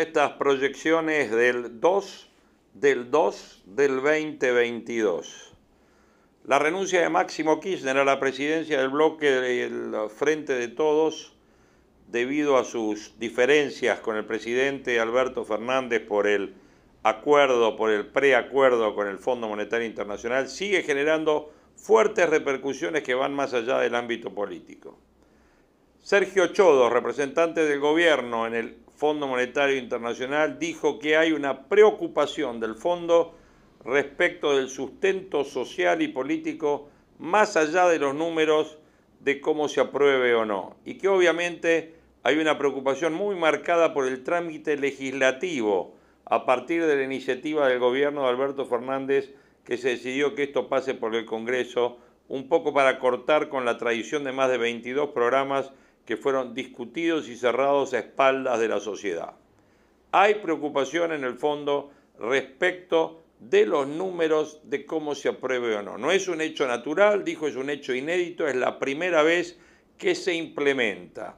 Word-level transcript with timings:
Estas 0.00 0.32
proyecciones 0.32 1.30
del 1.30 1.80
2 1.80 2.30
del 2.74 3.10
2 3.10 3.62
del 3.66 3.96
2022. 3.96 5.52
La 6.44 6.58
renuncia 6.58 7.02
de 7.02 7.08
Máximo 7.08 7.60
Kirchner 7.60 7.98
a 7.98 8.04
la 8.04 8.18
presidencia 8.18 8.80
del 8.80 8.88
bloque 8.88 9.30
del 9.30 9.94
Frente 10.08 10.54
de 10.54 10.68
Todos 10.68 11.34
debido 12.08 12.56
a 12.56 12.64
sus 12.64 13.18
diferencias 13.18 14.00
con 14.00 14.16
el 14.16 14.24
presidente 14.24 14.98
Alberto 14.98 15.44
Fernández 15.44 16.00
por 16.06 16.26
el 16.26 16.54
acuerdo, 17.02 17.76
por 17.76 17.90
el 17.90 18.06
preacuerdo 18.06 18.94
con 18.94 19.06
el 19.06 19.18
Fondo 19.18 19.48
Monetario 19.48 19.86
Internacional, 19.86 20.48
sigue 20.48 20.82
generando 20.82 21.52
fuertes 21.76 22.28
repercusiones 22.28 23.02
que 23.02 23.14
van 23.14 23.34
más 23.34 23.52
allá 23.52 23.78
del 23.78 23.94
ámbito 23.94 24.34
político. 24.34 24.98
Sergio 26.02 26.46
Chodo, 26.48 26.88
representante 26.88 27.64
del 27.64 27.78
gobierno 27.78 28.46
en 28.46 28.54
el 28.54 28.76
Fondo 29.00 29.26
Monetario 29.26 29.78
Internacional 29.78 30.58
dijo 30.58 30.98
que 30.98 31.16
hay 31.16 31.32
una 31.32 31.68
preocupación 31.68 32.60
del 32.60 32.74
fondo 32.74 33.34
respecto 33.82 34.54
del 34.54 34.68
sustento 34.68 35.42
social 35.42 36.02
y 36.02 36.08
político 36.08 36.90
más 37.18 37.56
allá 37.56 37.88
de 37.88 37.98
los 37.98 38.14
números 38.14 38.76
de 39.20 39.40
cómo 39.40 39.68
se 39.68 39.80
apruebe 39.80 40.34
o 40.34 40.44
no. 40.44 40.76
Y 40.84 40.98
que 40.98 41.08
obviamente 41.08 41.94
hay 42.22 42.36
una 42.36 42.58
preocupación 42.58 43.14
muy 43.14 43.36
marcada 43.36 43.94
por 43.94 44.06
el 44.06 44.22
trámite 44.22 44.76
legislativo 44.76 45.94
a 46.26 46.44
partir 46.44 46.84
de 46.84 46.96
la 46.96 47.04
iniciativa 47.04 47.68
del 47.68 47.78
gobierno 47.78 48.24
de 48.24 48.28
Alberto 48.28 48.66
Fernández 48.66 49.32
que 49.64 49.78
se 49.78 49.88
decidió 49.88 50.34
que 50.34 50.42
esto 50.42 50.68
pase 50.68 50.92
por 50.92 51.14
el 51.14 51.24
Congreso, 51.24 51.96
un 52.28 52.50
poco 52.50 52.74
para 52.74 52.98
cortar 52.98 53.48
con 53.48 53.64
la 53.64 53.78
tradición 53.78 54.24
de 54.24 54.32
más 54.32 54.50
de 54.50 54.58
22 54.58 55.08
programas 55.12 55.72
que 56.10 56.16
fueron 56.16 56.54
discutidos 56.54 57.28
y 57.28 57.36
cerrados 57.36 57.94
a 57.94 58.00
espaldas 58.00 58.58
de 58.58 58.66
la 58.66 58.80
sociedad. 58.80 59.34
Hay 60.10 60.34
preocupación 60.34 61.12
en 61.12 61.22
el 61.22 61.34
fondo 61.34 61.92
respecto 62.18 63.22
de 63.38 63.64
los 63.64 63.86
números 63.86 64.58
de 64.64 64.84
cómo 64.84 65.14
se 65.14 65.28
apruebe 65.28 65.76
o 65.76 65.82
no. 65.82 65.98
No 65.98 66.10
es 66.10 66.26
un 66.26 66.40
hecho 66.40 66.66
natural, 66.66 67.22
dijo, 67.22 67.46
es 67.46 67.54
un 67.54 67.70
hecho 67.70 67.94
inédito, 67.94 68.48
es 68.48 68.56
la 68.56 68.80
primera 68.80 69.22
vez 69.22 69.56
que 69.98 70.16
se 70.16 70.34
implementa. 70.34 71.36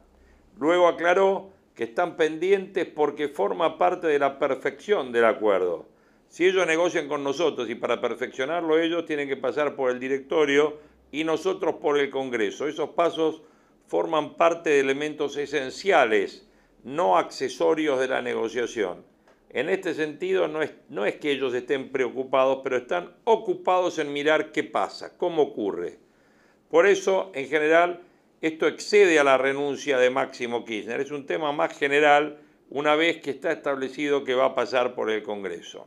Luego 0.58 0.88
aclaró 0.88 1.50
que 1.74 1.84
están 1.84 2.16
pendientes 2.16 2.86
porque 2.86 3.28
forma 3.28 3.76
parte 3.76 4.06
de 4.06 4.18
la 4.18 4.38
perfección 4.38 5.12
del 5.12 5.26
acuerdo. 5.26 5.86
Si 6.30 6.46
ellos 6.46 6.66
negocian 6.66 7.08
con 7.08 7.22
nosotros 7.22 7.68
y 7.68 7.74
para 7.74 8.00
perfeccionarlo 8.00 8.78
ellos 8.78 9.04
tienen 9.04 9.28
que 9.28 9.36
pasar 9.36 9.76
por 9.76 9.90
el 9.90 10.00
directorio 10.00 10.78
y 11.10 11.24
nosotros 11.24 11.74
por 11.74 11.98
el 11.98 12.08
Congreso. 12.08 12.66
Esos 12.66 12.88
pasos 12.88 13.42
forman 13.86 14.34
parte 14.36 14.70
de 14.70 14.80
elementos 14.80 15.36
esenciales, 15.36 16.48
no 16.84 17.18
accesorios 17.18 18.00
de 18.00 18.08
la 18.08 18.22
negociación. 18.22 19.04
En 19.50 19.68
este 19.68 19.92
sentido, 19.92 20.48
no 20.48 20.62
es, 20.62 20.72
no 20.88 21.04
es 21.04 21.16
que 21.16 21.30
ellos 21.30 21.52
estén 21.52 21.92
preocupados, 21.92 22.60
pero 22.64 22.78
están 22.78 23.14
ocupados 23.24 23.98
en 23.98 24.12
mirar 24.12 24.50
qué 24.50 24.64
pasa, 24.64 25.16
cómo 25.18 25.42
ocurre. 25.42 25.98
Por 26.70 26.86
eso, 26.86 27.30
en 27.34 27.48
general, 27.48 28.00
esto 28.40 28.66
excede 28.66 29.18
a 29.18 29.24
la 29.24 29.36
renuncia 29.36 29.98
de 29.98 30.08
Máximo 30.08 30.64
Kirchner. 30.64 31.00
Es 31.00 31.10
un 31.10 31.26
tema 31.26 31.52
más 31.52 31.78
general 31.78 32.38
una 32.70 32.96
vez 32.96 33.20
que 33.20 33.30
está 33.30 33.52
establecido 33.52 34.24
que 34.24 34.34
va 34.34 34.46
a 34.46 34.54
pasar 34.54 34.94
por 34.94 35.10
el 35.10 35.22
Congreso. 35.22 35.86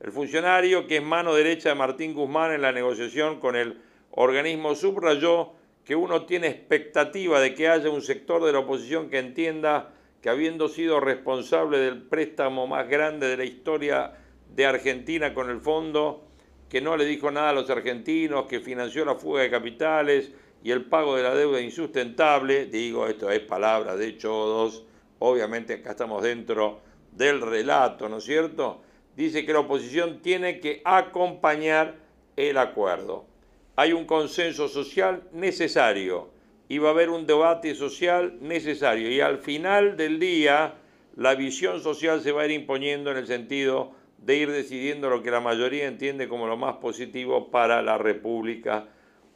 El 0.00 0.10
funcionario, 0.10 0.86
que 0.86 0.96
es 0.96 1.02
mano 1.02 1.34
derecha 1.34 1.68
de 1.68 1.74
Martín 1.74 2.14
Guzmán 2.14 2.52
en 2.52 2.62
la 2.62 2.72
negociación 2.72 3.38
con 3.38 3.54
el 3.54 3.82
organismo, 4.12 4.74
subrayó 4.74 5.52
que 5.88 5.96
uno 5.96 6.26
tiene 6.26 6.48
expectativa 6.48 7.40
de 7.40 7.54
que 7.54 7.66
haya 7.66 7.88
un 7.88 8.02
sector 8.02 8.44
de 8.44 8.52
la 8.52 8.58
oposición 8.58 9.08
que 9.08 9.18
entienda 9.18 9.94
que 10.20 10.28
habiendo 10.28 10.68
sido 10.68 11.00
responsable 11.00 11.78
del 11.78 12.02
préstamo 12.02 12.66
más 12.66 12.86
grande 12.86 13.26
de 13.26 13.38
la 13.38 13.44
historia 13.46 14.12
de 14.54 14.66
Argentina 14.66 15.32
con 15.32 15.48
el 15.48 15.62
fondo, 15.62 16.26
que 16.68 16.82
no 16.82 16.98
le 16.98 17.06
dijo 17.06 17.30
nada 17.30 17.48
a 17.48 17.52
los 17.54 17.70
argentinos, 17.70 18.44
que 18.44 18.60
financió 18.60 19.06
la 19.06 19.14
fuga 19.14 19.40
de 19.40 19.50
capitales 19.50 20.30
y 20.62 20.72
el 20.72 20.84
pago 20.84 21.16
de 21.16 21.22
la 21.22 21.34
deuda 21.34 21.58
insustentable, 21.58 22.66
digo, 22.66 23.06
esto 23.06 23.30
es 23.30 23.40
palabra 23.40 23.96
de 23.96 24.08
hecho 24.08 24.28
dos, 24.28 24.84
obviamente 25.20 25.72
acá 25.72 25.92
estamos 25.92 26.22
dentro 26.22 26.82
del 27.12 27.40
relato, 27.40 28.10
¿no 28.10 28.18
es 28.18 28.24
cierto? 28.24 28.82
Dice 29.16 29.46
que 29.46 29.54
la 29.54 29.60
oposición 29.60 30.20
tiene 30.20 30.60
que 30.60 30.82
acompañar 30.84 31.94
el 32.36 32.58
acuerdo 32.58 33.37
hay 33.78 33.92
un 33.92 34.06
consenso 34.06 34.66
social 34.66 35.22
necesario 35.32 36.30
y 36.68 36.78
va 36.78 36.88
a 36.88 36.90
haber 36.90 37.10
un 37.10 37.28
debate 37.28 37.76
social 37.76 38.36
necesario. 38.40 39.08
Y 39.08 39.20
al 39.20 39.38
final 39.38 39.96
del 39.96 40.18
día, 40.18 40.74
la 41.14 41.36
visión 41.36 41.80
social 41.80 42.20
se 42.20 42.32
va 42.32 42.42
a 42.42 42.46
ir 42.46 42.50
imponiendo 42.50 43.12
en 43.12 43.18
el 43.18 43.28
sentido 43.28 43.92
de 44.16 44.34
ir 44.34 44.50
decidiendo 44.50 45.08
lo 45.08 45.22
que 45.22 45.30
la 45.30 45.38
mayoría 45.38 45.86
entiende 45.86 46.26
como 46.26 46.48
lo 46.48 46.56
más 46.56 46.78
positivo 46.78 47.52
para 47.52 47.80
la 47.80 47.98
República 47.98 48.88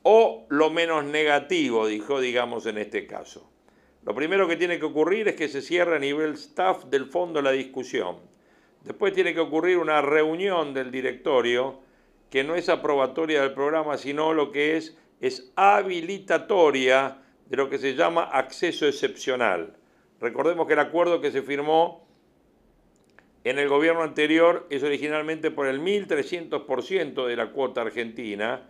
o 0.02 0.44
lo 0.48 0.70
menos 0.70 1.04
negativo, 1.04 1.86
dijo, 1.86 2.20
digamos, 2.20 2.66
en 2.66 2.78
este 2.78 3.06
caso. 3.06 3.48
Lo 4.04 4.12
primero 4.12 4.48
que 4.48 4.56
tiene 4.56 4.80
que 4.80 4.86
ocurrir 4.86 5.28
es 5.28 5.36
que 5.36 5.46
se 5.46 5.62
cierre 5.62 5.94
a 5.94 6.00
nivel 6.00 6.32
staff 6.32 6.86
del 6.86 7.06
fondo 7.06 7.42
la 7.42 7.52
discusión. 7.52 8.16
Después 8.82 9.12
tiene 9.12 9.34
que 9.34 9.40
ocurrir 9.40 9.78
una 9.78 10.02
reunión 10.02 10.74
del 10.74 10.90
directorio 10.90 11.91
que 12.32 12.44
no 12.44 12.54
es 12.54 12.70
aprobatoria 12.70 13.42
del 13.42 13.52
programa, 13.52 13.98
sino 13.98 14.32
lo 14.32 14.50
que 14.50 14.78
es 14.78 14.96
es 15.20 15.52
habilitatoria 15.54 17.18
de 17.46 17.56
lo 17.58 17.68
que 17.68 17.78
se 17.78 17.94
llama 17.94 18.24
acceso 18.24 18.86
excepcional. 18.86 19.76
Recordemos 20.18 20.66
que 20.66 20.72
el 20.72 20.78
acuerdo 20.78 21.20
que 21.20 21.30
se 21.30 21.42
firmó 21.42 22.08
en 23.44 23.58
el 23.58 23.68
gobierno 23.68 24.02
anterior 24.02 24.66
es 24.70 24.82
originalmente 24.82 25.50
por 25.50 25.66
el 25.66 25.82
1.300% 25.82 27.26
de 27.26 27.36
la 27.36 27.52
cuota 27.52 27.82
argentina, 27.82 28.66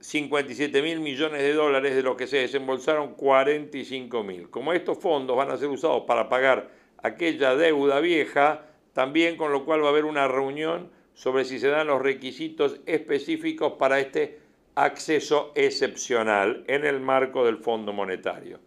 57 0.00 0.82
mil 0.82 1.00
millones 1.00 1.40
de 1.40 1.54
dólares, 1.54 1.96
de 1.96 2.02
lo 2.02 2.14
que 2.14 2.26
se 2.26 2.36
desembolsaron 2.36 3.14
45 3.14 4.22
mil. 4.22 4.50
Como 4.50 4.74
estos 4.74 4.98
fondos 4.98 5.34
van 5.34 5.50
a 5.50 5.56
ser 5.56 5.68
usados 5.68 6.04
para 6.06 6.28
pagar 6.28 6.70
aquella 7.02 7.56
deuda 7.56 8.00
vieja, 8.00 8.66
también 8.92 9.38
con 9.38 9.50
lo 9.50 9.64
cual 9.64 9.82
va 9.82 9.86
a 9.86 9.90
haber 9.90 10.04
una 10.04 10.28
reunión 10.28 10.99
sobre 11.20 11.44
si 11.44 11.58
se 11.58 11.68
dan 11.68 11.88
los 11.88 12.00
requisitos 12.00 12.80
específicos 12.86 13.74
para 13.74 14.00
este 14.00 14.38
acceso 14.74 15.52
excepcional 15.54 16.64
en 16.66 16.86
el 16.86 16.98
marco 16.98 17.44
del 17.44 17.58
Fondo 17.58 17.92
Monetario. 17.92 18.58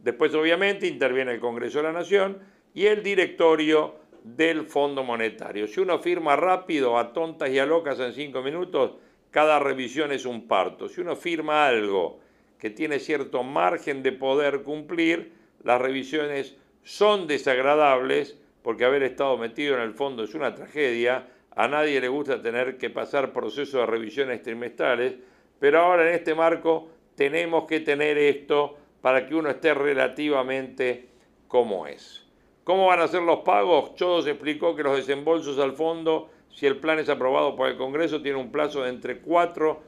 Después, 0.00 0.34
obviamente, 0.34 0.88
interviene 0.88 1.30
el 1.34 1.38
Congreso 1.38 1.78
de 1.78 1.84
la 1.84 1.92
Nación 1.92 2.38
y 2.74 2.86
el 2.86 3.04
directorio 3.04 3.94
del 4.24 4.66
Fondo 4.66 5.04
Monetario. 5.04 5.68
Si 5.68 5.78
uno 5.78 6.00
firma 6.00 6.34
rápido, 6.34 6.98
a 6.98 7.12
tontas 7.12 7.48
y 7.50 7.60
a 7.60 7.64
locas 7.64 8.00
en 8.00 8.12
cinco 8.12 8.42
minutos, 8.42 8.94
cada 9.30 9.60
revisión 9.60 10.10
es 10.10 10.26
un 10.26 10.48
parto. 10.48 10.88
Si 10.88 11.00
uno 11.00 11.14
firma 11.14 11.68
algo 11.68 12.18
que 12.58 12.70
tiene 12.70 12.98
cierto 12.98 13.44
margen 13.44 14.02
de 14.02 14.10
poder 14.10 14.62
cumplir, 14.64 15.30
las 15.62 15.80
revisiones 15.80 16.56
son 16.82 17.28
desagradables 17.28 18.36
porque 18.64 18.84
haber 18.84 19.04
estado 19.04 19.38
metido 19.38 19.76
en 19.76 19.82
el 19.82 19.94
fondo 19.94 20.24
es 20.24 20.34
una 20.34 20.56
tragedia, 20.56 21.28
a 21.56 21.68
nadie 21.68 22.00
le 22.00 22.08
gusta 22.08 22.40
tener 22.40 22.78
que 22.78 22.90
pasar 22.90 23.32
procesos 23.32 23.80
de 23.80 23.86
revisiones 23.86 24.42
trimestrales, 24.42 25.14
pero 25.58 25.80
ahora 25.80 26.08
en 26.08 26.14
este 26.14 26.34
marco 26.34 26.88
tenemos 27.14 27.64
que 27.64 27.80
tener 27.80 28.16
esto 28.18 28.76
para 29.00 29.26
que 29.26 29.34
uno 29.34 29.50
esté 29.50 29.74
relativamente 29.74 31.08
como 31.48 31.86
es. 31.86 32.24
¿Cómo 32.64 32.86
van 32.86 33.00
a 33.00 33.08
ser 33.08 33.22
los 33.22 33.40
pagos? 33.40 33.94
Chodos 33.94 34.26
explicó 34.26 34.76
que 34.76 34.82
los 34.82 34.96
desembolsos 34.96 35.58
al 35.58 35.72
fondo, 35.72 36.30
si 36.50 36.66
el 36.66 36.76
plan 36.76 36.98
es 36.98 37.08
aprobado 37.08 37.56
por 37.56 37.68
el 37.68 37.76
Congreso, 37.76 38.22
tiene 38.22 38.38
un 38.38 38.52
plazo 38.52 38.82
de 38.82 38.90
entre 38.90 39.18
4 39.18 39.82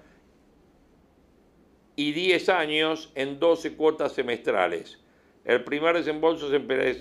y 1.94 2.12
10 2.12 2.48
años 2.48 3.12
en 3.14 3.38
12 3.38 3.76
cuotas 3.76 4.12
semestrales. 4.12 4.98
El 5.44 5.62
primer 5.64 5.96
desembolso 5.96 6.50
se 6.50 6.56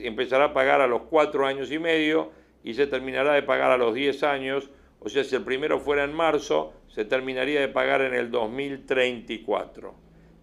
empezará 0.06 0.46
a 0.46 0.54
pagar 0.54 0.81
a 0.81 0.88
los 0.88 1.04
4 1.04 1.46
años 1.46 1.72
y 1.72 1.80
medio 1.80 2.31
y 2.63 2.74
se 2.74 2.88
terminará 2.88 3.34
de 3.34 3.44
pagar 3.44 3.72
a 3.72 3.78
los 3.78 3.94
10 3.94 4.24
años 4.24 4.69
o 5.04 5.10
sea, 5.10 5.24
si 5.24 5.36
el 5.36 5.44
primero 5.44 5.80
fuera 5.80 6.04
en 6.04 6.13
marzo, 6.13 6.74
se 6.88 7.06
terminaría 7.06 7.60
de 7.60 7.68
pagar 7.68 8.02
en 8.02 8.13
el 8.13 8.30
2034. 8.30 9.96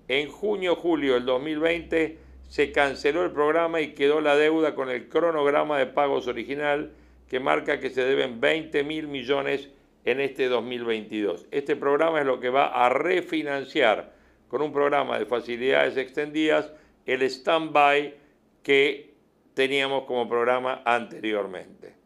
En 0.08 0.28
junio-julio 0.28 1.14
del 1.14 1.24
2020 1.26 2.18
se 2.48 2.72
canceló 2.72 3.24
el 3.24 3.30
programa 3.30 3.80
y 3.80 3.94
quedó 3.94 4.20
la 4.20 4.34
deuda 4.34 4.74
con 4.74 4.90
el 4.90 5.08
cronograma 5.08 5.78
de 5.78 5.86
pagos 5.86 6.26
original 6.26 6.90
que 7.28 7.38
marca 7.38 7.78
que 7.78 7.90
se 7.90 8.04
deben 8.04 8.40
20 8.40 8.82
mil 8.82 9.06
millones 9.06 9.70
en 10.04 10.18
este 10.18 10.48
2022. 10.48 11.46
Este 11.52 11.76
programa 11.76 12.18
es 12.20 12.26
lo 12.26 12.40
que 12.40 12.50
va 12.50 12.66
a 12.66 12.88
refinanciar 12.88 14.12
con 14.48 14.62
un 14.62 14.72
programa 14.72 15.20
de 15.20 15.26
facilidades 15.26 15.96
extendidas 15.96 16.72
el 17.06 17.22
stand-by 17.22 18.16
que 18.64 19.14
teníamos 19.54 20.04
como 20.04 20.28
programa 20.28 20.82
anteriormente. 20.84 21.97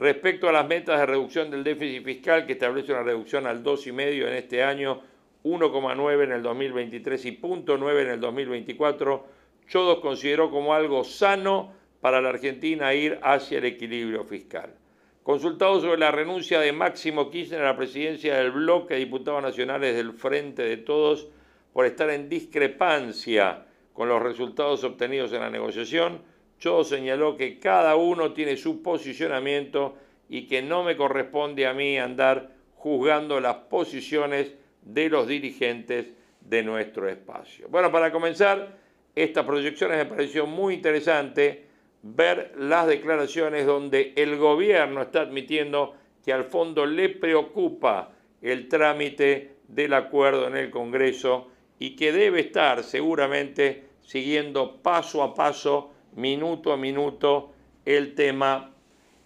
Respecto 0.00 0.48
a 0.48 0.52
las 0.52 0.66
metas 0.66 0.98
de 0.98 1.04
reducción 1.04 1.50
del 1.50 1.62
déficit 1.62 2.02
fiscal, 2.02 2.46
que 2.46 2.54
establece 2.54 2.90
una 2.90 3.02
reducción 3.02 3.46
al 3.46 3.62
2,5 3.62 4.28
en 4.28 4.32
este 4.32 4.62
año, 4.62 5.02
1,9 5.44 6.24
en 6.24 6.32
el 6.32 6.42
2023 6.42 7.24
y 7.26 7.36
0,9 7.36 8.00
en 8.00 8.08
el 8.08 8.20
2024, 8.20 9.26
Chodos 9.68 10.00
consideró 10.00 10.50
como 10.50 10.72
algo 10.72 11.04
sano 11.04 11.74
para 12.00 12.22
la 12.22 12.30
Argentina 12.30 12.94
ir 12.94 13.18
hacia 13.22 13.58
el 13.58 13.66
equilibrio 13.66 14.24
fiscal. 14.24 14.74
Consultado 15.22 15.78
sobre 15.82 15.98
la 15.98 16.10
renuncia 16.10 16.60
de 16.60 16.72
Máximo 16.72 17.30
Kirchner 17.30 17.60
a 17.60 17.66
la 17.66 17.76
presidencia 17.76 18.36
del 18.36 18.52
bloque 18.52 18.94
de 18.94 19.00
diputados 19.00 19.42
nacionales 19.42 19.94
del 19.94 20.14
Frente 20.14 20.62
de 20.62 20.78
Todos 20.78 21.28
por 21.74 21.84
estar 21.84 22.08
en 22.08 22.30
discrepancia 22.30 23.66
con 23.92 24.08
los 24.08 24.22
resultados 24.22 24.82
obtenidos 24.82 25.34
en 25.34 25.40
la 25.40 25.50
negociación, 25.50 26.22
Cho 26.60 26.84
señaló 26.84 27.36
que 27.36 27.58
cada 27.58 27.96
uno 27.96 28.32
tiene 28.32 28.56
su 28.56 28.82
posicionamiento 28.82 29.96
y 30.28 30.46
que 30.46 30.60
no 30.60 30.84
me 30.84 30.96
corresponde 30.96 31.66
a 31.66 31.72
mí 31.72 31.98
andar 31.98 32.50
juzgando 32.76 33.40
las 33.40 33.56
posiciones 33.56 34.54
de 34.82 35.08
los 35.08 35.26
dirigentes 35.26 36.12
de 36.40 36.62
nuestro 36.62 37.08
espacio. 37.08 37.66
Bueno, 37.68 37.90
para 37.90 38.12
comenzar, 38.12 38.76
estas 39.14 39.44
proyecciones 39.44 39.96
me 39.96 40.06
pareció 40.06 40.46
muy 40.46 40.74
interesante 40.74 41.64
ver 42.02 42.52
las 42.58 42.86
declaraciones 42.86 43.66
donde 43.66 44.12
el 44.16 44.36
gobierno 44.36 45.02
está 45.02 45.22
admitiendo 45.22 45.94
que 46.24 46.32
al 46.32 46.44
fondo 46.44 46.84
le 46.84 47.08
preocupa 47.08 48.12
el 48.42 48.68
trámite 48.68 49.56
del 49.66 49.94
acuerdo 49.94 50.46
en 50.46 50.56
el 50.56 50.70
Congreso 50.70 51.48
y 51.78 51.96
que 51.96 52.12
debe 52.12 52.40
estar 52.40 52.82
seguramente 52.84 53.84
siguiendo 54.02 54.76
paso 54.82 55.22
a 55.22 55.34
paso 55.34 55.92
minuto 56.14 56.72
a 56.72 56.76
minuto 56.76 57.52
el 57.84 58.14
tema 58.14 58.70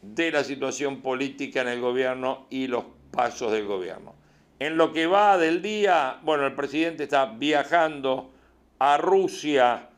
de 0.02 0.30
la 0.30 0.44
situación 0.44 1.00
política 1.00 1.62
en 1.62 1.68
el 1.68 1.80
gobierno 1.80 2.46
y 2.50 2.66
los 2.66 2.84
pasos 3.10 3.52
del 3.52 3.66
gobierno. 3.66 4.14
En 4.58 4.76
lo 4.76 4.92
que 4.92 5.06
va 5.06 5.38
del 5.38 5.62
día, 5.62 6.18
bueno, 6.22 6.46
el 6.46 6.54
presidente 6.54 7.04
está 7.04 7.26
viajando 7.26 8.30
a 8.78 8.96
Rusia 8.96 9.88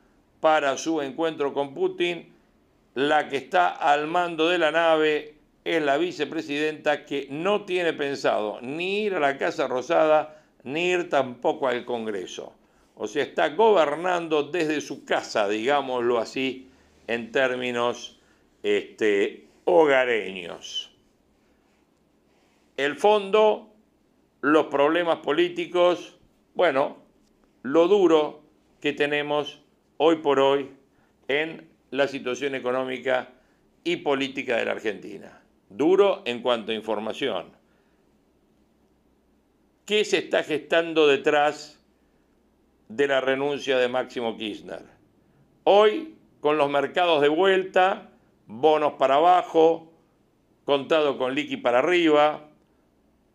para 0.40 0.78
su 0.78 1.00
encuentro 1.02 1.52
con 1.52 1.74
Putin. 1.74 2.32
La 2.94 3.28
que 3.28 3.36
está 3.36 3.68
al 3.68 4.06
mando 4.06 4.48
de 4.48 4.58
la 4.58 4.70
nave 4.70 5.34
es 5.64 5.82
la 5.82 5.98
vicepresidenta 5.98 7.04
que 7.04 7.26
no 7.30 7.64
tiene 7.64 7.92
pensado 7.92 8.60
ni 8.62 9.02
ir 9.02 9.14
a 9.14 9.20
la 9.20 9.36
Casa 9.36 9.66
Rosada 9.66 10.40
ni 10.62 10.90
ir 10.90 11.10
tampoco 11.10 11.68
al 11.68 11.84
Congreso. 11.84 12.52
O 12.94 13.06
sea, 13.06 13.22
está 13.22 13.50
gobernando 13.50 14.44
desde 14.44 14.80
su 14.80 15.04
casa, 15.04 15.48
digámoslo 15.48 16.18
así, 16.18 16.65
en 17.06 17.32
términos 17.32 18.18
este, 18.62 19.46
hogareños. 19.64 20.92
El 22.76 22.96
fondo, 22.96 23.72
los 24.40 24.66
problemas 24.66 25.18
políticos, 25.18 26.18
bueno, 26.54 26.98
lo 27.62 27.88
duro 27.88 28.42
que 28.80 28.92
tenemos 28.92 29.60
hoy 29.96 30.16
por 30.16 30.40
hoy 30.40 30.70
en 31.28 31.68
la 31.90 32.08
situación 32.08 32.54
económica 32.54 33.30
y 33.82 33.96
política 33.96 34.56
de 34.56 34.64
la 34.64 34.72
Argentina. 34.72 35.40
Duro 35.70 36.22
en 36.24 36.42
cuanto 36.42 36.72
a 36.72 36.74
información. 36.74 37.52
¿Qué 39.84 40.04
se 40.04 40.18
está 40.18 40.42
gestando 40.42 41.06
detrás 41.06 41.80
de 42.88 43.06
la 43.06 43.20
renuncia 43.20 43.78
de 43.78 43.88
Máximo 43.88 44.36
Kirchner? 44.36 44.82
Hoy 45.64 46.15
con 46.46 46.58
los 46.58 46.70
mercados 46.70 47.20
de 47.22 47.28
vuelta, 47.28 48.08
bonos 48.46 48.92
para 48.92 49.16
abajo, 49.16 49.92
contado 50.64 51.18
con 51.18 51.34
liqui 51.34 51.56
para 51.56 51.80
arriba, 51.80 52.50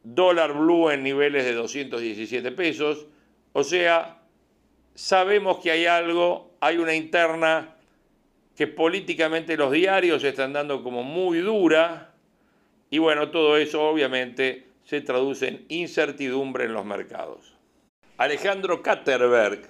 dólar 0.01 0.53
blue 0.53 0.89
en 0.91 1.03
niveles 1.03 1.43
de 1.43 1.53
217 1.53 2.53
pesos, 2.53 3.07
o 3.51 3.65
sea, 3.65 4.21
sabemos 4.95 5.57
que 5.57 5.71
hay 5.71 5.87
algo, 5.87 6.53
hay 6.61 6.77
una 6.77 6.95
interna 6.95 7.75
que 8.55 8.67
políticamente 8.67 9.57
los 9.57 9.73
diarios 9.73 10.23
están 10.23 10.53
dando 10.53 10.81
como 10.81 11.03
muy 11.03 11.39
dura, 11.39 12.13
y 12.89 12.99
bueno, 12.99 13.29
todo 13.29 13.57
eso 13.57 13.83
obviamente 13.89 14.67
se 14.85 15.01
traduce 15.01 15.49
en 15.49 15.65
incertidumbre 15.67 16.63
en 16.63 16.73
los 16.73 16.85
mercados. 16.85 17.57
Alejandro 18.15 18.81
Katterberg, 18.81 19.67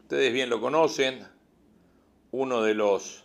ustedes 0.00 0.32
bien 0.32 0.50
lo 0.50 0.60
conocen, 0.60 1.30
uno 2.32 2.62
de 2.62 2.74
los 2.74 3.24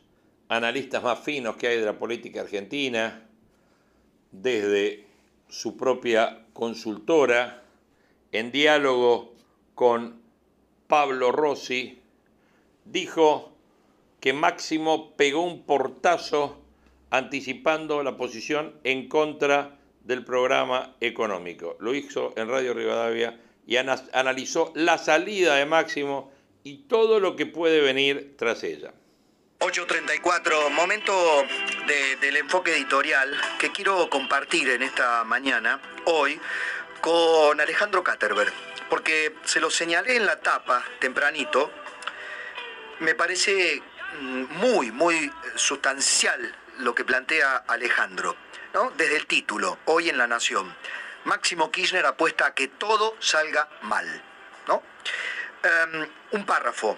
analistas 0.49 1.01
más 1.01 1.19
finos 1.19 1.55
que 1.55 1.67
hay 1.67 1.79
de 1.79 1.85
la 1.85 1.97
política 1.97 2.41
argentina, 2.41 3.27
desde 4.31 5.05
su 5.49 5.77
propia 5.77 6.45
consultora, 6.53 7.63
en 8.31 8.51
diálogo 8.51 9.33
con 9.73 10.21
Pablo 10.87 11.31
Rossi, 11.31 11.99
dijo 12.85 13.51
que 14.19 14.33
Máximo 14.33 15.15
pegó 15.15 15.41
un 15.41 15.63
portazo 15.63 16.57
anticipando 17.09 18.03
la 18.03 18.17
posición 18.17 18.73
en 18.83 19.07
contra 19.07 19.77
del 20.03 20.25
programa 20.25 20.95
económico. 20.99 21.77
Lo 21.79 21.95
hizo 21.95 22.33
en 22.35 22.49
Radio 22.49 22.73
Rivadavia 22.73 23.39
y 23.65 23.77
analizó 23.77 24.71
la 24.75 24.97
salida 24.97 25.55
de 25.55 25.65
Máximo 25.65 26.31
y 26.67 26.79
todo 26.89 27.21
lo 27.21 27.37
que 27.37 27.45
puede 27.45 27.79
venir 27.79 28.35
tras 28.37 28.61
ella. 28.63 28.91
8.34, 29.59 30.69
momento 30.71 31.45
del 32.19 32.35
enfoque 32.35 32.73
editorial 32.73 33.39
que 33.57 33.71
quiero 33.71 34.09
compartir 34.09 34.69
en 34.69 34.83
esta 34.83 35.23
mañana, 35.23 35.81
hoy, 36.03 36.39
con 36.99 37.61
Alejandro 37.61 38.03
Katterberg, 38.03 38.51
porque 38.89 39.33
se 39.45 39.61
lo 39.61 39.71
señalé 39.71 40.17
en 40.17 40.25
la 40.25 40.41
tapa 40.41 40.83
tempranito, 40.99 41.71
me 42.99 43.15
parece 43.15 43.81
mm, 44.19 44.43
muy, 44.57 44.91
muy 44.91 45.31
sustancial 45.55 46.53
lo 46.79 46.93
que 46.93 47.05
plantea 47.05 47.63
Alejandro, 47.67 48.35
¿no? 48.73 48.91
desde 48.97 49.15
el 49.15 49.25
título, 49.25 49.79
hoy 49.85 50.09
en 50.09 50.17
La 50.17 50.27
Nación. 50.27 50.75
Máximo 51.23 51.71
Kirchner 51.71 52.05
apuesta 52.05 52.47
a 52.47 52.53
que 52.53 52.67
todo 52.67 53.15
salga 53.19 53.69
mal. 53.83 54.21
¿no? 54.67 54.83
Em, 55.63 56.07
un 56.31 56.45
párrafo. 56.45 56.97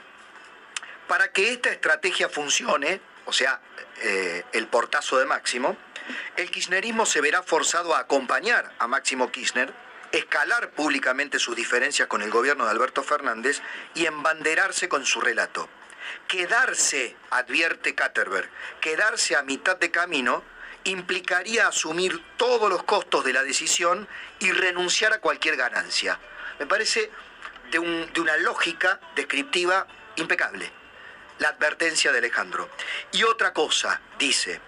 Para 1.07 1.31
que 1.31 1.51
esta 1.51 1.69
estrategia 1.69 2.29
funcione, 2.29 3.01
o 3.25 3.33
sea, 3.33 3.59
eh, 4.01 4.43
el 4.51 4.67
portazo 4.67 5.17
de 5.17 5.25
Máximo, 5.25 5.77
el 6.35 6.51
kirchnerismo 6.51 7.05
se 7.05 7.21
verá 7.21 7.41
forzado 7.41 7.95
a 7.95 7.99
acompañar 7.99 8.71
a 8.79 8.87
Máximo 8.87 9.31
Kirchner, 9.31 9.73
escalar 10.11 10.71
públicamente 10.71 11.39
sus 11.39 11.55
diferencias 11.55 12.07
con 12.07 12.21
el 12.21 12.31
gobierno 12.31 12.65
de 12.65 12.71
Alberto 12.71 13.03
Fernández 13.03 13.61
y 13.93 14.05
embanderarse 14.05 14.89
con 14.89 15.05
su 15.05 15.21
relato. 15.21 15.69
Quedarse, 16.27 17.15
advierte 17.29 17.95
Katterberg, 17.95 18.49
quedarse 18.81 19.35
a 19.35 19.43
mitad 19.43 19.77
de 19.77 19.91
camino 19.91 20.43
implicaría 20.83 21.67
asumir 21.67 22.23
todos 22.37 22.69
los 22.69 22.83
costos 22.83 23.23
de 23.23 23.33
la 23.33 23.43
decisión 23.43 24.07
y 24.39 24.51
renunciar 24.51 25.13
a 25.13 25.19
cualquier 25.19 25.55
ganancia. 25.55 26.19
Me 26.57 26.65
parece 26.65 27.11
de, 27.71 27.79
una 27.79 28.37
lógica 28.37 28.99
descriptiva 29.15 29.87
impecable. 30.15 30.71
La 31.39 31.49
advertencia 31.49 32.11
de 32.11 32.17
Alejandro. 32.17 32.69
Y 33.11 33.23
otra 33.23 33.53
cosa, 33.53 34.01
dice, 34.17 34.59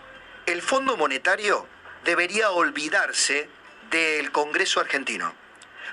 el 0.45 0.61
Fondo 0.61 0.95
Monetario 0.97 1.67
debería 2.03 2.51
olvidarse 2.51 3.49
del 3.89 4.31
Congreso 4.31 4.79
argentino. 4.79 5.33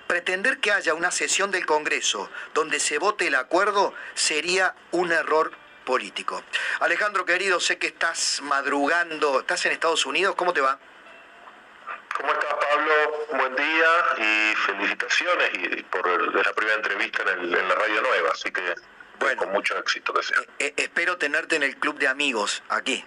Pretender 0.07 0.59
que 0.59 0.73
haya 0.73 0.95
una 0.95 1.11
sesión 1.11 1.51
del 1.51 1.67
Congreso 1.67 2.31
donde 2.55 2.81
se 2.81 2.99
vote 2.99 3.27
el 3.27 3.35
acuerdo 3.35 3.93
sería 4.15 4.75
un 4.93 5.13
error 5.13 5.53
político. 5.85 6.43
Alejandro, 6.81 7.25
querido, 7.25 7.61
sé 7.61 7.79
que 7.79 7.89
estás 7.89 8.41
madrugando, 8.43 9.41
estás 9.41 9.67
en 9.67 9.73
Estados 9.73 10.07
Unidos, 10.07 10.35
¿cómo 10.37 10.53
te 10.53 10.61
va? 10.61 10.79
¿Cómo 12.19 12.33
estás, 12.33 12.55
Pablo? 12.55 13.27
Buen 13.33 13.55
día 13.55 13.89
y 14.19 14.55
felicitaciones 14.57 15.51
y 15.55 15.83
por 15.85 16.35
la 16.35 16.53
primera 16.53 16.77
entrevista 16.77 17.23
en, 17.33 17.51
la 17.51 17.75
Radio 17.75 18.03
Nueva, 18.03 18.31
así 18.33 18.51
que 18.51 18.75
bueno, 19.21 19.43
con 19.43 19.53
mucho 19.53 19.79
éxito 19.79 20.13
que 20.13 20.23
sea. 20.23 20.39
Eh, 20.41 20.47
eh, 20.59 20.75
espero 20.77 21.17
tenerte 21.17 21.57
en 21.57 21.63
el 21.63 21.77
club 21.77 21.99
de 21.99 22.09
amigos 22.09 22.63
aquí. 22.69 23.05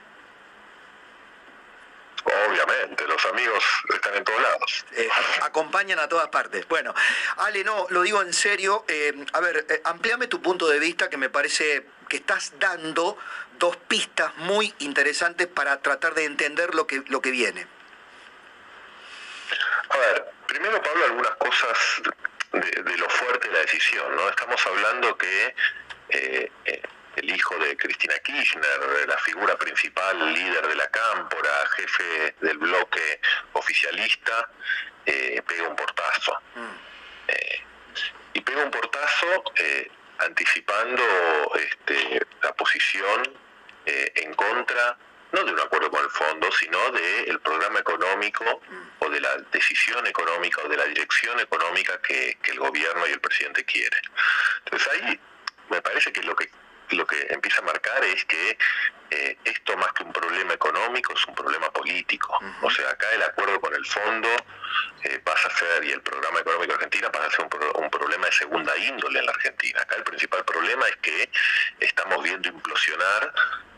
Obviamente 2.24 3.08
los 3.08 3.26
amigos 3.26 3.64
están 3.94 4.16
en 4.16 4.24
todos 4.24 4.42
lados. 4.42 4.86
Eh, 4.94 5.10
acompañan 5.42 6.00
a 6.00 6.08
todas 6.08 6.30
partes. 6.30 6.68
Bueno, 6.68 6.94
Ale, 7.38 7.64
no, 7.64 7.88
lo 7.90 8.04
digo 8.04 8.22
en 8.22 8.34
serio. 8.34 8.86
Eh, 8.88 9.26
a 9.34 9.40
ver, 9.40 9.66
eh, 9.70 9.82
amplíame 9.84 10.28
tu 10.28 10.42
punto 10.42 10.68
de 10.68 10.80
vista 10.80 11.10
que 11.10 11.18
me 11.18 11.30
parece 11.30 11.86
que 12.08 12.18
estás 12.18 12.54
dando 12.60 13.18
dos 13.58 13.76
pistas 13.76 14.36
muy 14.38 14.74
interesantes 14.80 15.48
para 15.48 15.82
tratar 15.82 16.14
de 16.14 16.26
entender 16.26 16.76
lo 16.76 16.86
que, 16.86 17.04
lo 17.08 17.22
que 17.22 17.32
viene. 17.32 17.68
A 19.94 19.98
ver, 19.98 20.26
primero 20.48 20.82
Pablo, 20.82 21.06
algunas 21.06 21.36
cosas 21.36 22.02
de, 22.52 22.98
lo 22.98 23.10
fuerte 23.10 23.48
de 23.48 23.54
la 23.54 23.60
decisión, 23.60 24.16
¿no? 24.16 24.30
Estamos 24.30 24.66
hablando 24.68 25.18
que 25.18 25.56
el 27.16 27.30
hijo 27.30 27.56
de 27.58 27.76
Cristina 27.78 28.18
Kirchner, 28.20 29.08
la 29.08 29.18
figura 29.18 29.58
principal, 29.58 30.34
líder 30.34 30.68
de 30.68 30.76
la 30.76 30.88
cámpora, 30.88 31.50
jefe 31.76 32.36
del 32.42 32.58
bloque 32.58 33.20
oficialista, 33.54 34.50
eh, 35.06 35.42
pega 35.48 35.68
un 35.68 35.76
portazo. 35.76 36.38
Mm. 36.56 36.76
Eh, 37.28 37.64
y 38.34 38.42
pega 38.42 38.64
un 38.64 38.72
portazo 38.72 39.44
eh, 39.56 39.90
anticipando 40.20 41.04
este, 41.56 42.22
la 42.42 42.54
posición 42.54 43.38
en 43.84 44.34
contra, 44.36 44.96
no 45.32 45.44
de 45.44 45.52
un 45.52 45.60
acuerdo 45.60 45.90
con 45.90 46.04
el 46.04 46.10
fondo, 46.12 46.50
sino 46.52 46.92
del 46.92 47.40
programa 47.40 47.80
económico 47.80 48.62
o 49.04 49.10
de 49.10 49.20
la 49.20 49.36
decisión 49.52 50.06
económica 50.08 50.62
o 50.64 50.70
de 50.70 50.78
la 50.78 50.86
dirección 50.86 51.40
económica 51.40 52.00
que, 52.02 52.38
que 52.42 52.52
el 52.52 52.60
gobierno 52.60 53.08
y 53.08 53.12
el 53.12 53.20
presidente 53.20 53.66
quieren. 53.66 54.02
Entonces 54.66 54.88
ahí 54.94 55.20
me 55.70 55.82
parece 55.82 56.12
que 56.12 56.22
lo 56.24 56.36
que 56.36 56.50
lo 56.96 57.06
que 57.06 57.28
empieza 57.30 57.60
a 57.60 57.66
marcar 57.66 58.04
es 58.04 58.26
que 58.26 58.58
eh, 59.10 59.38
esto 59.44 59.76
más 59.78 59.92
que 59.94 60.04
un 60.04 60.14
problema 60.14 60.54
económico 60.54 61.14
es 61.14 61.26
un 61.28 61.36
problema 61.36 61.70
político. 61.72 62.40
O 62.62 62.70
sea, 62.70 62.90
acá 62.90 63.10
el 63.12 63.24
acuerdo 63.24 63.60
con 63.60 63.74
el 63.74 63.86
fondo 63.86 64.30
eh, 65.04 65.20
pasa 65.20 65.50
a 65.50 65.58
ser, 65.58 65.84
y 65.84 65.92
el 65.92 66.02
programa 66.02 66.40
económico 66.40 66.68
de 66.68 66.76
Argentina 66.76 67.12
pasa 67.12 67.28
a 67.28 67.32
ser 67.32 67.42
un, 67.42 67.90
problema 67.90 68.26
de 68.26 68.32
segunda 68.32 68.78
índole 68.78 69.20
en 69.20 69.26
la 69.26 69.32
Argentina. 69.32 69.82
Acá 69.82 69.96
el 69.96 70.04
principal 70.04 70.46
problema 70.46 70.88
es 70.88 70.96
que 70.98 71.30
estamos 71.80 72.24
viendo 72.24 72.50
implosionar 72.50 73.34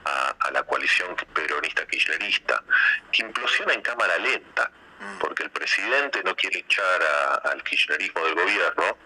a, 0.05 0.51
la 0.51 0.63
coalición 0.63 1.15
peronista 1.33 1.85
kirchnerista, 1.87 2.63
que 3.11 3.23
implosiona 3.23 3.73
en 3.73 3.81
cámara 3.81 4.17
lenta, 4.17 4.69
porque 5.19 5.43
el 5.43 5.51
presidente 5.51 6.23
no 6.23 6.35
quiere 6.35 6.59
echar 6.59 7.01
al 7.43 7.63
kirchnerismo 7.63 8.25
del 8.25 8.35
gobierno, 8.35 8.97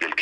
y 0.00 0.04
el 0.04 0.14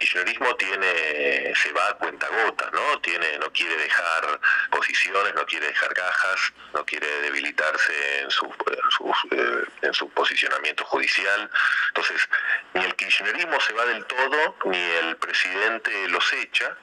kirchnerismo 0.00 0.56
tiene, 0.56 1.54
se 1.54 1.72
va 1.72 1.88
a 1.88 1.94
cuenta 1.94 2.26
gota, 2.28 2.70
¿no? 2.72 3.00
Tiene, 3.00 3.38
no 3.38 3.52
quiere 3.52 3.76
dejar 3.76 4.40
posiciones, 4.70 5.34
no 5.34 5.44
quiere 5.44 5.66
dejar 5.66 5.92
cajas, 5.92 6.52
no 6.72 6.84
quiere 6.84 7.06
debilitarse 7.22 8.20
en 8.20 8.30
su, 8.30 8.46
eh, 8.46 9.64
en 9.82 9.92
su, 9.92 10.08
posicionamiento 10.10 10.84
judicial. 10.84 11.50
Entonces, 11.88 12.28
ni 12.74 12.84
el 12.84 12.94
kirchnerismo 12.94 13.60
se 13.60 13.72
va 13.74 13.84
del 13.86 14.04
todo, 14.06 14.56
ni 14.64 14.78
el 14.78 15.16
presidente 15.16 16.08
los 16.08 16.32
echa, 16.32 16.76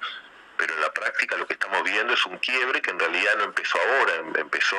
pero 0.58 0.74
en 0.74 0.82
la 0.82 0.92
práctica 0.92 1.38
lo 1.38 1.48
que 1.48 1.54
estamos 1.54 1.84
viendo 1.84 2.14
es 2.14 2.26
un 2.26 2.38
quiebre 2.40 2.82
que 2.82 2.92
en 2.92 3.00
realidad 3.00 3.36
no 3.38 3.44
empezó 3.46 3.80
ahora, 3.80 4.16
em, 4.16 4.34
empezó 4.38 4.78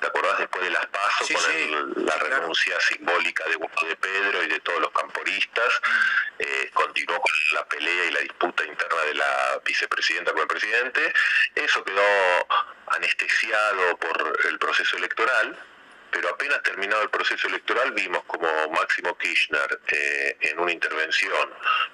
¿Te 0.00 0.06
acordás 0.06 0.38
después 0.38 0.64
de 0.64 0.70
las 0.70 0.86
pasos 0.86 1.30
con 1.30 2.06
la 2.06 2.16
renuncia 2.16 2.78
simbólica 2.80 3.44
de 3.44 3.56
de 3.56 3.96
Pedro 3.96 4.42
y 4.42 4.48
de 4.48 4.60
todos 4.60 4.80
los 4.80 4.90
camporistas? 4.90 5.80
Eh, 6.38 6.70
continuó 6.74 7.20
con 7.20 7.32
la 7.54 7.64
pelea 7.66 8.04
y 8.06 8.10
la 8.10 8.20
disputa 8.20 8.64
interna 8.64 9.02
de 9.02 9.14
la 9.14 9.60
vicepresidenta 9.64 10.32
con 10.32 10.42
el 10.42 10.48
presidente. 10.48 11.12
Eso 11.54 11.82
quedó 11.84 12.02
anestesiado 12.88 13.96
por 13.98 14.40
el 14.44 14.58
proceso 14.58 14.96
electoral 14.96 15.58
pero 16.10 16.28
apenas 16.30 16.62
terminado 16.62 17.02
el 17.02 17.10
proceso 17.10 17.48
electoral 17.48 17.92
vimos 17.92 18.22
como 18.26 18.48
Máximo 18.70 19.16
Kirchner 19.16 19.80
eh, 19.88 20.36
en 20.40 20.58
una 20.58 20.72
intervención 20.72 21.50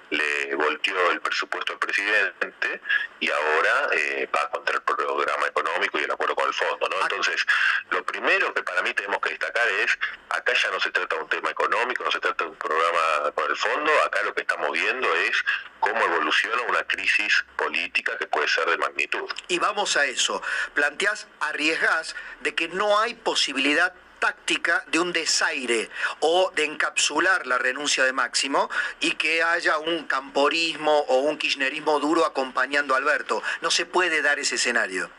le 0.09 0.55
volteó 0.55 1.11
el 1.11 1.21
presupuesto 1.21 1.73
al 1.73 1.79
presidente 1.79 2.81
y 3.19 3.29
ahora 3.29 3.89
eh, 3.93 4.29
va 4.35 4.49
contra 4.49 4.75
el 4.75 4.81
programa 4.81 5.47
económico 5.47 5.99
y 5.99 6.03
el 6.03 6.11
acuerdo 6.11 6.35
con 6.35 6.47
el 6.47 6.53
fondo. 6.53 6.87
¿no? 6.89 7.01
Entonces, 7.01 7.45
lo 7.89 8.03
primero 8.05 8.53
que 8.53 8.63
para 8.63 8.81
mí 8.81 8.93
tenemos 8.93 9.19
que 9.21 9.29
destacar 9.29 9.67
es, 9.67 9.97
acá 10.29 10.53
ya 10.53 10.71
no 10.71 10.79
se 10.79 10.91
trata 10.91 11.15
de 11.15 11.23
un 11.23 11.29
tema 11.29 11.49
económico, 11.49 12.03
no 12.03 12.11
se 12.11 12.19
trata 12.19 12.43
de 12.43 12.49
un 12.51 12.55
programa 12.57 13.31
con 13.33 13.49
el 13.49 13.57
fondo, 13.57 13.91
acá 14.05 14.21
lo 14.23 14.33
que 14.33 14.41
estamos 14.41 14.71
viendo 14.71 15.13
es 15.15 15.43
cómo 15.79 16.01
evoluciona 16.05 16.61
una 16.63 16.83
crisis 16.83 17.43
política 17.55 18.17
que 18.17 18.27
puede 18.27 18.47
ser 18.47 18.65
de 18.69 18.77
magnitud. 18.77 19.29
Y 19.47 19.59
vamos 19.59 19.97
a 19.97 20.05
eso, 20.05 20.41
planteás, 20.73 21.27
arriesgás 21.39 22.15
de 22.41 22.55
que 22.55 22.67
no 22.69 22.99
hay 22.99 23.15
posibilidad 23.15 23.93
táctica 24.23 24.85
de 24.87 24.99
un 24.99 25.11
desaire 25.11 25.89
o 26.21 26.49
de 26.55 26.63
encapsular 26.63 27.45
la 27.45 27.57
renuncia 27.57 28.05
de 28.05 28.13
Máximo 28.13 28.69
y 29.01 29.15
que 29.15 29.43
haya 29.43 29.79
un 29.79 30.07
camporismo 30.07 30.99
o 31.09 31.17
un 31.17 31.37
kirchnerismo 31.37 31.99
duro 31.99 32.25
acompañando 32.25 32.93
a 32.93 32.99
Alberto. 32.99 33.43
No 33.59 33.69
se 33.69 33.85
puede 33.85 34.21
dar 34.21 34.39
ese 34.39 34.55
escenario. 34.55 35.11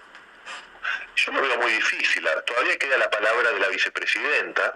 Yo 1.16 1.32
lo 1.32 1.42
veo 1.42 1.58
muy 1.58 1.72
difícil. 1.72 2.26
Todavía 2.46 2.78
queda 2.78 2.96
la 2.96 3.10
palabra 3.10 3.52
de 3.52 3.60
la 3.60 3.68
vicepresidenta, 3.68 4.74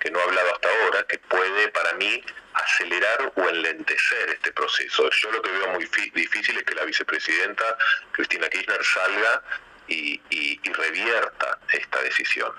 que 0.00 0.10
no 0.10 0.18
ha 0.18 0.24
hablado 0.24 0.54
hasta 0.54 0.68
ahora, 0.68 1.06
que 1.06 1.18
puede 1.20 1.68
para 1.68 1.92
mí 1.92 2.20
acelerar 2.54 3.32
o 3.36 3.48
enlentecer 3.48 4.30
este 4.30 4.50
proceso. 4.50 5.08
Yo 5.08 5.30
lo 5.30 5.40
que 5.40 5.52
veo 5.52 5.68
muy 5.68 5.88
difícil 6.14 6.58
es 6.58 6.64
que 6.64 6.74
la 6.74 6.84
vicepresidenta 6.84 7.78
Cristina 8.10 8.48
Kirchner 8.48 8.84
salga 8.84 9.40
y 9.86 10.60
revierta 10.72 11.60
esta 11.70 12.02
decisión. 12.02 12.52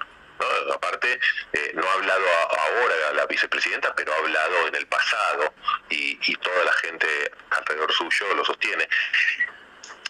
Aparte, 0.74 1.20
eh, 1.54 1.72
no 1.74 1.88
ha 1.88 1.94
hablado 1.94 2.26
ahora 2.50 3.14
la 3.14 3.26
vicepresidenta, 3.26 3.94
pero 3.96 4.14
ha 4.14 4.18
hablado 4.18 4.68
en 4.68 4.76
el 4.76 4.88
pasado 4.88 5.54
y, 5.90 6.16
toda 6.38 6.64
la 6.64 6.74
gente 6.74 7.08
alrededor 7.50 7.92
suyo 7.92 8.34
lo 8.34 8.46
sostiene. 8.46 8.88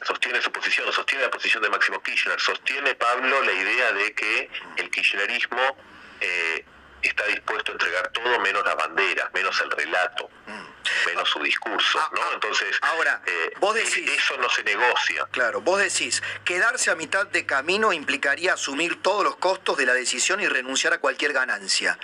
Sostiene 0.06 0.42
su 0.42 0.52
posición, 0.52 0.92
sostiene 0.94 1.26
la 1.26 1.32
posición 1.32 1.64
de 1.64 1.70
Máximo 1.70 2.02
Kirchner, 2.02 2.40
sostiene 2.40 2.96
Pablo 2.96 3.42
la 3.44 3.52
idea 3.52 3.92
de 3.94 4.14
que 4.14 4.50
el 4.78 4.90
kirchnerismo 4.92 5.78
eh, 6.22 6.66
está 7.02 7.26
dispuesto 7.26 7.72
a 7.72 7.74
entregar 7.74 8.08
todo 8.10 8.40
menos 8.40 8.64
la 8.64 8.76
bandera, 8.76 9.30
menos 9.34 9.60
el 9.62 9.72
relato. 9.72 10.30
Mm 10.46 10.69
menos 11.06 11.30
su 11.30 11.42
discurso, 11.42 12.00
ah, 12.00 12.12
¿no? 12.14 12.34
Entonces, 12.34 12.78
ahora, 12.82 13.22
eh, 13.26 13.54
vos 13.60 13.76
decís, 13.76 14.10
eso 14.10 14.38
no 14.38 14.50
se 14.50 14.64
negocia. 14.64 15.28
Claro, 15.32 15.62
vos 15.62 15.80
decís, 15.80 16.22
quedarse 16.46 16.92
a 16.92 16.96
mitad 16.96 17.28
de 17.28 17.46
camino 17.46 17.94
implicaría 17.94 18.54
asumir 18.54 19.02
todos 19.02 19.24
los 19.24 19.36
costos 19.38 19.78
de 19.78 19.86
la 19.86 19.94
decisión 19.94 20.40
y 20.40 20.48
renunciar 20.48 20.94
a 20.94 21.00
cualquier 21.00 21.34
ganancia. 21.34 21.98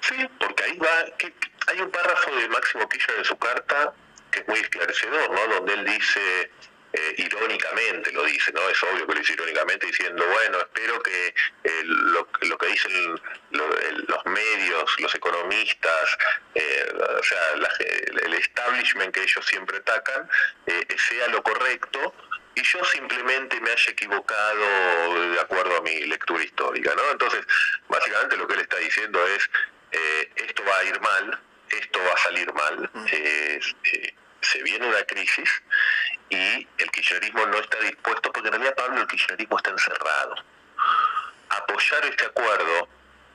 Sí, 0.00 0.28
porque 0.38 0.64
ahí 0.64 0.78
va, 0.78 1.06
hay 1.66 1.80
un 1.80 1.90
párrafo 1.90 2.34
de 2.34 2.48
Máximo 2.48 2.88
Kirchner 2.88 3.18
en 3.18 3.24
su 3.24 3.36
carta 3.38 3.92
que 4.30 4.40
es 4.40 4.48
muy 4.48 4.58
esclarecedor, 4.58 5.30
¿no? 5.30 5.54
Donde 5.54 5.74
él 5.74 5.84
dice, 5.86 6.50
eh, 6.90 7.14
irónicamente 7.18 8.10
lo 8.12 8.24
dice, 8.24 8.50
¿no? 8.52 8.66
Es 8.70 8.82
obvio 8.82 9.06
que 9.06 9.12
lo 9.12 9.20
dice 9.20 9.34
irónicamente 9.34 9.86
diciendo, 9.86 10.26
bueno, 10.26 10.58
espero 10.58 11.02
que 11.02 11.34
eh, 11.64 11.82
lo, 11.84 12.26
que 12.30 12.66
dicen 12.66 13.20
los 13.50 14.26
medios, 14.26 15.00
los 15.00 15.14
economistas, 15.14 16.18
eh, 16.54 16.92
o 17.18 17.22
sea, 17.22 17.40
el 18.24 18.34
establishment 18.34 19.14
que 19.14 19.22
ellos 19.22 19.44
siempre 19.44 19.76
atacan, 19.78 20.30
sea 20.96 21.28
lo 21.28 21.42
correcto 21.42 22.14
y 22.54 22.62
yo 22.62 22.82
simplemente 22.84 23.60
me 23.60 23.70
haya 23.70 23.92
equivocado 23.92 25.30
de 25.30 25.40
acuerdo 25.40 25.76
a 25.76 25.82
mi 25.82 26.04
lectura 26.06 26.42
histórica, 26.42 26.94
¿no? 26.96 27.10
Entonces, 27.12 27.46
básicamente 27.88 28.36
lo 28.36 28.48
que 28.48 28.54
él 28.54 28.60
está 28.60 28.78
diciendo 28.78 29.24
es, 29.26 29.50
esto 30.36 30.64
va 30.64 30.78
a 30.78 30.84
ir 30.84 31.00
mal, 31.00 31.38
esto 31.68 32.00
va 32.02 32.12
a 32.14 32.16
salir 32.16 32.52
mal, 32.54 32.90
se 34.40 34.62
viene 34.62 34.86
una 34.86 35.04
crisis 35.04 35.62
y 36.30 36.66
el 36.78 36.90
kirchnerismo 36.90 37.46
no 37.46 37.58
está 37.58 37.78
dispuesto, 37.80 38.32
porque 38.32 38.48
en 38.48 38.54
realidad 38.54 38.74
Pablo 38.74 39.00
el 39.00 39.06
kirchnerismo 39.06 39.56
está 39.56 39.70
encerrado. 39.70 40.34
Apoyar 41.50 42.04
este 42.06 42.26
acuerdo, 42.26 42.88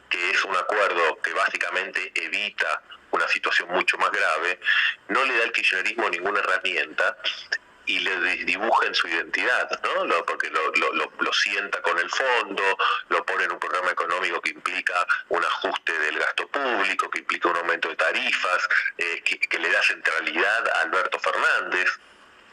que 0.10 0.32
es 0.32 0.44
un 0.44 0.56
acuerdo 0.56 1.20
que 1.22 1.34
básicamente 1.34 2.12
evita 2.16 2.82
una 3.12 3.28
situación 3.28 3.70
mucho 3.70 3.98
más 3.98 4.12
grave, 4.12 4.60
no 5.08 5.24
le 5.26 5.38
da 5.38 5.44
al 5.44 5.52
kirchnerismo 5.52 6.10
ninguna 6.10 6.40
herramienta 6.40 7.18
y 7.86 8.00
le 8.00 8.18
dibuja 8.46 8.88
en 8.88 8.96
su 8.96 9.08
identidad, 9.08 9.70
¿no? 9.84 10.26
porque 10.26 10.50
lo, 10.50 10.72
lo, 10.94 11.34
sienta 11.34 11.82
con 11.82 11.98
el 12.00 12.10
fondo, 12.10 12.64
lo 13.10 13.26
pone 13.26 13.44
en 13.44 13.52
un 13.52 13.60
programa 13.60 13.92
económico 13.92 14.40
que 14.40 14.52
implica 14.52 15.06
un 15.30 15.44
ajuste 15.44 15.98
del 16.00 16.18
gasto 16.18 16.48
público, 16.48 17.10
que 17.10 17.20
implica 17.20 17.50
un 17.50 17.58
aumento 17.58 17.90
de 17.90 17.96
tarifas, 17.96 18.70
eh, 18.98 19.22
que, 19.26 19.38
que 19.40 19.60
le 19.60 19.70
da 19.70 19.82
centralidad 19.84 20.68
a 20.70 20.82
Alberto 20.82 21.20
Fernández. 21.20 21.90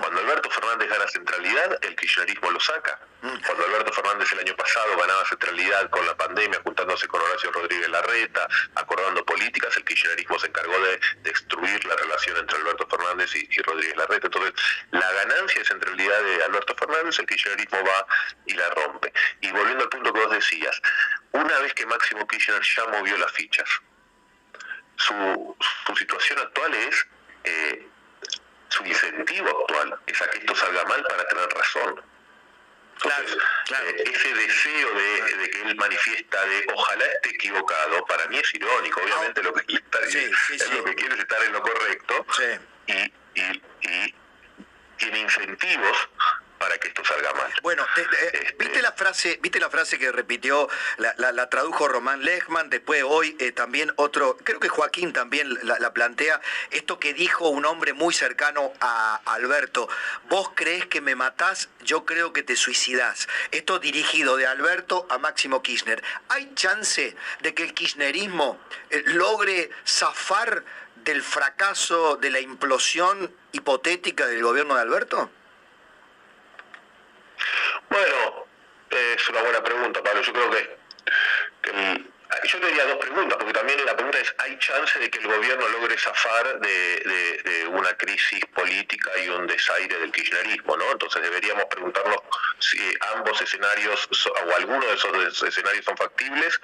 Cuando 0.00 0.20
Alberto 0.20 0.48
Fernández 0.50 0.88
gana 0.88 1.06
centralidad, 1.08 1.78
el 1.84 1.94
kirchnerismo 1.94 2.50
lo 2.50 2.58
saca. 2.58 2.98
Cuando 3.20 3.66
Alberto 3.66 3.92
Fernández 3.92 4.32
el 4.32 4.38
año 4.38 4.56
pasado 4.56 4.96
ganaba 4.96 5.26
centralidad 5.26 5.90
con 5.90 6.06
la 6.06 6.16
pandemia, 6.16 6.58
juntándose 6.64 7.06
con 7.06 7.20
Horacio 7.20 7.52
Rodríguez 7.52 7.88
Larreta, 7.90 8.48
acordando 8.76 9.22
políticas, 9.26 9.76
el 9.76 9.84
kirchnerismo 9.84 10.38
se 10.38 10.46
encargó 10.46 10.80
de 10.80 11.00
destruir 11.22 11.84
la 11.84 11.96
relación 11.96 12.38
entre 12.38 12.56
Alberto 12.58 12.86
Fernández 12.88 13.30
y, 13.34 13.60
Rodríguez 13.60 13.96
Larreta. 13.98 14.26
Entonces, 14.28 14.54
la 14.90 15.12
ganancia 15.12 15.60
de 15.60 15.66
centralidad 15.66 16.22
de 16.22 16.44
Alberto 16.44 16.74
Fernández, 16.76 17.18
el 17.18 17.26
kirchnerismo 17.26 17.84
va 17.84 18.06
y 18.46 18.54
la 18.54 18.70
rompe. 18.70 19.12
Y 19.42 19.50
volviendo 19.50 19.84
al 19.84 19.90
punto 19.90 20.14
que 20.14 20.20
vos 20.20 20.30
decías, 20.30 20.80
una 21.32 21.58
vez 21.58 21.74
que 21.74 21.84
Máximo 21.84 22.26
Kirchner 22.26 22.62
ya 22.62 22.86
movió 22.86 23.18
las 23.18 23.32
fichas. 23.32 23.68
Su, 24.96 25.56
situación 25.94 26.38
actual 26.38 26.74
es, 26.74 27.06
eh, 27.44 27.89
su 28.70 28.84
incentivo 28.84 29.48
actual 29.48 29.98
es 30.06 30.22
a 30.22 30.30
que 30.30 30.38
esto 30.38 30.54
salga 30.54 30.84
mal 30.84 31.02
para 31.04 31.26
tener 31.28 31.48
razón. 31.48 32.02
Entonces, 33.02 33.36
eh, 33.36 34.04
ese 34.12 34.34
deseo 34.34 34.94
de, 34.94 35.50
que 35.50 35.62
él 35.62 35.76
manifiesta 35.76 36.44
de 36.44 36.66
ojalá 36.74 37.04
esté 37.06 37.30
equivocado, 37.30 38.04
para 38.06 38.26
mí 38.28 38.38
es 38.38 38.54
irónico, 38.54 39.00
obviamente 39.02 39.42
lo 39.42 39.54
que 39.54 39.64
él 39.68 39.82
está 39.84 40.00
diciendo, 40.04 40.36
lo 40.76 40.84
que 40.84 40.94
quiere 40.94 41.14
es 41.14 41.20
estar 41.20 41.42
en 41.42 41.52
lo 41.52 41.62
correcto 41.62 42.26
y, 42.86 43.40
y 43.40 44.14
tiene 44.98 45.18
incentivos 45.18 46.08
para 46.60 46.76
que 46.76 46.88
esto 46.88 47.02
salga 47.02 47.32
mal. 47.32 47.50
Bueno, 47.62 47.86
este, 47.96 48.54
viste 48.58 48.82
la 48.82 48.92
frase, 48.92 49.38
viste 49.40 49.58
la 49.58 49.70
frase 49.70 49.98
que 49.98 50.12
repitió, 50.12 50.68
la, 50.98 51.48
tradujo 51.48 51.88
Román 51.88 52.22
Lechman, 52.22 52.68
después 52.68 53.02
hoy 53.02 53.34
eh, 53.40 53.50
también 53.50 53.94
otro, 53.96 54.36
creo 54.44 54.60
que 54.60 54.68
Joaquín 54.68 55.14
también 55.14 55.58
la, 55.62 55.92
plantea, 55.94 56.38
esto 56.70 57.00
que 57.00 57.14
dijo 57.14 57.48
un 57.48 57.64
hombre 57.64 57.94
muy 57.94 58.12
cercano 58.12 58.74
a 58.80 59.22
Alberto, 59.24 59.88
vos 60.28 60.50
crees 60.54 60.84
que 60.84 61.00
me 61.00 61.14
matás, 61.14 61.70
yo 61.82 62.04
creo 62.04 62.34
que 62.34 62.42
te 62.42 62.56
suicidás. 62.56 63.26
Esto 63.52 63.78
dirigido 63.78 64.36
de 64.36 64.46
Alberto 64.46 65.06
a 65.08 65.16
Máximo 65.16 65.62
Kirchner. 65.62 66.02
¿Hay 66.28 66.52
chance 66.56 67.16
de 67.40 67.54
que 67.54 67.62
el 67.62 67.72
kirchnerismo 67.72 68.60
eh, 68.90 69.02
logre 69.06 69.70
zafar 69.86 70.62
del 70.96 71.22
fracaso, 71.22 72.16
de 72.16 72.28
la 72.28 72.40
implosión 72.40 73.34
hipotética 73.52 74.26
del 74.26 74.42
gobierno 74.42 74.74
de 74.74 74.82
Alberto? 74.82 75.30
Bueno, 77.90 78.46
es 78.88 79.28
una 79.28 79.42
buena 79.42 79.62
pregunta, 79.64 80.00
Pablo. 80.02 80.22
Yo 80.22 80.32
creo 80.32 80.50
que, 80.50 80.76
yo 82.44 82.60
tendría 82.60 82.84
dos 82.86 82.98
preguntas, 82.98 83.36
porque 83.36 83.52
también 83.52 83.84
la 83.84 83.96
pregunta 83.96 84.20
es, 84.20 84.32
¿hay 84.38 84.56
chance 84.58 84.96
de 85.00 85.10
que 85.10 85.18
el 85.18 85.26
gobierno 85.26 85.68
logre 85.68 85.98
zafar 85.98 86.60
de, 86.60 87.66
una 87.70 87.96
crisis 87.96 88.44
política 88.54 89.10
y 89.18 89.28
un 89.28 89.46
desaire 89.46 89.98
del 89.98 90.12
kirchnerismo? 90.12 90.76
¿no? 90.76 90.92
Entonces 90.92 91.20
deberíamos 91.20 91.64
preguntarnos 91.64 92.18
si 92.60 92.78
ambos 93.16 93.40
escenarios 93.42 94.08
o 94.26 94.56
alguno 94.56 94.86
de 94.86 94.94
esos 94.94 95.42
escenarios 95.42 95.84
son 95.84 95.96
factibles 95.96 96.60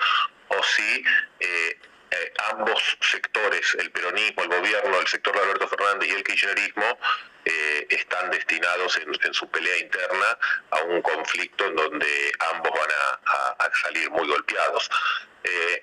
o 0.48 0.62
si 0.62 1.04
eh, 1.40 1.78
eh, 2.10 2.32
ambos 2.52 2.80
sectores, 3.00 3.76
el 3.78 3.90
peronismo, 3.90 4.42
el 4.44 4.48
gobierno, 4.48 4.98
el 5.00 5.06
sector 5.06 5.34
de 5.34 5.40
Alberto 5.40 5.68
Fernández 5.68 6.08
y 6.08 6.12
el 6.12 6.24
kirchnerismo, 6.24 6.98
eh, 7.44 7.86
están 7.90 8.30
destinados 8.30 8.96
en, 8.98 9.34
su 9.34 9.48
pelea 9.50 9.76
interna 9.78 10.38
a 10.70 10.82
un 10.82 11.02
conflicto 11.02 11.66
en 11.66 11.76
donde 11.76 12.32
ambos 12.54 12.72
van 12.72 12.90
a, 13.58 13.70
salir 13.82 14.10
muy 14.10 14.26
golpeados. 14.26 14.90
Eh, 15.44 15.82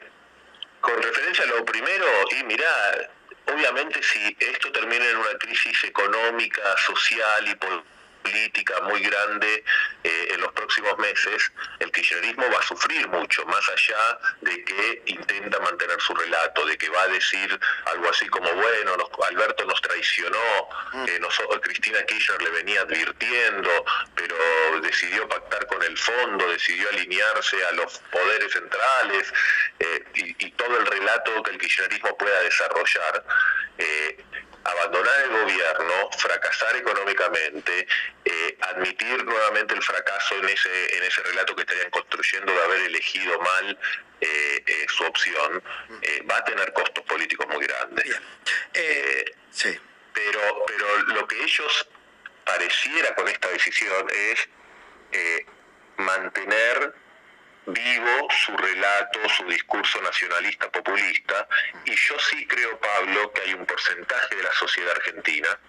con 0.81 1.01
referencia 1.01 1.43
a 1.43 1.47
lo 1.47 1.63
primero, 1.63 2.05
y 2.37 2.43
mira, 2.43 3.09
obviamente 3.47 4.01
si 4.01 4.35
esto 4.39 4.71
termina 4.71 5.05
en 5.09 5.17
una 5.17 5.37
crisis 5.37 5.83
económica, 5.83 6.75
social 6.77 7.47
y 7.47 7.55
política, 7.55 7.92
política 8.23 8.81
muy 8.81 9.01
grande 9.01 9.63
eh, 10.03 10.27
en 10.31 10.41
los 10.41 10.51
próximos 10.53 10.97
meses, 10.97 11.51
el 11.79 11.91
kirchnerismo 11.91 12.49
va 12.51 12.59
a 12.59 12.63
sufrir 12.63 13.07
mucho, 13.09 13.45
más 13.45 13.67
allá 13.69 14.19
de 14.41 14.63
que 14.63 15.01
intenta 15.05 15.59
mantener 15.59 15.99
su 16.01 16.13
relato, 16.13 16.65
de 16.65 16.77
que 16.77 16.89
va 16.89 17.03
a 17.03 17.07
decir 17.07 17.59
algo 17.91 18.09
así 18.09 18.27
como, 18.29 18.51
bueno, 18.53 18.95
Alberto 19.27 19.65
nos 19.65 19.81
traicionó, 19.81 20.69
mm. 20.93 21.05
eh, 21.07 21.19
nosotros, 21.19 21.59
Cristina 21.61 22.03
Kirchner 22.03 22.41
le 22.41 22.49
venía 22.49 22.81
advirtiendo, 22.81 23.85
pero 24.15 24.35
decidió 24.81 25.27
pactar 25.27 25.67
con 25.67 25.81
el 25.83 25.97
fondo, 25.97 26.49
decidió 26.49 26.89
alinearse 26.89 27.63
a 27.65 27.71
los 27.73 27.99
poderes 28.11 28.51
centrales 28.51 29.33
eh, 29.79 30.03
y, 30.15 30.45
y, 30.45 30.51
todo 30.51 30.77
el 30.77 30.85
relato 30.85 31.43
que 31.43 31.51
el 31.51 31.57
kirchnerismo 31.57 32.17
pueda 32.17 32.41
desarrollar 32.41 33.23
abandonar 34.63 35.21
el 35.23 35.29
gobierno, 35.29 36.09
fracasar 36.17 36.75
económicamente, 36.77 37.87
eh, 38.25 38.57
admitir 38.61 39.23
nuevamente 39.25 39.73
el 39.73 39.81
fracaso 39.81 40.35
en 40.35 40.49
ese, 40.49 40.97
en 40.97 41.03
ese 41.03 41.21
relato 41.23 41.55
que 41.55 41.61
estarían 41.61 41.89
construyendo 41.89 42.53
de 42.53 42.61
haber 42.63 42.81
elegido 42.81 43.39
mal 43.39 43.77
eh, 44.21 44.63
eh, 44.65 44.85
su 44.87 45.03
opción, 45.03 45.61
va 46.29 46.37
a 46.37 46.43
tener 46.45 46.71
costos 46.73 47.03
políticos 47.05 47.45
muy 47.49 47.65
grandes. 47.65 48.19
sí. 49.51 49.79
Pero, 50.13 50.65
pero 50.67 50.99
lo 51.07 51.27
que 51.27 51.43
ellos 51.43 51.87
pareciera 52.45 53.15
con 53.15 53.27
esta 53.27 53.49
decisión 53.49 54.07
es 54.11 54.47
mantener 55.97 56.93
vivo 57.65 58.27
su 58.29 58.55
relato, 58.57 59.19
su 59.29 59.45
discurso 59.45 60.01
nacionalista 60.01 60.69
populista, 60.69 61.47
y 61.85 61.95
yo 61.95 62.19
sí 62.19 62.45
creo, 62.47 62.77
Pablo, 62.79 63.31
que 63.33 63.41
hay 63.41 63.53
un 63.53 63.65
porcentaje 63.65 64.35
de 64.35 64.43
la 64.43 64.51
sociedad 64.53 64.91
argentina 64.91 65.59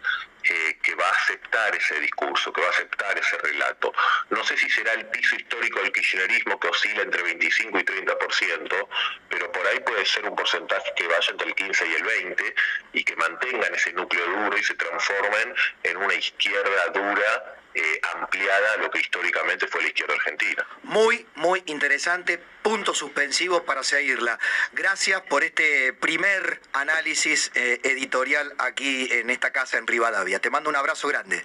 eh, 0.46 0.78
que 0.82 0.94
va 0.94 1.06
a 1.08 1.10
aceptar 1.10 1.74
ese 1.74 1.98
discurso, 2.00 2.52
que 2.52 2.60
va 2.60 2.66
a 2.66 2.70
aceptar 2.70 3.18
ese 3.18 3.38
relato. 3.38 3.92
No 4.28 4.44
sé 4.44 4.58
si 4.58 4.68
será 4.68 4.92
el 4.92 5.06
piso 5.06 5.36
histórico 5.36 5.80
del 5.80 5.90
kirchnerismo 5.90 6.60
que 6.60 6.68
oscila 6.68 7.02
entre 7.02 7.22
25 7.22 7.78
y 7.78 7.82
30%, 7.82 8.88
pero 9.30 9.50
por 9.52 9.66
ahí 9.66 9.80
puede 9.80 10.04
ser 10.04 10.28
un 10.28 10.36
porcentaje 10.36 10.92
que 10.96 11.06
vaya 11.06 11.30
entre 11.30 11.48
el 11.48 11.54
15 11.54 11.86
y 11.86 11.94
el 11.94 12.02
20 12.02 12.54
y 12.92 13.04
que 13.04 13.16
mantengan 13.16 13.74
ese 13.74 13.94
núcleo 13.94 14.26
duro 14.26 14.58
y 14.58 14.62
se 14.62 14.74
transformen 14.74 15.54
en 15.82 15.96
una 15.96 16.14
izquierda 16.14 16.88
dura 16.92 17.53
eh, 17.74 18.00
ampliada 18.14 18.74
a 18.74 18.76
lo 18.76 18.90
que 18.90 19.00
históricamente 19.00 19.66
fue 19.66 19.82
la 19.82 19.88
izquierda 19.88 20.14
argentina. 20.14 20.66
Muy, 20.84 21.26
muy 21.34 21.62
interesante. 21.66 22.38
Punto 22.62 22.94
suspensivo 22.94 23.64
para 23.64 23.82
seguirla. 23.82 24.38
Gracias 24.72 25.20
por 25.22 25.44
este 25.44 25.92
primer 25.92 26.60
análisis 26.72 27.50
eh, 27.54 27.80
editorial 27.82 28.54
aquí 28.58 29.08
en 29.10 29.30
esta 29.30 29.52
casa 29.52 29.78
en 29.78 29.86
Rivadavia. 29.86 30.38
Te 30.38 30.50
mando 30.50 30.70
un 30.70 30.76
abrazo 30.76 31.08
grande. 31.08 31.44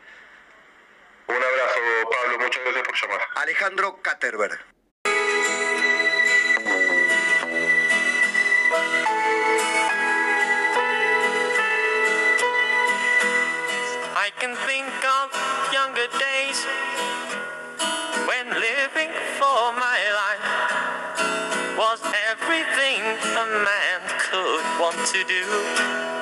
Un 1.27 1.35
abrazo, 1.35 1.79
Pablo. 2.11 2.39
Muchas 2.39 2.63
gracias 2.63 2.83
por 2.87 2.95
llamar. 2.95 3.27
Alejandro 3.35 4.01
Katerberg. 4.01 4.59
Want 24.79 24.95
to 25.07 25.23
do. 25.25 26.18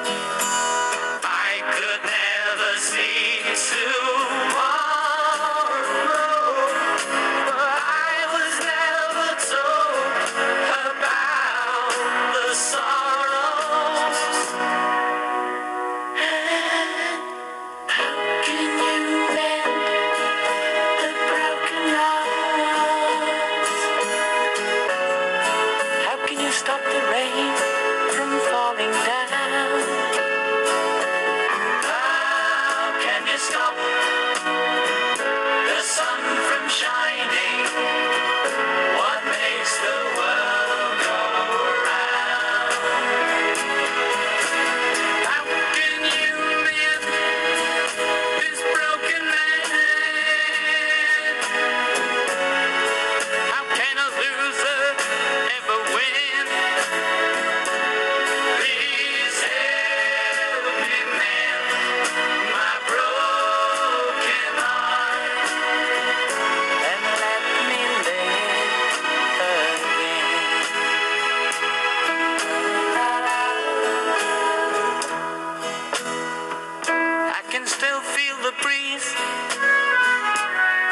silver 78.38 78.56
breeze 78.62 79.13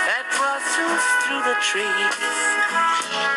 that 0.05 0.25
rustles 0.39 1.05
through 1.25 1.43
the 1.43 1.55
trees. 1.61 3.34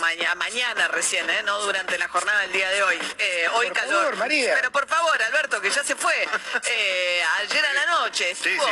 Mañana, 0.00 0.34
mañana 0.34 0.88
recién, 0.88 1.28
¿eh? 1.30 1.42
no 1.44 1.60
durante 1.60 1.98
la 1.98 2.08
jornada 2.08 2.40
del 2.42 2.52
día 2.52 2.68
de 2.70 2.82
hoy. 2.82 2.98
Eh, 3.18 3.46
hoy 3.54 3.66
Por 3.68 3.76
cayó. 3.76 3.92
favor, 3.92 4.16
María. 4.16 4.54
Pero 4.54 4.70
por 4.70 4.86
favor, 4.88 5.22
Alberto, 5.22 5.60
que 5.60 5.70
ya 5.70 5.84
se 5.84 5.94
fue. 5.96 6.14
Eh, 6.72 7.22
ayer 7.40 7.64
a 7.64 7.72
la 7.72 7.86
noche 7.86 8.30
estuvo 8.30 8.64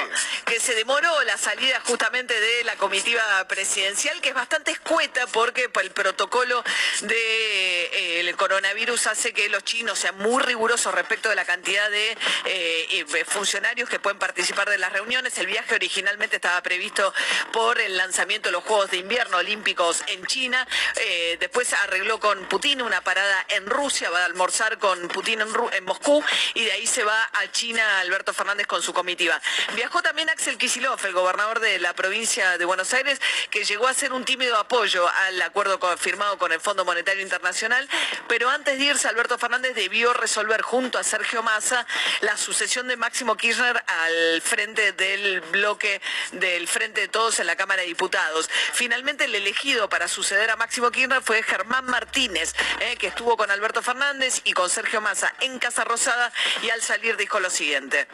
que 0.45 0.61
se 0.61 0.75
demoró 0.75 1.23
la 1.23 1.37
salida 1.37 1.81
justamente 1.85 2.39
de 2.39 2.65
la 2.65 2.77
comitiva 2.77 3.47
presidencial, 3.49 4.21
que 4.21 4.29
es 4.29 4.35
bastante 4.35 4.71
escueta 4.73 5.27
porque 5.29 5.71
el 5.83 5.91
protocolo 5.91 6.63
de, 7.01 8.08
el 8.29 8.37
coronavirus 8.37 9.07
hace 9.07 9.33
que 9.33 9.49
los 9.49 9.65
chinos 9.65 9.99
sean 9.99 10.17
muy 10.19 10.43
rigurosos 10.43 10.95
respecto 10.95 11.29
de 11.29 11.35
la 11.35 11.45
cantidad 11.45 11.91
de 11.91 12.11
eh, 12.11 12.17
eh, 12.45 13.25
funcionarios 13.27 13.89
que 13.89 13.99
pueden 13.99 14.19
participar 14.19 14.69
de 14.69 14.79
las 14.79 14.93
reuniones. 14.93 15.37
El 15.39 15.47
viaje 15.47 15.75
originalmente 15.75 16.37
estaba 16.37 16.63
previsto 16.63 17.13
por 17.53 17.81
el 17.81 17.97
lanzamiento 17.97 18.49
de 18.49 18.53
los 18.53 18.65
Juegos 18.65 18.91
de 18.91 18.99
Invierno 18.99 19.39
Olímpicos 19.39 20.03
en 20.09 20.25
China. 20.27 20.67
Eh, 20.97 21.37
después 21.41 21.73
arregló 21.73 22.21
con 22.21 22.45
Putin 22.49 22.83
una 22.83 23.01
parada 23.01 23.47
en 23.49 23.67
Rusia, 23.67 24.11
va 24.11 24.23
a 24.23 24.25
almorzar 24.27 24.79
con 24.79 25.09
Putin 25.09 25.41
en, 25.41 25.85
Moscú 25.85 26.23
y 26.55 26.65
de 26.65 26.73
ahí 26.73 26.87
se 26.87 27.05
va 27.05 27.31
a 27.33 27.51
China 27.51 28.01
Alberto 28.01 28.35
Fernández 28.35 28.67
con 28.67 28.83
su 28.83 28.93
comitiva. 28.93 29.41
Viajó 29.75 30.03
también 30.03 30.29
Axel 30.29 30.59
Kicillof, 30.59 31.03
el 31.07 31.13
gobernador 31.13 31.61
de 31.61 31.79
la 31.79 31.95
provincia 31.95 32.59
de 32.59 32.65
Buenos 32.65 32.93
Aires, 32.93 33.21
que 33.51 33.65
llegó 33.65 33.87
a 33.87 33.91
hacer 33.91 34.13
un 34.13 34.25
tímido 34.25 34.59
apoyo 34.59 35.09
al 35.09 35.41
acuerdo 35.41 35.79
firmado 35.97 36.37
con 36.37 36.53
el 36.53 36.61
Fondo 36.61 36.85
Monetario 36.85 37.23
Internacional, 37.23 37.89
pero 38.27 38.51
antes 38.51 38.79
de 38.79 38.85
irse 38.85 39.09
Alberto 39.09 39.39
Fernández 39.39 39.75
debió 39.75 40.13
resolver 40.13 40.63
junto 40.63 40.99
a 40.99 41.05
Sergio 41.05 41.43
Massa 41.43 41.87
la 42.21 42.37
sucesión 42.37 42.89
de 42.89 42.97
Máximo 42.97 43.37
Kirchner 43.37 43.83
al 43.87 44.43
frente 44.43 44.93
del 44.93 45.41
bloque 45.53 46.01
del 46.33 46.67
Frente 46.67 47.03
de 47.03 47.09
Todos 47.09 47.41
en 47.41 47.47
la 47.47 47.57
Cámara 47.57 47.83
de 47.83 47.89
Diputados. 47.89 48.49
Finalmente 48.73 49.25
el 49.25 49.35
elegido 49.35 49.89
para 49.89 50.09
suceder 50.09 50.51
a 50.51 50.57
Máximo 50.57 50.91
Kirchner 50.91 51.23
fue 51.23 51.43
Germán 51.43 51.87
Martínez, 51.87 52.55
eh, 52.81 52.97
que 52.97 53.09
estuvo 53.09 53.37
con 53.37 53.51
Alberto 53.51 53.83
Fernández 53.83 54.41
y 54.45 54.53
con 54.53 54.69
Sergio 54.71 55.01
Massa 55.01 55.33
en 55.41 55.59
Casa 55.59 55.85
Rosada 55.85 56.33
y 56.63 56.71
al 56.71 56.83
salir 56.83 57.17
dijo 57.17 57.41
lo 57.41 57.51
siguiente. 57.51 58.07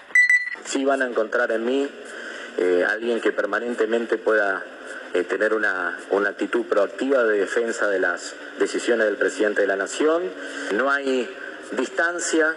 sí 0.65 0.85
van 0.85 1.03
a 1.03 1.07
encontrar 1.07 1.53
en 1.53 1.65
mí 1.65 1.91
eh, 2.59 2.85
alguien 2.89 3.21
que 3.21 3.33
permanentemente 3.33 4.17
pueda 4.17 4.65
eh, 5.15 5.25
tener 5.25 5.55
una, 5.55 5.99
una 6.11 6.31
actitud 6.31 6.67
proactiva 6.67 7.25
de 7.25 7.39
defensa 7.41 7.89
de 7.89 8.01
las 8.01 8.35
decisiones 8.59 9.07
del 9.07 9.17
presidente 9.17 9.63
de 9.63 9.67
la 9.69 9.77
Nación. 9.77 10.25
No 10.75 10.91
hay 10.91 11.29
distancia, 11.73 12.55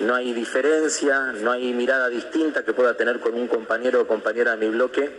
no 0.00 0.14
hay 0.14 0.32
diferencia, 0.32 1.32
no 1.40 1.52
hay 1.52 1.72
mirada 1.72 2.08
distinta 2.08 2.64
que 2.64 2.72
pueda 2.72 2.94
tener 2.94 3.20
con 3.20 3.34
un 3.34 3.46
compañero 3.46 4.00
o 4.02 4.06
compañera 4.06 4.52
de 4.52 4.56
mi 4.56 4.68
bloque 4.74 5.10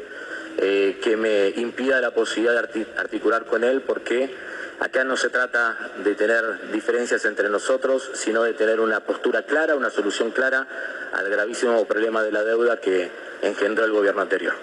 eh, 0.58 1.00
que 1.02 1.16
me 1.16 1.50
impida 1.50 2.02
la 2.02 2.12
posibilidad 2.12 2.54
de 2.62 2.68
arti- 2.68 2.88
articular 2.98 3.46
con 3.46 3.64
él 3.64 3.82
porque 3.82 4.34
acá 4.80 5.04
no 5.04 5.16
se 5.18 5.30
trata 5.30 5.92
de 6.04 6.16
tener 6.16 6.72
diferencias 6.72 7.26
entre 7.26 7.50
nosotros, 7.50 8.12
sino 8.14 8.44
de 8.44 8.54
tener 8.54 8.80
una 8.80 9.02
postura 9.02 9.44
clara, 9.44 9.76
una 9.76 9.90
solución 9.90 10.32
clara 10.32 10.68
al 11.14 11.30
gravísimo 11.30 11.86
problema 11.86 12.24
de 12.24 12.32
la 12.32 12.44
deuda 12.44 12.78
que 12.78 13.12
engendró 13.42 13.86
el 13.86 13.92
gobierno 13.92 14.22
anterior. 14.22 14.58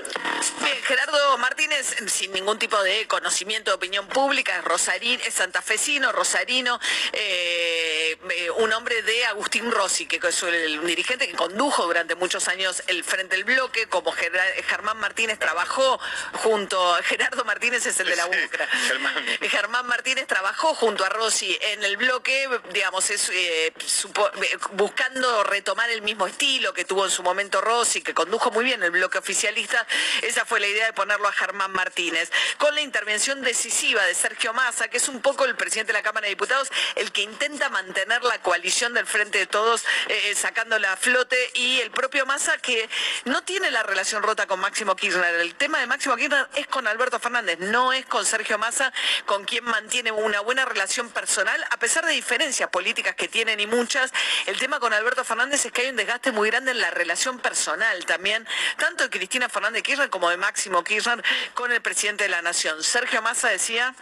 Bien, 0.61 0.77
Gerardo 0.85 1.39
Martínez, 1.39 1.97
sin 2.07 2.33
ningún 2.33 2.59
tipo 2.59 2.81
de 2.83 3.07
conocimiento 3.09 3.71
de 3.71 3.75
opinión 3.77 4.07
pública, 4.09 4.57
es 4.59 4.65
rosarín, 4.65 5.21
es 5.27 5.35
santafesino, 5.35 6.13
rosarino, 6.13 6.79
eh, 7.13 8.17
eh, 8.31 8.51
un 8.57 8.73
hombre 8.73 9.03
de 9.03 9.25
Agustín 9.27 9.71
Rossi, 9.71 10.07
que 10.07 10.21
es 10.27 10.43
el, 10.43 10.79
un 10.81 10.87
dirigente 10.87 11.27
que 11.29 11.35
condujo 11.35 11.85
durante 11.85 12.15
muchos 12.15 12.49
años 12.49 12.83
el 12.87 13.03
Frente 13.05 13.37
del 13.37 13.45
Bloque, 13.45 13.87
como 13.89 14.13
Ger- 14.13 14.63
Germán 14.65 14.99
Martínez 14.99 15.39
trabajó 15.39 15.99
junto, 16.35 16.95
Gerardo 17.05 17.45
Martínez 17.45 17.87
es 17.87 17.99
el 18.01 18.09
de 18.09 18.17
la 18.17 18.25
Sí, 18.25 18.31
UCRA. 18.47 18.67
Germán. 18.67 19.15
Germán 19.41 19.87
Martínez 19.87 20.27
trabajó 20.27 20.75
junto 20.75 21.05
a 21.05 21.09
Rossi 21.09 21.57
en 21.61 21.83
el 21.85 21.97
bloque, 21.97 22.49
digamos, 22.73 23.11
es, 23.11 23.29
eh, 23.31 23.73
supo- 23.87 24.31
eh, 24.43 24.57
buscando 24.73 25.45
retomar 25.45 25.91
el 25.91 26.03
mismo 26.03 26.27
estilo 26.27 26.73
que 26.75 26.85
tuvo 26.85 27.05
en 27.05 27.11
su 27.11 27.23
momento 27.23 27.61
Rossi, 27.61 28.03
que 28.03 28.15
condujo 28.15 28.51
muy 28.51 28.65
bien 28.67 28.83
el 28.83 28.91
bloque 28.91 29.19
oficialista. 29.19 29.87
Esa 30.23 30.45
fue 30.45 30.59
la 30.59 30.67
idea 30.67 30.87
de 30.87 30.93
ponerlo 30.93 31.29
a 31.29 31.33
Germán 31.33 31.71
Martínez. 31.71 32.33
Con 32.59 32.75
la 32.75 32.81
intervención 32.81 33.41
decisiva 33.41 34.03
de 34.05 34.13
Sergio 34.13 34.53
Massa, 34.53 34.89
que 34.89 34.97
es 34.97 35.09
un 35.09 35.23
poco 35.23 35.45
el 35.45 35.55
presidente 35.55 35.93
de 35.93 35.99
la 35.99 36.03
Cámara 36.03 36.25
de 36.25 36.31
Diputados, 36.31 36.69
el 36.97 37.13
que 37.13 37.23
intenta 37.23 37.69
mantener 37.71 38.25
la 38.25 38.43
coalición 38.43 38.93
del 38.93 39.07
Frente 39.07 39.39
de 39.39 39.47
Todos, 39.47 39.85
eh, 40.09 40.35
sacándola 40.35 40.93
a 40.93 40.97
flote, 40.97 41.39
y 41.55 41.81
el 41.81 41.93
propio 41.93 42.27
Massa, 42.27 42.59
que 42.59 42.89
no 43.25 43.45
tiene 43.45 43.71
la 43.71 43.85
relación 43.85 44.25
rota 44.25 44.49
con 44.49 44.59
Máximo 44.59 44.97
Kirchner. 44.97 45.37
El 45.37 45.55
tema 45.55 45.79
de 45.79 45.87
Máximo 45.87 46.17
Kirchner 46.17 46.49
es 46.57 46.67
con 46.67 46.89
Alberto 46.89 47.21
Fernández, 47.21 47.61
no 47.61 47.93
es 47.93 48.05
con 48.07 48.27
Sergio 48.27 48.59
Massa, 48.59 48.93
con 49.27 49.45
quien 49.45 49.65
mantiene 49.65 50.11
una 50.11 50.41
buena 50.41 50.65
relación 50.65 51.09
personal, 51.11 51.65
a 51.71 51.77
pesar 51.77 52.05
de 52.05 52.13
diferencias 52.13 52.69
políticas 52.71 53.15
que 53.15 53.29
tienen 53.29 53.61
y 53.61 53.69
muchas. 53.69 54.11
El 54.47 54.59
tema 54.59 54.81
con 54.81 54.93
Alberto 54.93 55.25
Fernández 55.25 55.65
es 55.65 55.71
que 55.71 55.83
hay 55.83 55.91
un 55.91 55.97
desgaste 55.97 56.33
muy 56.33 56.51
grande 56.51 56.73
en 56.73 56.81
la 56.81 56.91
relación 56.91 57.39
personal 57.39 58.05
también, 58.07 58.45
tanto 58.79 59.05
de 59.05 59.11
Cristina 59.11 59.49
Fernández 59.49 59.83
Kirchner 59.83 60.11
como 60.11 60.31
de 60.31 60.37
Máximo 60.37 60.83
Kirchner 60.85 61.23
con 61.55 61.73
el 61.73 61.81
presidente 61.81 62.25
de 62.25 62.31
la 62.31 62.43
Nación. 62.43 62.83
Sergio 62.83 63.23
Massa 63.23 63.49
decía... 63.49 63.95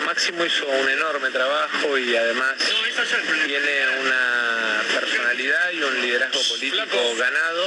Máximo 0.00 0.44
hizo 0.44 0.66
un 0.66 0.88
enorme 0.88 1.30
trabajo 1.30 1.98
y 1.98 2.16
además 2.16 2.54
tiene 3.46 3.88
una 4.00 4.82
personalidad 4.94 5.70
y 5.72 5.82
un 5.82 6.00
liderazgo 6.02 6.40
político 6.48 7.16
ganado, 7.16 7.66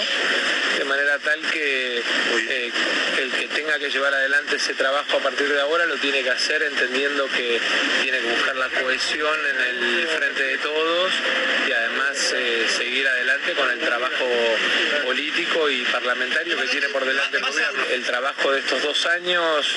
de 0.77 0.83
manera 0.85 1.19
tal 1.19 1.41
que 1.51 1.97
eh, 1.97 2.71
el 3.19 3.31
que 3.31 3.47
tenga 3.47 3.79
que 3.79 3.89
llevar 3.89 4.13
adelante 4.13 4.57
ese 4.57 4.73
trabajo 4.73 5.17
a 5.17 5.19
partir 5.19 5.47
de 5.51 5.59
ahora 5.61 5.85
lo 5.85 5.95
tiene 5.95 6.21
que 6.21 6.29
hacer 6.29 6.61
entendiendo 6.63 7.27
que 7.29 7.59
tiene 8.03 8.19
que 8.19 8.27
buscar 8.27 8.55
la 8.55 8.69
cohesión 8.69 9.39
en 9.49 9.61
el 9.61 10.07
frente 10.07 10.43
de 10.43 10.57
todos 10.59 11.11
y 11.67 11.71
además 11.71 12.33
eh, 12.33 12.67
seguir 12.77 13.07
adelante 13.07 13.53
con 13.53 13.69
el 13.71 13.79
trabajo 13.79 14.25
político 15.05 15.69
y 15.69 15.83
parlamentario 15.85 16.57
que 16.57 16.67
tiene 16.67 16.89
por 16.89 17.05
delante 17.05 17.37
el 17.37 17.43
gobierno. 17.43 17.83
El 17.91 18.03
trabajo 18.03 18.51
de 18.51 18.59
estos 18.59 18.83
dos 18.83 19.05
años, 19.07 19.67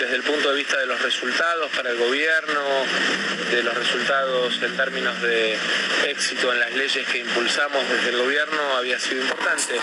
desde 0.00 0.16
el 0.16 0.22
punto 0.22 0.50
de 0.50 0.56
vista 0.56 0.78
de 0.78 0.86
los 0.86 1.00
resultados 1.00 1.70
para 1.84 1.96
el 1.96 2.02
gobierno, 2.02 2.62
de 3.50 3.62
los 3.62 3.74
resultados 3.74 4.62
en 4.62 4.74
términos 4.74 5.20
de 5.20 5.58
éxito 6.06 6.50
en 6.50 6.60
las 6.60 6.72
leyes 6.72 7.06
que 7.08 7.18
impulsamos 7.18 7.86
desde 7.90 8.08
el 8.08 8.22
gobierno, 8.22 8.76
había 8.76 8.98
sido 8.98 9.20
importante. 9.20 9.78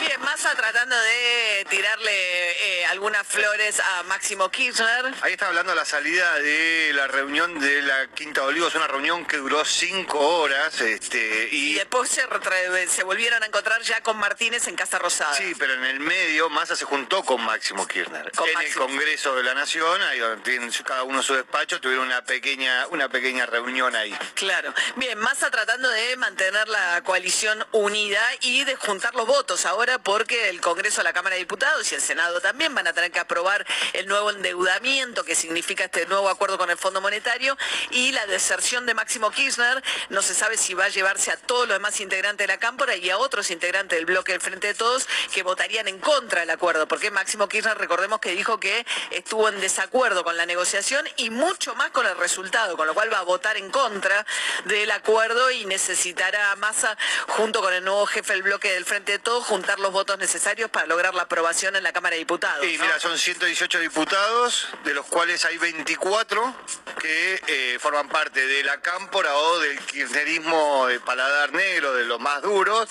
Bien, 0.00 0.20
Massa 0.20 0.54
tratando 0.54 0.96
de 0.96 1.66
tirarle 1.70 2.80
eh, 2.80 2.86
algunas 2.86 3.26
flores 3.26 3.80
a 3.80 4.02
Máximo 4.04 4.50
Kirchner. 4.50 5.14
Ahí 5.22 5.32
está 5.32 5.46
hablando 5.46 5.70
de 5.70 5.76
la 5.76 5.84
salida 5.84 6.34
de 6.40 6.92
la 6.94 7.06
reunión 7.06 7.58
de 7.60 7.82
la 7.82 8.08
Quinta 8.08 8.42
de 8.42 8.48
Olivos, 8.48 8.74
una 8.74 8.88
reunión 8.88 9.24
que 9.24 9.36
duró 9.36 9.64
cinco 9.64 10.18
horas, 10.18 10.80
este, 10.80 11.48
Y 11.52 11.66
y 11.66 11.74
después 11.74 12.08
se, 12.08 13.04
volvieron 13.04 13.42
a 13.42 13.46
encontrar 13.46 13.82
ya 13.82 14.02
con 14.02 14.16
Martínez 14.18 14.66
en 14.66 14.76
Casa 14.76 14.98
Rosada. 14.98 15.34
Sí, 15.34 15.54
pero 15.58 15.74
en 15.74 15.84
el 15.84 16.00
medio 16.00 16.48
Massa 16.50 16.74
se 16.74 16.84
juntó 16.84 17.22
con 17.22 17.40
Máximo 17.42 17.86
Kirchner. 17.86 18.32
Con 18.32 18.48
en 18.48 18.54
Máximo. 18.54 18.84
el 18.84 18.90
Congreso 18.90 19.34
de 19.36 19.42
la 19.42 19.54
Nación, 19.54 20.02
ahí 20.02 20.18
donde 20.18 20.42
tienen 20.42 20.70
cada 20.84 21.02
uno 21.02 21.22
su 21.26 21.34
despacho, 21.34 21.80
tuvieron 21.80 22.06
una 22.06 22.24
pequeña, 22.24 22.86
una 22.88 23.08
pequeña 23.08 23.46
reunión 23.46 23.96
ahí. 23.96 24.16
Claro. 24.34 24.72
Bien, 24.94 25.18
Massa 25.18 25.50
tratando 25.50 25.88
de 25.88 26.16
mantener 26.16 26.68
la 26.68 27.02
coalición 27.02 27.66
unida 27.72 28.20
y 28.42 28.62
de 28.62 28.76
juntar 28.76 29.14
los 29.16 29.26
votos 29.26 29.66
ahora 29.66 29.98
porque 29.98 30.48
el 30.50 30.60
Congreso, 30.60 31.02
la 31.02 31.12
Cámara 31.12 31.34
de 31.34 31.40
Diputados 31.40 31.90
y 31.90 31.96
el 31.96 32.00
Senado 32.00 32.40
también 32.40 32.72
van 32.76 32.86
a 32.86 32.92
tener 32.92 33.10
que 33.10 33.18
aprobar 33.18 33.66
el 33.92 34.06
nuevo 34.06 34.30
endeudamiento 34.30 35.24
que 35.24 35.34
significa 35.34 35.84
este 35.84 36.06
nuevo 36.06 36.28
acuerdo 36.28 36.58
con 36.58 36.70
el 36.70 36.78
Fondo 36.78 37.00
Monetario 37.00 37.58
y 37.90 38.12
la 38.12 38.24
deserción 38.26 38.86
de 38.86 38.94
Máximo 38.94 39.32
Kirchner. 39.32 39.82
No 40.10 40.22
se 40.22 40.32
sabe 40.32 40.56
si 40.56 40.74
va 40.74 40.84
a 40.84 40.90
llevarse 40.90 41.32
a 41.32 41.36
todos 41.36 41.66
los 41.66 41.76
demás 41.76 41.98
integrantes 42.00 42.46
de 42.46 42.52
la 42.52 42.58
Cámara 42.58 42.94
y 42.94 43.10
a 43.10 43.18
otros 43.18 43.50
integrantes 43.50 43.98
del 43.98 44.06
bloque 44.06 44.30
del 44.30 44.40
Frente 44.40 44.68
de 44.68 44.74
Todos 44.74 45.08
que 45.34 45.42
votarían 45.42 45.88
en 45.88 45.98
contra 45.98 46.40
del 46.40 46.50
acuerdo, 46.50 46.86
porque 46.86 47.10
Máximo 47.10 47.48
Kirchner, 47.48 47.76
recordemos 47.76 48.20
que 48.20 48.30
dijo 48.30 48.60
que 48.60 48.86
estuvo 49.10 49.48
en 49.48 49.60
desacuerdo 49.60 50.22
con 50.22 50.36
la 50.36 50.46
negociación 50.46 51.04
y 51.16 51.30
mucho 51.30 51.74
más 51.74 51.90
con 51.90 52.06
el 52.06 52.16
resultado, 52.16 52.76
con 52.76 52.86
lo 52.86 52.94
cual 52.94 53.12
va 53.12 53.18
a 53.18 53.22
votar 53.22 53.56
en 53.56 53.70
contra 53.70 54.26
del 54.64 54.90
acuerdo 54.90 55.50
y 55.50 55.64
necesitará 55.64 56.52
a 56.52 56.56
Massa, 56.56 56.96
junto 57.28 57.60
con 57.60 57.72
el 57.72 57.84
nuevo 57.84 58.06
jefe 58.06 58.32
del 58.32 58.42
bloque 58.42 58.72
del 58.72 58.84
Frente 58.84 59.12
de 59.12 59.18
Todos, 59.18 59.44
juntar 59.44 59.78
los 59.78 59.92
votos 59.92 60.18
necesarios 60.18 60.70
para 60.70 60.86
lograr 60.86 61.14
la 61.14 61.22
aprobación 61.22 61.76
en 61.76 61.82
la 61.82 61.92
Cámara 61.92 62.14
de 62.14 62.18
Diputados. 62.18 62.64
Y 62.64 62.76
¿no? 62.76 62.84
mira, 62.84 63.00
son 63.00 63.18
118 63.18 63.80
diputados, 63.80 64.68
de 64.84 64.94
los 64.94 65.06
cuales 65.06 65.44
hay 65.44 65.58
24 65.58 66.54
que 66.98 67.42
eh, 67.46 67.78
forman 67.80 68.08
parte 68.08 68.46
de 68.46 68.62
la 68.64 68.80
cámpora 68.80 69.34
o 69.34 69.58
del 69.60 69.78
kirchnerismo 69.80 70.86
de 70.86 70.98
paladar 71.00 71.52
negro, 71.52 71.94
de 71.94 72.04
los 72.04 72.20
más 72.20 72.42
duros, 72.42 72.88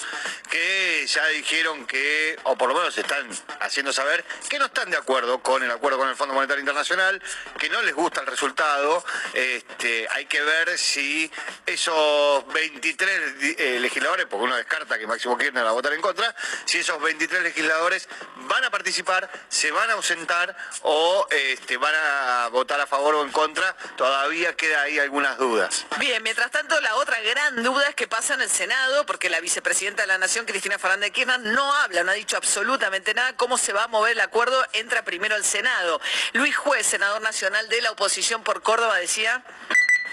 que 0.50 1.06
ya 1.08 1.26
dijeron 1.28 1.86
que, 1.86 2.38
o 2.44 2.56
por 2.56 2.70
lo 2.70 2.76
menos 2.76 2.98
están 2.98 3.28
haciendo 3.62 3.92
saber, 3.92 4.24
que 4.50 4.60
no 4.60 4.66
están 4.66 4.90
de 4.90 4.98
acuerdo 4.98 5.40
con 5.40 5.64
el 5.64 5.72
acuerdo 5.72 5.98
con 5.98 6.10
el 6.10 6.16
Fondo 6.16 6.34
Monetario 6.34 6.62
Internacional, 6.62 7.22
que 7.58 7.70
no 7.70 7.82
les 7.82 7.94
gusta 7.94 8.15
el 8.22 8.28
resultado. 8.28 9.04
Este, 9.34 10.08
hay 10.12 10.26
que 10.26 10.42
ver 10.42 10.78
si 10.78 11.32
esos 11.66 12.48
23 12.54 13.40
di- 13.40 13.56
eh, 13.60 13.80
legisladores, 13.80 14.26
porque 14.26 14.46
uno 14.46 14.56
descarta 14.56 14.98
que 14.98 15.06
Máximo 15.08 15.38
Kirchner 15.38 15.64
va 15.64 15.70
a 15.70 15.74
votar 15.74 15.94
en 15.94 16.02
contra, 16.02 16.36
si 16.66 16.80
esos 16.80 16.96
estos 16.96 17.02
23 17.04 17.44
legisladores 17.44 18.08
van 18.38 18.64
a 18.64 18.72
participar, 18.72 19.30
se 19.50 19.70
van 19.72 19.90
a 19.90 19.94
ausentar 19.94 20.56
o 20.84 21.28
este, 21.30 21.76
van 21.76 21.94
a 21.94 22.48
votar 22.54 22.80
a 22.80 22.88
favor 22.88 23.16
o 23.16 23.24
en 23.24 23.32
contra. 23.34 23.76
Todavía 23.98 24.56
queda 24.56 24.84
ahí 24.84 24.98
algunas 24.98 25.38
dudas. 25.38 25.86
Bien, 25.98 26.24
mientras 26.24 26.52
tanto, 26.52 26.80
la 26.80 26.96
otra 26.96 27.20
gran 27.20 27.64
duda 27.64 27.86
es 27.90 27.96
que 27.96 28.08
pasa 28.08 28.36
en 28.36 28.42
el 28.42 28.50
Senado, 28.50 29.06
porque 29.06 29.30
la 29.30 29.42
vicepresidenta 29.42 30.04
de 30.04 30.08
la 30.08 30.18
Nación, 30.18 30.46
Cristina 30.46 30.80
Fernández 30.80 31.08
de 31.08 31.12
Kirchner, 31.12 31.40
no 31.42 31.74
habla, 31.74 32.04
no 32.04 32.12
ha 32.12 32.16
dicho 32.16 32.38
absolutamente 32.38 33.14
nada 33.14 33.36
cómo 33.36 33.58
se 33.58 33.74
va 33.74 33.84
a 33.84 33.88
mover 33.88 34.14
el 34.14 34.22
acuerdo, 34.22 34.66
entra 34.72 35.04
primero 35.04 35.36
el 35.36 35.44
Senado. 35.44 36.00
Luis 36.32 36.56
Juez, 36.56 36.86
senador 36.88 37.22
nacional 37.22 37.68
de 37.68 37.82
la 37.82 37.92
oposición 37.92 38.05
por 38.44 38.62
Córdoba, 38.62 38.98
decía... 39.00 39.44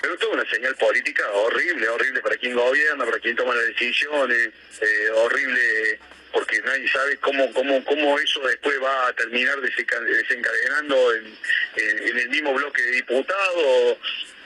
Pero 0.01 0.15
esto 0.15 0.27
es 0.27 0.33
una 0.33 0.51
señal 0.51 0.75
política 0.77 1.23
horrible, 1.31 1.89
horrible 1.89 2.21
para 2.23 2.37
quien 2.37 2.55
gobierna, 2.55 3.05
para 3.05 3.21
quien 3.21 3.37
toma 3.37 3.55
las 3.55 3.67
decisiones, 3.67 4.49
eh, 4.81 5.11
horrible 5.15 6.01
porque 6.33 6.61
nadie 6.63 6.89
sabe 6.89 7.19
cómo 7.19 7.53
cómo 7.53 7.85
cómo 7.85 8.19
eso 8.19 8.41
después 8.41 8.83
va 8.83 9.07
a 9.09 9.13
terminar 9.13 9.61
desenca- 9.61 10.01
desencadenando 10.01 11.15
en, 11.15 11.27
en- 11.77 12.03
en 12.09 12.19
el 12.19 12.29
mismo 12.31 12.55
bloque 12.55 12.83
de 12.83 12.91
diputados. 12.93 13.99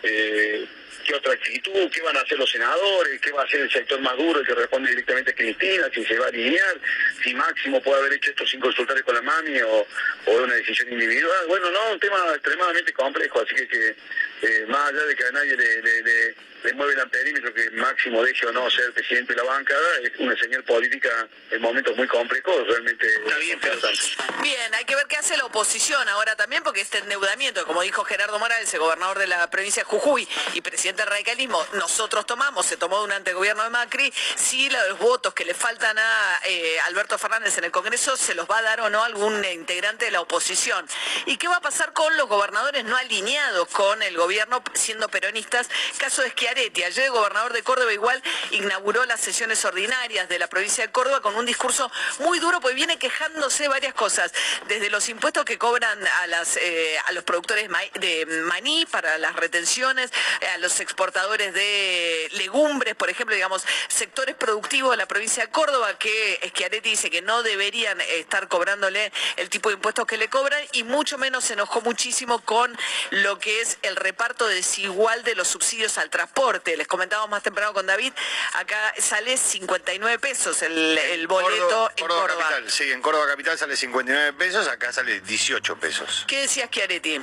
eh, 0.03 0.67
¿Qué 1.05 1.15
otra 1.15 1.33
actitud? 1.33 1.91
¿Qué 1.93 2.01
van 2.03 2.17
a 2.17 2.21
hacer 2.21 2.39
los 2.39 2.51
senadores? 2.51 3.21
¿Qué 3.21 3.31
va 3.33 3.43
a 3.43 3.45
hacer 3.45 3.61
el 3.61 3.71
sector 3.71 4.01
más 4.01 4.17
duro, 4.17 4.41
el 4.41 4.47
que 4.47 4.55
responde 4.55 4.91
directamente 4.91 5.31
a 5.31 5.35
Cristina? 5.35 5.89
¿Si 5.95 6.05
se 6.05 6.19
va 6.19 6.27
a 6.27 6.29
alinear? 6.29 6.81
¿Si 7.23 7.33
Máximo 7.35 7.81
puede 7.83 8.01
haber 8.01 8.13
hecho 8.15 8.31
esto 8.31 8.47
sin 8.47 8.61
consultar 8.61 9.03
con 9.05 9.15
la 9.15 9.23
mami 9.23 9.61
o, 9.63 9.87
una 10.27 10.55
decisión 10.55 10.93
individual? 10.93 11.47
Bueno, 11.49 11.71
no, 11.71 11.93
un 11.93 12.01
tema 12.01 12.19
extremadamente 12.35 12.93
complejo, 12.93 13.41
así 13.41 13.55
que, 13.55 13.69
que 13.69 13.97
eh, 14.43 14.67
más 14.69 14.89
allá 14.91 15.03
de 15.05 15.15
que 15.17 15.25
a 15.25 15.33
nadie 15.33 15.57
le, 15.57 15.83
le, 15.83 16.03
le- 16.03 16.35
le 16.65 16.73
mueve 16.73 16.95
el 16.95 17.01
amperímetro 17.01 17.55
que 17.55 17.71
Máximo 17.73 18.25
deje 18.25 18.45
o 18.47 18.51
no 18.51 18.69
ser 18.71 18.91
presidente 18.93 19.35
de 19.35 19.37
la 19.37 19.45
bancada, 19.45 19.99
es 20.03 20.11
una 20.19 20.37
señal 20.37 20.65
política 20.65 21.29
en 21.53 21.61
momentos 21.61 21.97
muy 21.97 22.09
complejos, 22.09 22.67
realmente 22.67 23.07
importante. 23.53 23.99
Bien, 24.43 24.75
hay 24.75 24.85
que 24.85 24.97
ver 24.97 25.07
qué 25.07 25.17
hace 25.17 25.37
la 25.37 25.45
oposición 25.45 26.09
ahora 26.09 26.35
también, 26.35 26.65
porque 26.65 26.81
este 26.81 26.99
endeudamiento, 26.99 27.65
como 27.67 27.83
dijo 27.83 28.03
Gerardo 28.05 28.39
Morales, 28.41 28.73
el 28.75 28.81
gobernador 28.81 29.19
de 29.19 29.29
la 29.29 29.49
provincia 29.49 29.83
de 29.83 29.85
Jujuy 29.85 30.27
y 30.55 30.61
presidente 30.61 30.86
del 30.95 31.07
radicalismo, 31.07 31.65
nosotros 31.73 32.27
tomamos, 32.27 32.67
se 32.67 32.77
tomó 32.77 32.99
durante 33.01 33.31
el 33.31 33.37
gobierno 33.37 33.65
de 33.65 33.71
Macri, 33.71 34.13
si 34.37 34.69
los 34.71 34.99
votos 34.99 35.35
que 35.35 35.45
le 35.45 35.55
faltan 35.55 35.99
a 35.99 36.41
eh, 36.45 36.79
Alberto 36.87 37.19
Fernández 37.19 37.59
en 37.59 37.65
el 37.65 37.71
Congreso 37.73 38.17
se 38.17 38.35
los 38.35 38.49
va 38.49 38.59
a 38.59 38.63
dar 38.63 38.81
o 38.83 38.91
no 38.91 39.03
algún 39.03 39.45
integrante 39.45 40.05
de 40.05 40.11
la 40.11 40.21
oposición. 40.21 40.87
¿Y 41.25 41.39
qué 41.39 41.49
va 41.49 41.57
a 41.57 41.61
pasar 41.61 41.93
con 41.93 42.17
los 42.17 42.29
gobernadores 42.29 42.85
no 42.85 42.97
alineados 42.97 43.69
con 43.69 44.03
el 44.03 44.17
gobierno 44.17 44.63
siendo 44.75 45.09
peronistas? 45.09 45.69
Caso 45.99 46.23
de 46.23 46.31
Schiaretti, 46.31 46.85
ayer 46.85 47.07
el 47.07 47.11
gobernador 47.11 47.53
de 47.53 47.63
Córdoba 47.63 47.93
igual 47.93 48.23
inauguró 48.51 49.05
las 49.07 49.21
sesiones 49.21 49.65
ordinarias 49.65 50.29
de 50.29 50.39
la 50.39 50.47
provincia 50.47 50.87
de 50.87 50.93
Córdoba 50.93 51.21
con 51.21 51.35
un 51.35 51.47
discurso 51.47 51.91
muy 52.21 52.39
duro, 52.39 52.61
pues 52.61 52.75
viene 52.75 52.99
quejándose 52.99 53.69
varias 53.69 53.95
cosas, 53.95 54.33
desde 54.69 54.91
los 54.91 55.09
impuestos 55.09 55.45
que 55.45 55.59
cobran 55.59 56.07
a, 56.07 56.27
las, 56.27 56.57
eh, 56.57 56.99
a 57.07 57.13
los 57.13 57.25
productores 57.25 57.69
de 57.95 58.27
maní 58.45 58.87
para 58.87 59.19
las 59.19 59.35
retenciones, 59.37 60.11
a 60.55 60.59
los 60.59 60.76
exportadores 60.81 61.53
de 61.55 62.29
legumbres, 62.33 62.95
por 62.95 63.11
ejemplo, 63.11 63.35
digamos, 63.35 63.65
sectores 63.89 64.35
productivos 64.35 64.91
de 64.93 64.97
la 64.97 65.07
provincia 65.07 65.45
de 65.45 65.51
Córdoba 65.51 65.99
que 65.99 66.41
Schiaretti 66.49 66.91
dice 66.91 67.11
que 67.11 67.23
no 67.23 67.43
deberían 67.43 68.01
estar 68.01 68.49
cobrándole 68.49 69.13
el 69.37 69.49
tipo 69.49 69.69
de 69.69 69.77
impuestos 69.77 70.07
que 70.07 70.17
le 70.17 70.29
cobran 70.29 70.63
y 70.73 70.83
mucho 70.85 71.19
menos 71.19 71.45
se 71.45 71.55
enojó 71.55 71.81
muchísimo 71.81 72.41
con 72.41 72.77
lo 73.11 73.39
que 73.39 73.61
es 73.61 73.79
el 73.83 73.97
reparto 73.97 74.47
desigual 74.47 75.23
de 75.25 75.35
los 75.35 75.49
subsidios 75.49 75.99
al 75.99 76.11
transporte. 76.11 76.77
Les 76.77 76.87
comentábamos 76.87 77.31
más 77.31 77.43
temprano 77.43 77.73
con 77.73 77.87
David, 77.87 78.13
acá 78.55 78.95
sale 78.99 79.37
59 79.37 80.19
pesos 80.19 80.63
el, 80.63 80.99
el 80.99 81.27
boleto 81.27 81.51
Córdoba, 81.57 81.93
en 81.97 82.03
Córdoba 82.03 82.21
Córdoba. 82.23 82.43
Capital, 82.43 82.71
sí, 82.71 82.91
en 82.93 83.03
Córdoba 83.03 83.27
Capital 83.27 83.59
sale 83.59 83.77
59 83.77 84.33
pesos, 84.35 84.69
acá 84.69 84.93
sale 84.93 85.21
18 85.21 85.77
pesos. 85.77 86.25
¿Qué 86.27 86.43
decía 86.43 86.67
Schiaretti? 86.67 87.21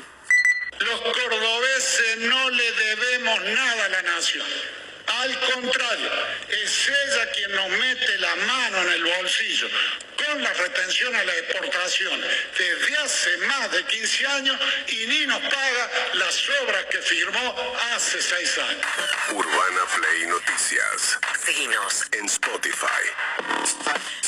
Los 0.79 1.01
cordobeses 1.01 2.17
no 2.17 2.49
le 2.49 2.71
debemos 2.71 3.41
nada 3.41 3.85
a 3.85 3.89
la 3.89 4.01
nación. 4.03 4.45
Al 5.07 5.39
contrario, 5.39 6.11
es 6.49 6.89
ella 6.89 7.31
quien 7.31 7.51
nos 7.55 7.69
mete 7.69 8.17
la 8.19 8.35
mano 8.35 8.81
en 8.81 8.89
el 8.89 9.03
bolsillo 9.03 9.67
con 10.25 10.43
la 10.43 10.53
retención 10.53 11.15
a 11.15 11.23
la 11.23 11.35
exportación 11.37 12.21
desde 12.57 12.97
hace 12.97 13.37
más 13.37 13.71
de 13.71 13.83
15 13.85 14.27
años 14.27 14.59
y 14.87 15.07
ni 15.07 15.25
nos 15.25 15.39
paga 15.39 15.89
las 16.13 16.49
obras 16.61 16.85
que 16.85 16.97
firmó 16.99 17.55
hace 17.93 18.21
6 18.21 18.57
años. 18.59 18.85
Urbana 19.31 19.81
Play 19.95 20.27
Noticias. 20.27 21.19
Seguinos 21.43 22.05
en 22.11 22.25
Spotify. 22.25 22.87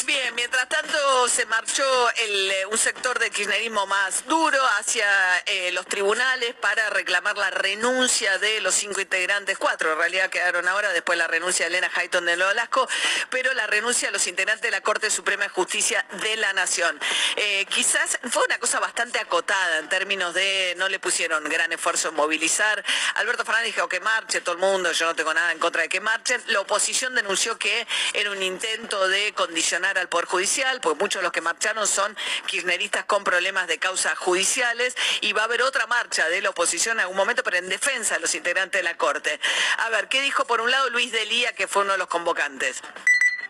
Bien, 0.05 0.35
mientras 0.35 0.69
tanto 0.69 1.27
se 1.29 1.45
marchó 1.47 1.83
el, 2.17 2.51
eh, 2.51 2.65
un 2.67 2.77
sector 2.77 3.17
del 3.17 3.31
kirchnerismo 3.31 3.87
más 3.87 4.25
duro 4.27 4.59
hacia 4.77 5.07
eh, 5.47 5.71
los 5.71 5.87
tribunales 5.87 6.53
para 6.55 6.89
reclamar 6.91 7.37
la 7.37 7.49
renuncia 7.49 8.37
de 8.37 8.61
los 8.61 8.75
cinco 8.75 9.01
integrantes, 9.01 9.57
cuatro 9.57 9.93
en 9.93 9.97
realidad 9.97 10.29
quedaron 10.29 10.67
ahora, 10.67 10.91
después 10.93 11.17
la 11.17 11.27
renuncia 11.27 11.65
de 11.65 11.77
Elena 11.77 11.91
Hayton 11.95 12.25
de 12.25 12.37
Nolasco, 12.37 12.87
pero 13.31 13.53
la 13.53 13.65
renuncia 13.65 14.09
de 14.09 14.11
los 14.11 14.27
integrantes 14.27 14.61
de 14.61 14.71
la 14.71 14.81
Corte 14.81 15.09
Suprema 15.09 15.43
de 15.43 15.49
Justicia 15.49 15.84
de 15.85 16.35
la 16.37 16.51
Nación. 16.53 16.99
Eh, 17.35 17.65
quizás 17.69 18.17
fue 18.31 18.43
una 18.45 18.57
cosa 18.57 18.79
bastante 18.79 19.19
acotada 19.19 19.77
en 19.77 19.87
términos 19.87 20.33
de 20.33 20.73
no 20.77 20.89
le 20.89 20.99
pusieron 20.99 21.43
gran 21.43 21.71
esfuerzo 21.71 22.09
en 22.09 22.15
movilizar. 22.15 22.83
Alberto 23.15 23.45
Fernández 23.45 23.75
dijo 23.75 23.87
que 23.87 23.99
marche 23.99 24.41
todo 24.41 24.55
el 24.55 24.61
mundo, 24.61 24.91
yo 24.93 25.05
no 25.05 25.15
tengo 25.15 25.33
nada 25.33 25.51
en 25.51 25.59
contra 25.59 25.83
de 25.83 25.89
que 25.89 25.99
marchen. 25.99 26.41
La 26.47 26.61
oposición 26.61 27.13
denunció 27.13 27.59
que 27.59 27.85
era 28.13 28.31
un 28.31 28.41
intento 28.41 29.07
de 29.07 29.33
condicionar 29.33 29.99
al 29.99 30.09
Poder 30.09 30.25
Judicial, 30.25 30.81
porque 30.81 31.03
muchos 31.03 31.19
de 31.19 31.23
los 31.23 31.31
que 31.31 31.41
marcharon 31.41 31.87
son 31.87 32.17
kirchneristas 32.47 33.05
con 33.05 33.23
problemas 33.23 33.67
de 33.67 33.77
causas 33.77 34.17
judiciales 34.17 34.95
y 35.21 35.33
va 35.33 35.41
a 35.41 35.45
haber 35.45 35.61
otra 35.61 35.85
marcha 35.85 36.27
de 36.29 36.41
la 36.41 36.49
oposición 36.49 36.97
en 36.97 37.01
algún 37.01 37.17
momento, 37.17 37.43
pero 37.43 37.57
en 37.57 37.69
defensa 37.69 38.15
de 38.15 38.21
los 38.21 38.33
integrantes 38.33 38.79
de 38.79 38.83
la 38.83 38.97
Corte. 38.97 39.39
A 39.77 39.89
ver, 39.89 40.07
¿qué 40.07 40.21
dijo 40.21 40.45
por 40.45 40.61
un 40.61 40.71
lado 40.71 40.89
Luis 40.89 41.11
Delía, 41.11 41.53
que 41.53 41.67
fue 41.67 41.83
uno 41.83 41.91
de 41.91 41.99
los 41.99 42.07
convocantes? 42.07 42.81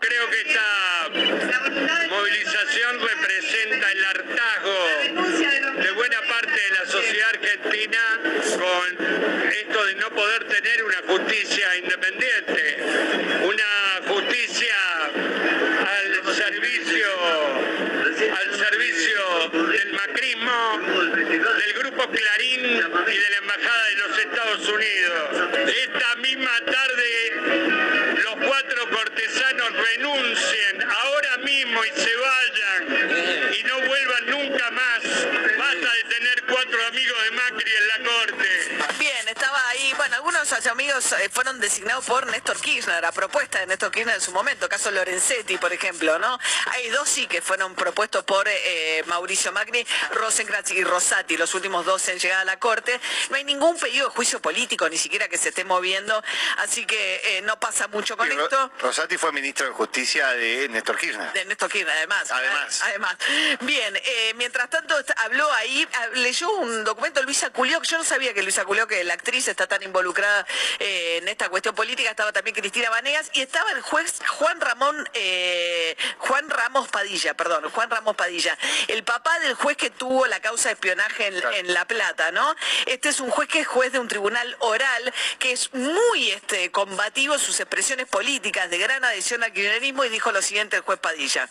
Creo 0.00 0.30
que 0.30 0.40
esta 0.40 1.08
movilización 2.08 3.00
representa 3.00 3.92
el 3.92 4.04
hartazgo 4.04 4.88
de 5.82 5.90
buena 5.92 6.20
parte 6.28 6.52
de 6.52 6.70
la 6.70 6.86
sociedad 6.86 7.28
argentina 7.30 8.20
con 8.58 9.06
esto 9.52 9.86
de 9.86 9.94
no 9.96 10.10
poder 10.10 10.44
tener 10.48 10.84
una 10.84 11.02
justicia 11.06 11.76
independiente, 11.76 12.65
eh, 41.12 41.28
fueron 41.32 41.60
designados 41.60 42.04
por 42.04 42.26
Néstor 42.26 42.58
Kirchner, 42.60 43.04
a 43.04 43.12
propuesta 43.12 43.58
de 43.60 43.66
Néstor 43.66 43.90
Kirchner 43.90 44.16
en 44.16 44.20
su 44.20 44.32
momento, 44.32 44.68
caso 44.68 44.90
Lorenzetti, 44.90 45.58
por 45.58 45.72
ejemplo, 45.72 46.18
¿no? 46.18 46.38
Hay 46.72 46.88
dos 46.90 47.08
sí 47.08 47.26
que 47.26 47.40
fueron 47.42 47.74
propuestos 47.74 48.24
por 48.24 48.46
eh, 48.48 49.02
Mauricio 49.06 49.52
Macri, 49.52 49.86
Rosencrantz 50.12 50.70
y 50.72 50.84
Rosati, 50.84 51.36
los 51.36 51.54
últimos 51.54 51.84
dos 51.84 52.06
en 52.08 52.18
llegar 52.18 52.40
a 52.40 52.44
la 52.44 52.58
Corte. 52.58 53.00
No 53.30 53.36
hay 53.36 53.44
ningún 53.44 53.78
pedido 53.78 54.08
de 54.08 54.14
juicio 54.14 54.40
político, 54.40 54.88
ni 54.88 54.96
siquiera 54.98 55.28
que 55.28 55.38
se 55.38 55.50
esté 55.50 55.64
moviendo, 55.64 56.22
así 56.58 56.84
que 56.86 57.20
eh, 57.38 57.42
no 57.42 57.58
pasa 57.60 57.88
mucho 57.88 58.16
con 58.16 58.26
Y 58.30 58.34
Ro- 58.34 58.44
esto. 58.44 58.72
Rosati 58.80 59.16
fue 59.18 59.32
ministro 59.32 59.66
de 59.66 59.72
Justicia 59.72 60.28
de 60.32 60.68
Néstor 60.68 60.96
Kirchner. 60.98 61.32
De 61.32 61.44
Néstor 61.44 61.70
Kirchner, 61.70 61.96
además. 61.96 62.30
Además. 62.30 62.80
Además. 62.82 63.16
Bien, 63.60 63.96
eh, 63.96 64.32
mientras 64.36 64.68
tanto 64.70 64.94
habló 65.16 65.50
ahí, 65.52 65.86
ah, 65.94 66.06
leyó 66.14 66.50
un 66.52 66.84
documento 66.84 67.22
Luisa 67.22 67.50
Culioc. 67.50 67.84
Yo 67.84 67.98
no 67.98 68.04
sabía 68.04 68.32
que 68.34 68.42
Luisa 68.42 68.64
Culioc, 68.64 68.88
que 68.88 69.04
la 69.04 69.14
actriz, 69.14 69.48
está 69.48 69.66
tan 69.66 69.82
involucrada 69.82 70.46
eh, 70.78 70.95
en 70.96 71.28
esta 71.28 71.48
cuestión 71.48 71.74
política. 71.74 72.10
Estaba 72.10 72.32
también 72.32 72.56
Cristina 72.56 72.90
Vanegas 72.90 73.30
y 73.32 73.42
estaba 73.42 73.70
el 73.72 73.80
juez 73.82 74.20
Juan 74.38 74.60
Ramón, 74.60 75.08
eh, 75.14 75.96
Juan 76.18 76.48
Ramos 76.48 76.88
Padilla, 76.88 77.34
perdón, 77.34 77.70
Juan 77.70 77.90
Ramos 77.90 78.16
Padilla. 78.16 78.56
El 78.88 79.04
papá 79.04 79.38
del 79.40 79.54
juez 79.54 79.76
que 79.76 79.90
tuvo 79.90 80.26
la 80.26 80.40
causa 80.40 80.68
de 80.68 80.74
espionaje 80.74 81.26
en, 81.26 81.34
en 81.54 81.74
La 81.74 81.84
Plata, 81.86 82.30
¿no? 82.32 82.54
Este 82.86 83.08
es 83.10 83.20
un 83.20 83.30
juez 83.30 83.48
que 83.48 83.60
es 83.60 83.66
juez 83.66 83.92
de 83.92 83.98
un 83.98 84.08
tribunal 84.08 84.56
oral, 84.60 85.14
que 85.38 85.52
es 85.52 85.72
muy 85.74 86.30
este, 86.30 86.70
combativo 86.70 87.34
en 87.34 87.40
sus 87.40 87.58
expresiones 87.60 88.06
políticas, 88.06 88.70
de 88.70 88.78
gran 88.78 89.04
adhesión 89.04 89.42
al 89.44 89.52
kirchnerismo, 89.52 90.04
y 90.04 90.08
dijo 90.08 90.32
lo 90.32 90.42
siguiente 90.42 90.76
el 90.76 90.82
juez 90.82 90.98
Padilla. 90.98 91.48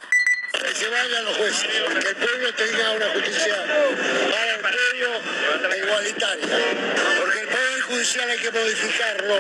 Que 0.54 0.74
se 0.74 0.88
vayan 0.88 1.26
los 1.26 1.36
jueces, 1.36 1.64
que 1.64 2.08
el 2.08 2.16
pueblo 2.16 2.54
tenga 2.54 2.92
una 2.92 3.10
justicia 3.12 3.66
para 4.32 4.54
el 4.54 4.60
pueblo 4.62 5.74
e 5.74 5.78
igualitaria. 5.80 6.58
Porque 7.20 7.45
hay 8.13 8.38
que 8.38 8.52
modificarlo, 8.52 9.36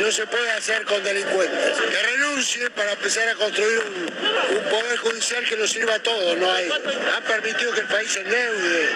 no 0.00 0.10
se 0.10 0.26
puede 0.26 0.50
hacer 0.50 0.84
con 0.84 1.02
delincuentes. 1.04 1.78
Que 1.78 2.02
renuncie 2.02 2.68
para 2.70 2.92
empezar 2.92 3.28
a 3.28 3.34
construir 3.36 3.78
un, 3.78 4.56
un 4.56 4.64
Poder 4.64 4.96
Judicial 4.98 5.44
que 5.44 5.56
nos 5.56 5.70
sirva 5.70 5.94
a 5.94 5.98
todos. 6.00 6.36
No 6.36 6.52
hay, 6.52 6.68
han 6.68 7.22
permitido 7.22 7.72
que 7.72 7.80
el 7.80 7.86
país 7.86 8.10
se 8.10 8.20
endeude, 8.20 8.88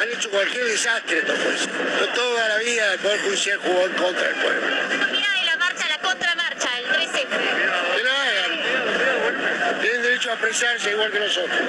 han 0.00 0.08
hecho 0.10 0.28
cualquier 0.30 0.64
desastre 0.64 1.18
estos 1.18 1.38
jueces. 1.38 1.68
Pero 1.98 2.12
toda 2.14 2.48
la 2.48 2.56
vida 2.58 2.92
el 2.94 2.98
Poder 2.98 3.20
Judicial 3.20 3.58
jugó 3.58 3.86
en 3.86 3.92
contra 3.92 4.26
del 4.26 4.36
pueblo. 4.36 4.66
de 4.66 5.46
la 5.46 5.56
marcha, 5.58 5.88
la 5.88 5.98
contramarcha, 5.98 6.78
el 6.78 6.86
13F. 6.86 7.96
Que 7.96 8.02
lo 8.02 8.10
hagan. 8.10 9.80
Tienen 9.80 10.02
derecho 10.02 10.30
a 10.30 10.32
expresarse 10.32 10.90
igual 10.90 11.12
que 11.12 11.20
nosotros. 11.20 11.60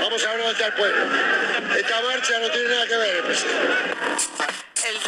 Vamos 0.00 0.24
a 0.24 0.30
ver 0.30 0.38
dónde 0.38 0.52
está 0.52 0.66
el 0.66 0.72
pueblo. 0.72 1.02
Esta 1.76 2.00
marcha 2.02 2.38
no 2.40 2.50
tiene 2.50 2.68
nada 2.68 2.86
que 2.86 2.96
ver, 2.96 3.22
presidente. 3.22 4.59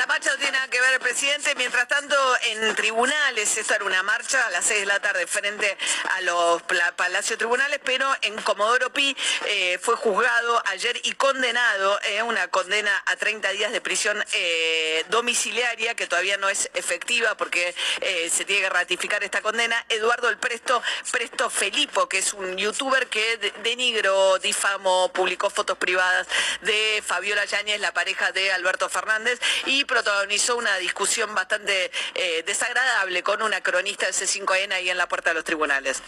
Tapacho 0.02 0.30
no 0.30 0.36
tiene 0.36 0.50
nada 0.52 0.66
que 0.66 0.80
ver 0.80 0.98
presidente. 0.98 1.54
Mientras 1.54 1.86
tanto, 1.86 2.16
en 2.46 2.74
tribunales, 2.74 3.56
esta 3.56 3.76
era 3.76 3.84
una 3.84 4.02
marcha 4.02 4.44
a 4.48 4.50
las 4.50 4.64
6 4.64 4.80
de 4.80 4.86
la 4.86 4.98
tarde 4.98 5.28
frente 5.28 5.78
a 6.10 6.20
los 6.22 6.60
palacios 6.96 7.38
tribunales, 7.38 7.78
pero 7.84 8.12
en 8.22 8.34
Comodoro 8.42 8.92
Pi 8.92 9.16
eh, 9.46 9.78
fue 9.80 9.94
juzgado 9.94 10.60
ayer 10.66 11.00
y 11.04 11.12
condenado, 11.12 12.00
eh, 12.02 12.20
una 12.24 12.48
condena 12.48 12.90
a 13.06 13.14
30 13.14 13.48
días 13.50 13.70
de 13.70 13.80
prisión 13.80 14.20
eh, 14.32 15.04
domiciliaria, 15.08 15.94
que 15.94 16.08
todavía 16.08 16.36
no 16.36 16.48
es 16.48 16.68
efectiva 16.74 17.36
porque 17.36 17.72
eh, 18.00 18.28
se 18.28 18.44
tiene 18.44 18.62
que 18.62 18.70
ratificar 18.70 19.22
esta 19.22 19.40
condena. 19.40 19.86
Eduardo 19.88 20.28
el 20.30 20.38
Presto, 20.38 20.82
Presto 21.12 21.48
Felipo, 21.48 22.08
que 22.08 22.18
es 22.18 22.32
un 22.32 22.56
youtuber 22.58 23.06
que 23.06 23.36
de- 23.36 23.52
denigró, 23.62 24.40
difamó, 24.40 25.12
publicó 25.12 25.48
fotos 25.48 25.78
privadas 25.78 26.26
de 26.62 27.00
Fabiola 27.06 27.44
Yáñez, 27.44 27.78
la 27.80 27.92
pareja 27.94 28.32
de 28.32 28.50
Alberto 28.50 28.88
Fernández, 28.88 29.38
y 29.66 29.84
protagonizó 29.92 30.56
una 30.56 30.76
discusión 30.78 31.34
bastante 31.34 31.90
eh, 32.14 32.42
desagradable 32.46 33.22
con 33.22 33.42
una 33.42 33.60
cronista 33.62 34.06
de 34.06 34.12
C5N 34.12 34.72
ahí 34.72 34.88
en 34.88 34.96
la 34.96 35.06
puerta 35.06 35.30
de 35.30 35.34
los 35.34 35.44
tribunales. 35.44 36.00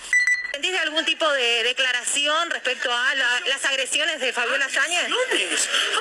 ¿Sentís 0.52 0.72
de 0.72 0.78
algún 0.78 1.04
tipo 1.04 1.28
de 1.32 1.64
declaración 1.64 2.48
respecto 2.50 2.90
a 2.90 3.14
la- 3.16 3.40
las 3.46 3.64
agresiones 3.66 4.20
de 4.20 4.32
Fabiola 4.32 4.68
Sáñez? 4.70 5.04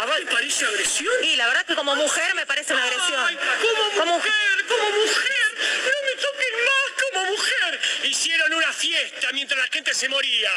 ¿A 0.01 0.05
vos 0.05 0.15
te 0.15 0.25
parece 0.27 0.65
agresión? 0.65 1.11
Y 1.23 1.35
la 1.35 1.47
verdad 1.47 1.65
que 1.65 1.75
como 1.75 1.95
mujer 1.95 2.35
me 2.35 2.45
parece 2.45 2.73
una 2.73 2.83
agresión. 2.83 3.19
Ay, 3.27 3.35
como 3.35 4.05
mujer, 4.15 4.65
como 4.69 4.89
mujer, 4.91 5.57
no 5.57 6.07
me 6.07 6.21
toquen 6.21 6.55
más 6.69 7.03
como 7.03 7.25
mujer. 7.31 7.79
Hicieron 8.03 8.53
una 8.53 8.71
fiesta 8.73 9.29
mientras 9.33 9.59
la 9.59 9.67
gente 9.71 9.93
se 9.93 10.09
moría. 10.09 10.51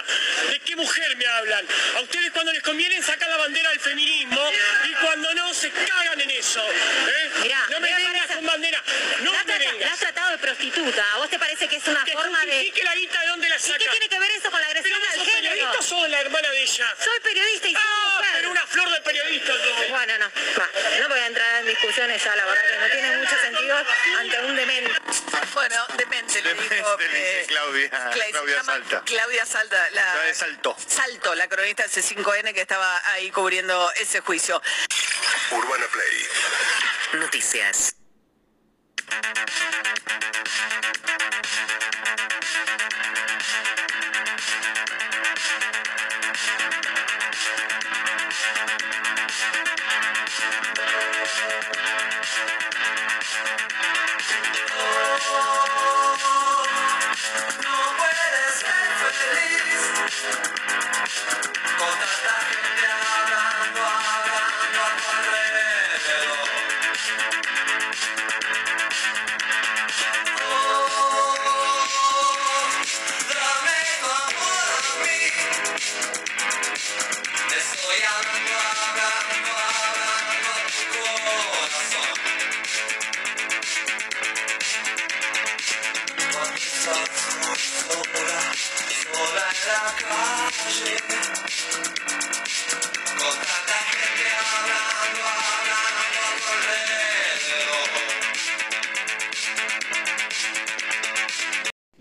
¿De 0.50 0.58
qué 0.60 0.74
mujer 0.76 1.16
me 1.16 1.26
hablan? 1.26 1.64
A 1.96 2.00
ustedes 2.00 2.30
cuando 2.32 2.52
les 2.52 2.62
conviene 2.62 3.00
sacan 3.02 3.28
la 3.30 3.36
bandera 3.36 3.70
del 3.70 3.80
feminismo 3.80 4.50
y 4.84 4.92
cuando 4.94 5.32
no 5.34 5.54
se 5.54 5.70
cagan 5.70 6.20
en 6.20 6.30
eso. 6.30 6.66
¿eh? 6.68 7.30
Mirá, 7.42 7.66
no 7.70 7.80
me 7.80 7.94
vengas 7.94 8.26
con 8.28 8.44
bandera, 8.46 8.82
no 9.20 9.32
La, 9.32 9.44
me 9.44 9.52
trata- 9.58 9.72
la 9.78 9.92
has 9.92 9.98
tratado 10.00 10.30
de 10.32 10.38
prostituta. 10.38 11.04
¿A 11.14 11.18
vos 11.18 11.30
te 11.30 11.38
parece 11.38 11.68
que 11.68 11.76
es 11.76 11.86
una 11.86 12.04
Que 12.04 12.12
forma 12.12 12.40
de...? 12.44 12.52
justifique 12.52 12.82
la 12.84 12.94
guita 12.96 13.20
de 13.20 13.26
dónde 13.28 13.48
la 13.48 13.56
¿Y 13.56 13.60
saca. 13.60 13.78
qué 13.78 13.88
tiene 13.90 14.08
que 14.08 14.18
ver 14.18 14.30
eso 14.32 14.50
con 14.50 14.60
la 14.60 14.66
agresión 14.66 14.98
¿Pero 15.00 15.12
al 15.12 15.18
sos 15.18 15.26
género? 15.26 15.50
periodista 15.54 15.78
o 15.78 15.82
sos 15.82 16.08
la 16.10 16.20
hermana 16.20 16.50
de 16.50 16.62
ella? 16.62 16.94
Soy 17.02 17.20
periodista 17.20 17.68
y 17.68 17.72
soy 17.74 17.82
Ah, 17.84 18.14
mujer. 18.16 18.30
pero 18.34 18.50
una 18.50 18.66
flor 18.66 18.90
de 18.90 19.00
periodista. 19.02 19.52
Bueno, 19.90 20.18
no, 20.18 20.30
va, 20.58 20.70
no 21.00 21.08
voy 21.08 21.20
a 21.20 21.26
entrar 21.26 21.60
en 21.60 21.66
discusiones 21.68 22.22
ya, 22.24 22.34
la 22.36 22.44
verdad 22.44 22.62
que 22.70 22.78
no 22.78 22.86
tiene 22.90 23.16
mucho 23.18 23.38
sentido 23.40 23.86
ante 24.18 24.40
un 24.40 24.56
demente. 24.56 24.92
Bueno, 25.54 25.76
demente 25.96 26.42
le 26.42 26.54
dijo 26.54 26.68
Demente, 26.96 27.08
le 27.08 27.18
dice 27.18 27.40
eh, 27.42 27.46
Claudia- 27.46 28.10
Claudia 28.30 28.62
Salta. 28.62 29.02
Claudia 29.04 29.46
Salta, 29.46 29.90
la, 29.90 30.12
Claudia 30.12 30.34
Saltó. 30.34 30.76
Salto, 30.86 31.34
la 31.34 31.48
cronista 31.48 31.82
de 31.84 31.88
C5N 31.88 32.54
que 32.54 32.60
estaba 32.60 33.00
ahí 33.12 33.30
cubriendo 33.30 33.90
ese 33.92 34.20
juicio. 34.20 34.60
Urbana 35.50 35.86
Play. 35.92 37.20
Noticias. 37.20 37.94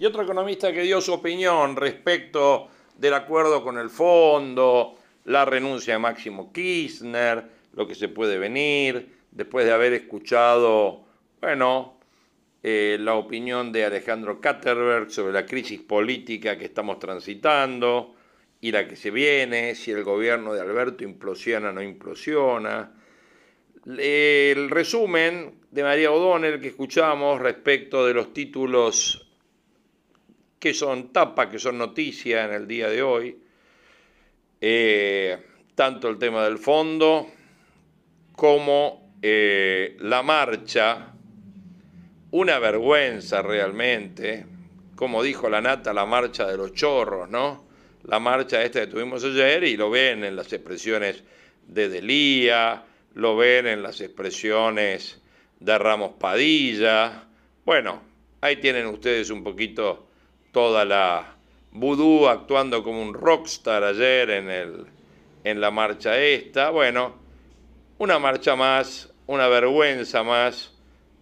Otro 0.05 0.21
economista 0.21 0.71
que 0.71 0.83
dio 0.83 1.01
su 1.01 1.13
opinión 1.13 1.75
respecto 1.75 2.67
del 2.95 3.15
acuerdo 3.15 3.63
con 3.63 3.79
el 3.79 3.89
fondo, 3.89 4.99
la 5.25 5.45
renuncia 5.45 5.95
de 5.95 5.99
Máximo 5.99 6.53
Kirchner, 6.53 7.43
lo 7.73 7.87
que 7.87 7.95
se 7.95 8.07
puede 8.07 8.37
venir, 8.37 9.09
después 9.31 9.65
de 9.65 9.71
haber 9.71 9.93
escuchado, 9.93 11.05
bueno, 11.41 11.97
eh, 12.61 12.97
la 12.99 13.15
opinión 13.15 13.71
de 13.71 13.85
Alejandro 13.85 14.39
Katterberg 14.39 15.09
sobre 15.09 15.33
la 15.33 15.45
crisis 15.45 15.81
política 15.81 16.55
que 16.55 16.65
estamos 16.65 16.99
transitando 16.99 18.13
y 18.61 18.71
la 18.71 18.87
que 18.87 18.95
se 18.95 19.09
viene, 19.09 19.73
si 19.73 19.89
el 19.89 20.03
gobierno 20.03 20.53
de 20.53 20.61
Alberto 20.61 21.03
implosiona 21.03 21.69
o 21.69 21.73
no 21.73 21.81
implosiona. 21.81 22.91
El 23.85 24.69
resumen 24.69 25.61
de 25.71 25.83
María 25.83 26.11
O'Donnell 26.11 26.61
que 26.61 26.67
escuchamos 26.67 27.39
respecto 27.39 28.05
de 28.05 28.13
los 28.13 28.33
títulos 28.33 29.24
que 30.65 30.73
son 30.73 31.13
tapa, 31.13 31.47
que 31.47 31.59
son 31.59 31.77
noticia 31.77 32.43
en 32.45 32.51
el 32.51 32.67
día 32.67 32.89
de 32.89 33.03
hoy, 33.03 33.37
eh, 34.59 35.37
tanto 35.75 36.09
el 36.09 36.17
tema 36.17 36.43
del 36.43 36.57
fondo 36.57 37.27
como 38.31 39.13
eh, 39.21 39.95
la 39.99 40.23
marcha, 40.23 41.13
una 42.31 42.57
vergüenza 42.57 43.43
realmente, 43.43 44.43
como 44.95 45.21
dijo 45.21 45.51
la 45.51 45.61
nata, 45.61 45.93
la 45.93 46.07
marcha 46.07 46.47
de 46.47 46.57
los 46.57 46.73
chorros, 46.73 47.29
¿no? 47.29 47.67
La 48.05 48.17
marcha 48.17 48.63
esta 48.63 48.79
que 48.79 48.87
tuvimos 48.87 49.23
ayer 49.23 49.65
y 49.65 49.77
lo 49.77 49.91
ven 49.91 50.23
en 50.23 50.35
las 50.35 50.51
expresiones 50.51 51.23
de 51.67 51.89
Delía, 51.89 52.83
lo 53.13 53.37
ven 53.37 53.67
en 53.67 53.83
las 53.83 54.01
expresiones 54.01 55.21
de 55.59 55.77
Ramos 55.77 56.13
Padilla. 56.19 57.27
Bueno, 57.63 58.01
ahí 58.41 58.55
tienen 58.55 58.87
ustedes 58.87 59.29
un 59.29 59.43
poquito 59.43 60.05
toda 60.55 60.85
la 60.85 61.35
vudú 61.73 62.29
actuando 62.29 62.81
como 62.81 63.01
un 63.01 63.13
rockstar 63.13 63.83
ayer 63.83 64.29
en, 64.29 64.49
el, 64.49 64.85
en 65.43 65.59
la 65.59 65.69
marcha 65.69 66.17
esta. 66.17 66.69
Bueno, 66.69 67.13
una 67.97 68.19
marcha 68.19 68.55
más, 68.55 69.13
una 69.27 69.49
vergüenza 69.49 70.23
más, 70.23 70.71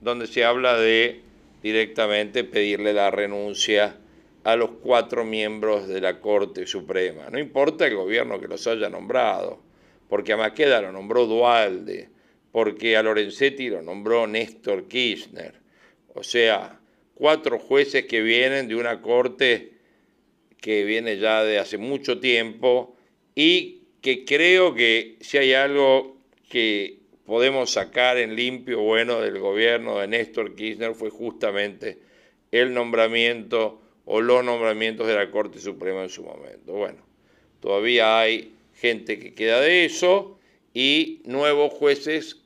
donde 0.02 0.28
se 0.28 0.46
habla 0.46 0.78
de 0.78 1.24
directamente 1.64 2.44
pedirle 2.44 2.94
la 2.94 3.10
renuncia 3.10 3.98
a 4.44 4.56
los 4.56 4.70
cuatro 4.84 5.26
miembros 5.26 5.88
de 5.88 6.00
la 6.00 6.20
Corte 6.20 6.68
Suprema. 6.68 7.32
No 7.32 7.40
importa 7.40 7.88
el 7.88 7.96
gobierno 7.96 8.40
que 8.40 8.48
los 8.48 8.68
haya 8.68 8.88
nombrado, 8.88 9.64
porque 10.10 10.34
a 10.34 10.38
Maqueda 10.38 10.80
lo 10.80 10.92
nombró 10.92 11.26
Dualde, 11.26 12.08
porque 12.52 12.96
a 12.98 13.02
Lorenzetti 13.02 13.68
lo 13.68 13.82
nombró 13.82 14.28
Néstor 14.28 14.88
Kirchner. 14.88 15.56
O 16.14 16.22
sea, 16.22 16.80
cuatro 17.24 17.58
jueces 17.58 18.04
que 18.04 18.22
vienen 18.22 18.68
de 18.68 18.76
una 18.76 19.02
corte 19.02 19.72
que 20.60 20.84
viene 20.84 21.20
ya 21.20 21.42
de 21.46 21.58
hace 21.58 21.78
mucho 21.78 22.20
tiempo 22.20 22.98
y 23.34 23.84
que 24.02 24.26
creo 24.26 24.76
que 24.76 25.16
si 25.22 25.38
hay 25.38 25.54
algo 25.54 26.18
que 26.50 27.00
podemos 27.26 27.72
sacar 27.72 28.18
en 28.18 28.36
limpio 28.36 28.82
bueno 28.82 29.22
del 29.22 29.40
gobierno 29.40 30.00
de 30.00 30.08
Néstor 30.10 30.54
Kirchner 30.54 30.96
fue 30.96 31.12
justamente 31.12 31.98
el 32.52 32.74
nombramiento 32.74 33.82
o 34.04 34.20
los 34.20 34.44
nombramientos 34.44 35.08
de 35.08 35.16
la 35.16 35.32
Corte 35.32 35.60
Suprema 35.60 36.04
en 36.04 36.10
su 36.10 36.24
momento. 36.24 36.74
Bueno, 36.74 37.06
todavía 37.62 38.20
hay 38.20 38.52
gente 38.76 39.18
que 39.18 39.34
queda 39.34 39.62
de 39.62 39.86
eso 39.86 40.38
y 40.74 41.22
nuevos 41.24 41.72
jueces 41.72 42.43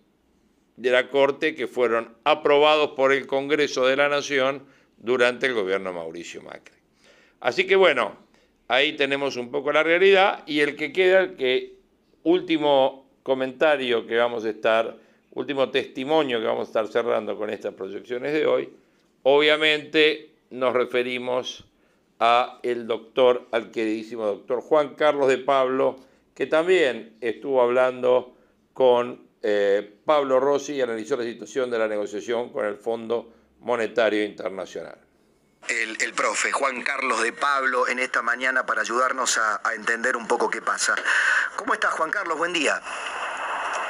de 0.77 0.91
la 0.91 1.09
Corte 1.09 1.55
que 1.55 1.67
fueron 1.67 2.15
aprobados 2.23 2.91
por 2.91 3.11
el 3.11 3.27
Congreso 3.27 3.85
de 3.85 3.97
la 3.97 4.07
Nación 4.07 4.63
durante 4.97 5.47
el 5.47 5.53
gobierno 5.53 5.91
Mauricio 5.91 6.41
Macri. 6.41 6.77
Así 7.39 7.67
que 7.67 7.75
bueno, 7.75 8.15
ahí 8.67 8.95
tenemos 8.95 9.35
un 9.35 9.51
poco 9.51 9.71
la 9.71 9.83
realidad 9.83 10.43
y 10.45 10.61
el 10.61 10.75
que 10.75 10.93
queda, 10.93 11.35
que 11.35 11.75
último 12.23 13.09
comentario 13.23 14.05
que 14.07 14.15
vamos 14.15 14.45
a 14.45 14.49
estar, 14.49 14.97
último 15.31 15.69
testimonio 15.69 16.39
que 16.39 16.45
vamos 16.45 16.67
a 16.67 16.69
estar 16.69 16.87
cerrando 16.87 17.37
con 17.37 17.49
estas 17.49 17.73
proyecciones 17.73 18.33
de 18.33 18.45
hoy, 18.45 18.69
obviamente 19.23 20.29
nos 20.51 20.73
referimos 20.73 21.65
a 22.19 22.59
el 22.63 22.87
doctor, 22.87 23.47
al 23.51 23.71
queridísimo 23.71 24.25
doctor 24.25 24.61
Juan 24.61 24.95
Carlos 24.95 25.27
de 25.27 25.37
Pablo, 25.39 25.97
que 26.33 26.45
también 26.45 27.17
estuvo 27.21 27.61
hablando 27.61 28.35
con 28.73 29.26
eh, 29.41 29.97
Pablo 30.05 30.39
Rossi 30.39 30.73
y 30.73 30.81
analizó 30.81 31.17
la 31.17 31.23
situación 31.23 31.69
de 31.69 31.77
la 31.77 31.87
negociación 31.87 32.51
con 32.51 32.65
el 32.65 32.77
Fondo 32.77 33.33
Monetario 33.59 34.23
Internacional. 34.23 34.97
El, 35.67 36.01
el 36.01 36.13
profe 36.13 36.51
Juan 36.51 36.81
Carlos 36.81 37.21
de 37.21 37.33
Pablo 37.33 37.87
en 37.87 37.99
esta 37.99 38.21
mañana 38.21 38.65
para 38.65 38.81
ayudarnos 38.81 39.37
a, 39.37 39.61
a 39.63 39.73
entender 39.73 40.15
un 40.15 40.27
poco 40.27 40.49
qué 40.49 40.61
pasa. 40.61 40.95
¿Cómo 41.55 41.73
estás, 41.73 41.91
Juan 41.93 42.09
Carlos? 42.09 42.37
Buen 42.37 42.53
día. 42.53 42.81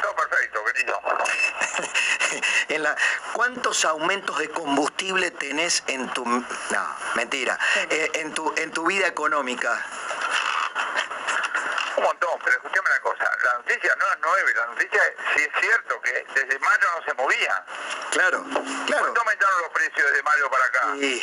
Todo 0.02 0.16
perfecto, 0.16 0.60
querido. 0.74 1.00
En 2.70 2.84
la, 2.84 2.96
¿Cuántos 3.34 3.86
aumentos 3.86 4.38
de 4.40 4.50
combustible 4.50 5.32
tenés 5.32 5.84
en 5.88 6.10
tu... 6.10 6.26
No, 6.26 6.46
mentira. 7.16 7.58
Eh, 7.90 8.12
en, 8.16 8.34
tu, 8.34 8.54
en 8.58 8.72
tu 8.72 8.86
vida 8.86 9.08
económica. 9.08 9.86
Un 11.98 12.04
montón, 12.04 12.40
pero 12.44 12.58
escúchame 12.58 12.90
una 12.90 13.00
cosa. 13.00 13.24
La 13.44 13.57
noticia 13.68 13.96
no 13.98 14.06
es 14.08 14.18
nueve, 14.22 14.54
la 14.56 14.66
noticia 14.68 15.02
es 15.04 15.14
si 15.36 15.42
es 15.44 15.50
cierto 15.60 16.02
que 16.02 16.26
desde 16.34 16.60
mayo 16.60 16.88
no 16.98 17.06
se 17.06 17.14
movía. 17.16 17.66
Claro, 18.12 18.44
claro. 18.86 19.02
¿Cuánto 19.04 19.20
aumentaron 19.22 19.62
los 19.62 19.70
precios 19.72 20.10
desde 20.10 20.24
mayo 20.24 20.50
para 20.50 20.66
acá? 20.66 20.82
Y- 20.96 21.22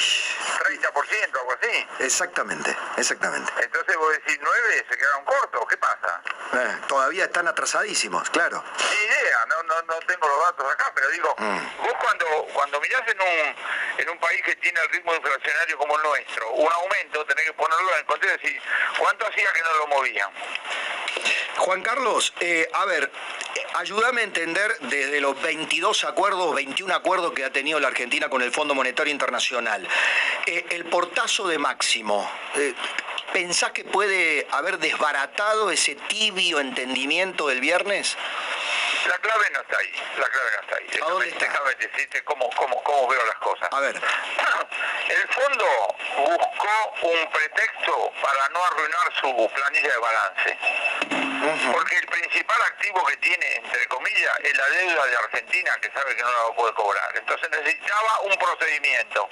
30%, 0.64 1.40
algo 1.40 1.52
así. 1.60 1.88
Exactamente, 2.00 2.76
exactamente. 2.96 3.52
Entonces 3.62 3.96
vos 3.96 4.12
decís 4.12 4.38
nueve, 4.42 4.86
se 4.88 4.96
quedaron 4.96 5.24
cortos, 5.24 5.64
¿qué 5.68 5.76
pasa? 5.78 6.22
Eh, 6.52 6.76
todavía 6.86 7.24
están 7.24 7.48
atrasadísimos, 7.48 8.28
claro. 8.30 8.62
Ni 8.78 9.04
idea, 9.06 9.46
no, 9.46 9.62
no, 9.64 9.82
no 9.82 9.98
tengo 10.06 10.28
los 10.28 10.40
datos 10.44 10.72
acá, 10.72 10.92
pero 10.94 11.08
digo, 11.08 11.34
Mm. 11.38 11.82
vos 11.82 11.94
cuando, 12.00 12.26
cuando 12.54 12.80
mirás 12.80 13.02
en 13.08 13.20
un, 13.20 13.56
en 13.98 14.08
un 14.10 14.18
país 14.20 14.40
que 14.44 14.54
tiene 14.56 14.80
el 14.80 14.88
ritmo 14.90 15.14
inflacionario 15.14 15.78
como 15.78 15.96
el 15.96 16.02
nuestro, 16.02 16.50
un 16.52 16.70
aumento, 16.72 17.24
tenés 17.26 17.44
que 17.46 17.52
ponerlo 17.54 17.96
en 17.98 18.06
contexto 18.06 18.46
y 18.46 18.50
decir, 18.52 18.62
¿cuánto 18.98 19.26
hacía 19.26 19.52
que 19.52 19.62
no 19.62 19.74
lo 19.78 19.86
movían? 19.88 20.30
Juan 21.58 21.82
Carlos, 21.82 22.32
eh, 22.40 22.68
a 22.72 22.84
ver, 22.84 23.04
eh, 23.54 23.66
ayúdame 23.74 24.22
a 24.22 24.24
entender 24.24 24.76
desde 24.80 25.20
los 25.20 25.40
22 25.40 26.04
acuerdos, 26.04 26.54
21 26.54 26.94
acuerdos 26.94 27.32
que 27.32 27.44
ha 27.44 27.50
tenido 27.52 27.78
la 27.80 27.88
Argentina 27.88 28.28
con 28.28 28.42
el 28.42 28.50
Fondo 28.52 28.74
Monetario 28.74 29.12
Internacional. 29.12 29.86
Eh, 30.46 30.66
el 30.70 30.84
portazo 30.86 31.46
de 31.48 31.58
Máximo, 31.58 32.28
eh, 32.56 32.74
¿pensás 33.32 33.70
que 33.72 33.84
puede 33.84 34.46
haber 34.50 34.78
desbaratado 34.78 35.70
ese 35.70 35.94
tibio 35.94 36.60
entendimiento 36.60 37.46
del 37.48 37.60
viernes? 37.60 38.16
La 39.06 39.18
clave 39.18 39.44
no 39.52 39.60
está 39.60 39.76
ahí, 39.78 39.92
la 40.18 40.28
clave 40.28 40.50
no 40.56 40.60
está 40.62 40.76
ahí. 40.76 41.00
¿A 41.02 41.10
dónde 41.10 41.26
Déjame- 41.26 41.38
Déjame 41.52 41.74
decirte 41.74 42.24
cómo, 42.24 42.48
cómo, 42.56 42.82
cómo 42.82 43.06
veo 43.08 43.24
las 43.26 43.36
cosas. 43.36 43.68
A 43.70 43.80
ver. 43.80 44.00
El 45.08 45.28
fondo 45.28 45.66
buscó 46.16 46.94
un 47.02 47.30
pretexto 47.30 48.10
para 48.22 48.48
no 48.48 48.64
arruinar 48.64 49.12
su 49.20 49.50
planilla 49.54 49.90
de 49.92 49.98
balance. 49.98 50.58
Porque 51.72 51.96
el 51.98 52.06
principal 52.06 52.60
activo 52.62 53.04
que 53.06 53.16
tiene, 53.18 53.56
entre 53.56 53.86
comillas, 53.86 54.38
es 54.42 54.56
la 54.56 54.68
deuda 54.70 55.06
de 55.06 55.16
Argentina, 55.16 55.76
que 55.80 55.90
sabe 55.90 56.16
que 56.16 56.22
no 56.22 56.30
la 56.48 56.54
puede 56.56 56.72
cobrar. 56.74 57.16
Entonces 57.16 57.50
necesitaba 57.50 58.20
un 58.20 58.36
procedimiento. 58.36 59.28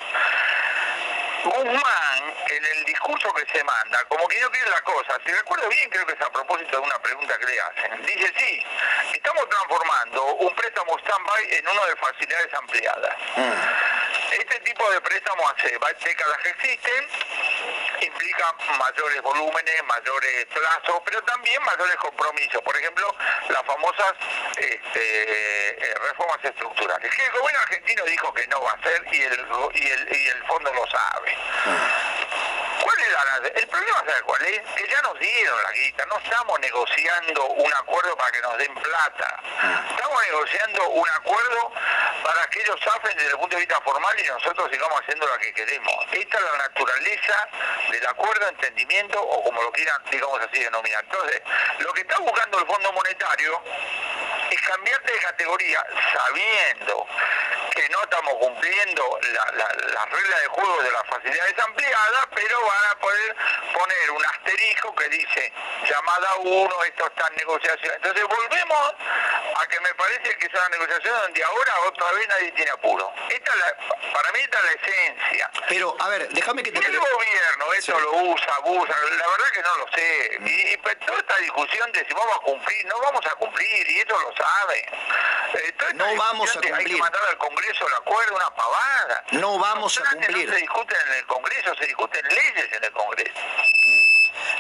Guzmán, 1.45 2.35
en 2.51 2.65
el 2.65 2.85
discurso 2.85 3.33
que 3.35 3.45
se 3.53 3.65
manda, 3.65 4.05
como 4.05 4.29
que 4.29 4.41
no 4.41 4.49
quiere 4.51 4.71
la 4.71 4.81
cosa, 4.83 5.19
si 5.27 5.33
recuerdo 5.33 5.69
bien, 5.69 5.91
creo 5.91 6.07
que 6.07 6.13
es 6.13 6.21
a 6.21 6.31
propósito 6.31 6.71
de 6.77 6.83
una 6.87 6.99
pregunta 7.01 7.37
que 7.39 7.47
le 7.47 7.61
hacen. 7.61 8.07
Dice, 8.07 8.33
sí, 8.39 8.65
estamos 9.15 9.49
transformando 9.49 10.25
un 10.37 10.55
préstamo 10.55 10.97
stand-by 11.01 11.55
en 11.55 11.67
uno 11.69 11.87
de 11.87 11.97
facilidades 11.97 12.55
ampliadas. 12.55 13.17
Este 14.39 14.61
tipo 14.61 14.89
de 14.93 15.01
préstamos 15.01 15.53
hace 15.57 15.77
va- 15.79 15.93
décadas 15.93 16.39
que 16.43 16.49
existen, 16.51 17.09
implica 18.07 18.55
mayores 18.79 19.23
volúmenes, 19.23 19.85
mayores 19.85 20.47
plazos, 20.47 21.01
pero 21.05 21.23
también 21.23 21.63
mayores 21.63 21.97
compromisos. 21.97 22.63
Por 22.63 22.77
ejemplo, 22.77 23.15
las 23.49 23.63
famosas 23.65 24.15
este, 24.57 25.83
eh, 25.83 25.95
reformas 26.09 26.39
estructurales, 26.45 27.15
que 27.15 27.25
el 27.25 27.33
gobierno 27.33 27.61
argentino 27.61 28.05
dijo 28.05 28.33
que 28.35 28.47
no 28.49 28.61
va 28.63 28.71
a 28.71 28.75
hacer 28.75 29.05
y 29.13 29.23
el, 29.23 29.47
y 29.75 29.87
el, 29.91 30.17
y 30.17 30.29
el 30.29 30.47
fondo 30.47 30.73
lo 30.75 30.87
sabe. 30.87 31.37
¿Cuál 33.23 33.45
es 33.47 33.53
la- 33.55 33.61
el 33.61 33.69
problema 33.69 33.99
sabe 33.99 34.23
cuál 34.23 34.43
es? 34.47 34.61
Que 34.75 34.89
ya 34.89 35.01
nos 35.03 35.19
dieron 35.19 35.63
la 35.63 35.71
guita, 35.73 36.07
no 36.07 36.19
estamos 36.19 36.59
negociando 36.61 37.45
un 37.47 37.75
acuerdo 37.75 38.17
para 38.17 38.33
que 38.33 38.41
nos 38.41 38.59
den 38.59 38.75
plata. 38.75 39.41
Estamos 39.91 40.23
negociando 40.23 40.89
un 40.89 41.09
acuerdo 41.09 41.73
para 42.25 42.47
que 42.49 42.61
ellos 42.63 42.81
zafen 42.83 43.17
desde 43.17 43.31
el 43.31 43.39
punto 43.39 43.55
de 43.57 43.61
vista 43.61 43.81
formal 43.83 44.19
y 44.19 44.25
nosotros 44.27 44.69
sigamos 44.73 45.01
haciendo 45.01 45.27
lo 45.27 45.39
que 45.39 45.55
queremos. 45.55 45.95
Esta 46.11 46.39
es 46.39 46.45
la 46.45 46.59
naturaleza 46.59 47.49
del 47.91 48.07
acuerdo, 48.09 48.49
entendimiento 48.49 49.23
o 49.23 49.45
como 49.45 49.63
lo 49.63 49.71
quieran, 49.73 50.03
digamos 50.11 50.41
así, 50.41 50.59
denominar. 50.65 51.05
Entonces, 51.05 51.43
lo 51.79 51.93
que 51.93 52.01
está 52.01 52.19
buscando 52.19 52.59
el 52.59 52.67
Fondo 52.67 52.93
Monetario 52.93 53.63
es 54.51 54.61
cambiarte 54.63 55.13
de 55.13 55.19
categoría 55.21 55.87
sabiendo 56.13 57.07
que 57.75 57.89
no 57.89 58.03
estamos 58.03 58.35
cumpliendo 58.35 59.19
la- 59.33 59.51
la- 59.53 59.75
las 59.95 60.11
reglas 60.11 60.41
de 60.43 60.49
juego 60.49 60.83
de 60.83 60.91
las 60.93 61.07
facilidades 61.07 61.59
ampliadas, 61.59 62.27
pero 62.35 62.61
van 62.63 62.91
a 62.91 62.99
poder 63.01 63.37
poner 63.73 64.11
un 64.11 64.25
asterisco 64.25 64.95
que 64.95 65.09
dice 65.09 65.53
llamada 65.89 66.29
1, 66.41 66.85
esto 66.85 67.07
está 67.07 67.29
en 67.29 67.37
negociación. 67.37 67.95
Entonces 67.97 68.25
volvemos 68.25 68.95
a 69.57 69.67
que 69.67 69.81
me 69.81 69.95
parece 69.95 70.37
que 70.39 70.47
es 70.47 70.53
una 70.55 70.69
negociación 70.71 71.15
donde 71.23 71.45
ahora 71.45 71.73
otra 71.87 72.13
vez 72.13 72.29
nadie 72.29 72.53
tiene 72.53 72.71
apuro. 72.71 73.13
Esta 73.29 73.51
es 73.53 73.59
la- 73.59 73.77
para 74.13 74.33
mí 74.33 74.41
esta 74.41 74.59
es 74.59 74.65
la 74.65 74.73
esencia. 74.73 75.51
Pero, 75.69 75.97
a 75.99 76.09
ver, 76.09 76.29
déjame 76.31 76.63
que 76.63 76.73
te... 76.73 76.79
El 76.79 76.99
gobierno 76.99 77.73
esto 77.75 77.99
lo 78.01 78.13
usa, 78.13 78.55
abusa, 78.57 78.93
la 78.93 79.29
verdad 79.29 79.51
que 79.53 79.63
no 79.63 79.77
lo 79.79 79.87
sé. 79.93 80.39
Y, 80.45 80.73
y 80.73 80.77
pues, 80.79 80.99
toda 81.01 81.19
esta 81.19 81.37
discusión 81.39 81.91
de 81.93 82.05
si 82.07 82.13
vamos 82.13 82.37
a 82.37 82.41
cumplir, 82.41 82.87
no 82.87 82.99
vamos 83.01 83.25
a 83.27 83.35
cumplir, 83.37 83.91
y 83.91 84.01
ellos 84.01 84.23
lo 84.23 84.37
saben. 84.37 84.85
Eh, 85.55 85.75
No 85.95 86.15
vamos 86.17 86.57
a 86.57 86.61
de 86.61 86.67
Hay 86.69 86.73
que 86.73 86.77
cumplir. 86.79 86.99
mandar 86.99 87.23
al 87.29 87.39
Congreso 87.39 87.87
el 87.87 87.95
acuerdo, 87.95 88.37
una 88.37 88.51
pavada. 88.55 89.25
No 89.33 89.59
vamos 89.59 89.99
a 90.01 90.11
cumplir. 90.11 90.47
No 90.49 90.55
se 90.55 90.61
discuten 90.61 90.99
en 91.09 91.13
el 91.15 91.27
Congreso, 91.27 91.75
se 91.75 91.87
discuten 91.87 92.27
leyes 92.29 92.73
en 92.73 92.85
el 92.85 92.93
Congreso. 92.93 93.41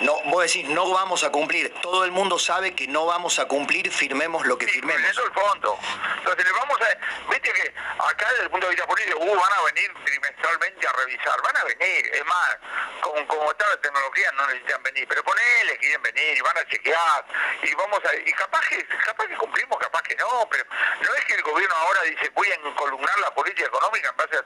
No, 0.00 0.20
vos 0.24 0.42
decís, 0.42 0.68
no 0.68 0.90
vamos 0.90 1.24
a 1.24 1.30
cumplir. 1.30 1.72
Todo 1.80 2.04
el 2.04 2.12
mundo 2.12 2.38
sabe 2.38 2.74
que 2.74 2.86
no 2.88 3.06
vamos 3.06 3.38
a 3.38 3.46
cumplir, 3.46 3.90
firmemos 3.90 4.46
lo 4.46 4.58
que 4.58 4.66
firmemos. 4.66 5.02
Eso 5.10 5.20
es 5.22 5.26
el 5.28 5.32
fondo. 5.32 5.78
Entonces 6.18 6.44
le 6.44 6.52
vamos 6.52 6.78
a... 6.80 7.30
Viste 7.30 7.52
que 7.52 7.74
acá 7.98 8.30
desde 8.30 8.44
el 8.44 8.50
punto 8.50 8.66
de 8.66 8.74
vista 8.74 8.86
político, 8.86 9.18
uh, 9.18 9.36
van 9.36 9.52
a 9.52 9.62
venir 9.72 9.92
trimestralmente 10.04 10.86
a 10.86 10.92
revisar. 10.92 11.42
Van 11.42 11.56
a 11.56 11.64
venir, 11.64 12.10
es 12.12 12.24
más, 12.26 12.56
como, 13.00 13.26
como 13.26 13.50
está 13.50 13.68
la 13.68 13.80
tecnología 13.80 14.32
no 14.32 14.46
necesitan 14.46 14.82
venir, 14.82 15.06
pero 15.08 15.22
ponele, 15.24 15.76
quieren 15.78 16.02
venir 16.02 16.36
y 16.36 16.40
van 16.40 16.58
a 16.58 16.64
chequear 16.66 17.24
y 17.62 17.74
vamos 17.74 18.00
a... 18.04 18.14
Y 18.14 18.32
capaz 18.32 18.66
que, 18.68 18.84
capaz 18.86 19.26
que 19.26 19.36
cumplimos, 19.36 19.78
capaz 19.78 20.02
que 20.02 20.16
no, 20.16 20.48
pero 20.50 20.64
no 21.00 21.14
es 21.14 21.24
que 21.24 21.34
el 21.34 21.42
gobierno 21.42 21.74
ahora 21.76 22.02
dice 22.02 22.30
voy 22.34 22.48
a 22.50 22.54
encolumnar 22.54 23.18
la 23.20 23.34
política 23.34 23.66
económica 23.66 24.08
en 24.08 24.16
base 24.16 24.36
a... 24.36 24.42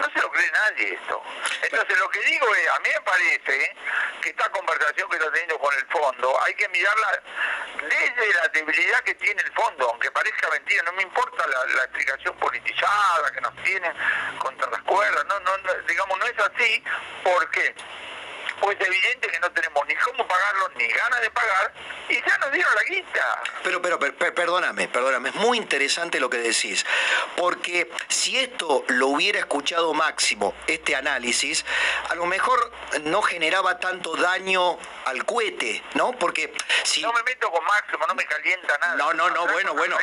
No 0.00 0.10
se 0.12 0.20
lo 0.20 0.30
cree 0.30 0.50
nadie 0.50 0.94
esto. 0.94 1.22
Entonces 1.62 1.98
lo 1.98 2.08
que 2.10 2.20
digo 2.20 2.54
es, 2.54 2.68
a 2.68 2.78
mí 2.80 2.88
me 2.92 3.00
parece 3.00 3.76
que 4.20 4.30
esta 4.30 4.50
conversación 4.52 5.08
que 5.10 5.16
está 5.16 5.30
teniendo 5.30 5.58
con 5.58 5.74
el 5.74 5.86
fondo, 5.86 6.40
hay 6.44 6.54
que 6.54 6.68
mirarla 6.68 7.22
desde 7.82 8.34
la 8.34 8.48
debilidad 8.48 9.00
que 9.00 9.14
tiene 9.16 9.42
el 9.42 9.52
fondo, 9.52 9.90
aunque 9.90 10.10
parezca 10.10 10.48
mentira, 10.50 10.82
no 10.84 10.92
me 10.92 11.02
importa 11.02 11.44
la, 11.46 11.82
explicación 11.82 12.36
politizada 12.36 13.30
que 13.32 13.40
nos 13.40 13.54
tienen 13.64 13.92
contra 14.38 14.70
las 14.70 14.82
cuerdas, 14.82 15.24
no, 15.26 15.40
no, 15.40 15.56
no, 15.58 15.74
digamos, 15.88 16.18
no 16.18 16.26
es 16.26 16.38
así, 16.38 16.84
¿por 17.24 17.50
qué? 17.50 17.74
Pues 18.62 18.78
es 18.80 18.86
evidente 18.86 19.28
que 19.28 19.40
no 19.40 19.50
tenemos 19.50 19.86
ni 19.88 19.94
cómo 19.96 20.26
pagarlo, 20.26 20.68
ni 20.76 20.86
ganas 20.86 21.20
de 21.20 21.30
pagar, 21.30 21.74
y 22.08 22.14
ya 22.14 22.38
nos 22.38 22.52
dieron 22.52 22.72
la 22.74 22.82
guita. 22.84 23.42
Pero, 23.64 23.82
pero, 23.82 23.98
per- 23.98 24.14
per- 24.14 24.32
perdóname, 24.34 24.86
perdóname, 24.88 25.30
es 25.30 25.34
muy 25.34 25.58
interesante 25.58 26.20
lo 26.20 26.30
que 26.30 26.38
decís, 26.38 26.86
porque 27.36 27.90
si 28.08 28.38
esto 28.38 28.84
lo 28.88 29.08
hubiera 29.08 29.40
escuchado 29.40 29.92
Máximo, 29.94 30.54
este 30.68 30.94
análisis, 30.94 31.64
a 32.08 32.14
lo 32.14 32.24
mejor 32.26 32.72
no 33.02 33.20
generaba 33.22 33.80
tanto 33.80 34.14
daño 34.16 34.78
al 35.06 35.24
cohete, 35.24 35.82
¿no? 35.94 36.12
Porque 36.12 36.54
si... 36.84 37.02
No 37.02 37.12
me 37.12 37.22
meto 37.24 37.50
con 37.50 37.64
Máximo, 37.64 38.06
no 38.06 38.14
me 38.14 38.24
calienta 38.26 38.78
nada. 38.78 38.94
No, 38.94 39.12
no, 39.12 39.28
no, 39.30 39.40
Hablar 39.42 39.52
bueno, 39.54 39.74
bueno. 39.74 39.98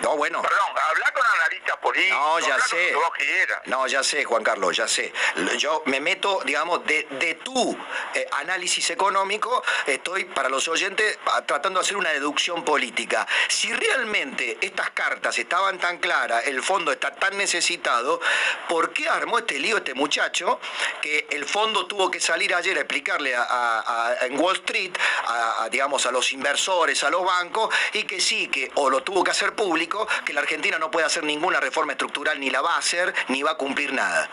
No, 0.00 0.16
bueno. 0.16 0.42
Perdón, 0.42 0.78
hablar 0.90 1.12
con 1.14 1.22
analistas 1.40 1.76
políticos, 1.78 2.18
No, 2.18 2.38
ya 2.40 2.58
con 2.58 2.68
sé. 2.68 2.76
lo 2.92 2.98
que 3.00 3.04
vos 3.06 3.14
quieras. 3.16 3.60
No, 3.64 3.86
ya 3.86 4.02
sé, 4.02 4.24
Juan 4.24 4.42
Carlos, 4.44 4.76
ya 4.76 4.86
sé. 4.88 5.12
Yo 5.56 5.82
me 5.86 6.00
meto, 6.00 6.40
digamos, 6.44 6.84
de, 6.84 7.06
de 7.10 7.34
tu 7.36 7.76
eh, 8.14 8.26
análisis 8.32 8.90
económico, 8.90 9.62
estoy 9.86 10.24
para 10.24 10.48
los 10.48 10.68
oyentes 10.68 11.18
tratando 11.46 11.80
de 11.80 11.84
hacer 11.84 11.96
una 11.96 12.10
deducción 12.10 12.64
política. 12.64 13.26
Si 13.48 13.72
realmente 13.72 14.58
estas 14.60 14.90
cartas 14.90 15.38
estaban 15.38 15.78
tan 15.78 15.98
claras, 15.98 16.46
el 16.46 16.62
fondo 16.62 16.92
está 16.92 17.14
tan 17.14 17.36
necesitado, 17.36 18.20
¿por 18.68 18.92
qué 18.92 19.08
armó 19.08 19.38
este 19.38 19.58
lío 19.58 19.78
este 19.78 19.94
muchacho 19.94 20.60
que 21.02 21.26
el 21.30 21.44
fondo 21.44 21.86
tuvo 21.86 22.10
que 22.10 22.20
salir 22.20 22.54
ayer 22.54 22.76
a 22.76 22.80
explicarle 22.80 23.34
a- 23.36 24.16
en 24.22 24.38
Wall 24.38 24.56
Street, 24.56 24.92
a, 25.26 25.64
a, 25.64 25.68
digamos, 25.68 26.06
a 26.06 26.10
los 26.12 26.32
inversores, 26.32 27.02
a 27.04 27.10
los 27.10 27.24
bancos, 27.24 27.74
y 27.92 28.04
que 28.04 28.20
sí, 28.20 28.48
que 28.48 28.70
o 28.76 28.88
lo 28.90 29.02
tuvo 29.02 29.22
que 29.24 29.30
hacer 29.30 29.54
público, 29.54 30.06
que 30.24 30.32
la 30.32 30.40
Argentina 30.40 30.78
no 30.78 30.90
puede 30.90 31.06
hacer 31.06 31.24
ninguna 31.24 31.60
reforma 31.60 31.92
estructural, 31.92 32.38
ni 32.40 32.50
la 32.50 32.60
va 32.62 32.74
a 32.76 32.78
hacer, 32.78 33.12
ni 33.28 33.42
va 33.42 33.52
a 33.52 33.56
cumplir 33.56 33.92
nada? 33.92 34.28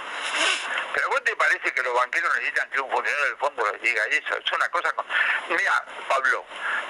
Pero 0.94 1.10
¿vos 1.10 1.24
te 1.24 1.36
parece 1.36 1.72
que 1.74 1.82
los 1.84 1.94
banqueros 1.94 2.32
necesitan 2.36 2.70
que 2.70 2.80
un 2.82 2.92
funcionario 2.92 3.26
del 3.26 3.38
fondo 3.38 3.51
les 3.72 3.82
diga 3.82 4.04
eso? 4.06 4.38
Es 4.38 4.52
una 4.52 4.70
cosa... 4.70 4.92
Con... 4.94 5.06
Mira, 5.50 5.86
Pablo, 6.08 6.46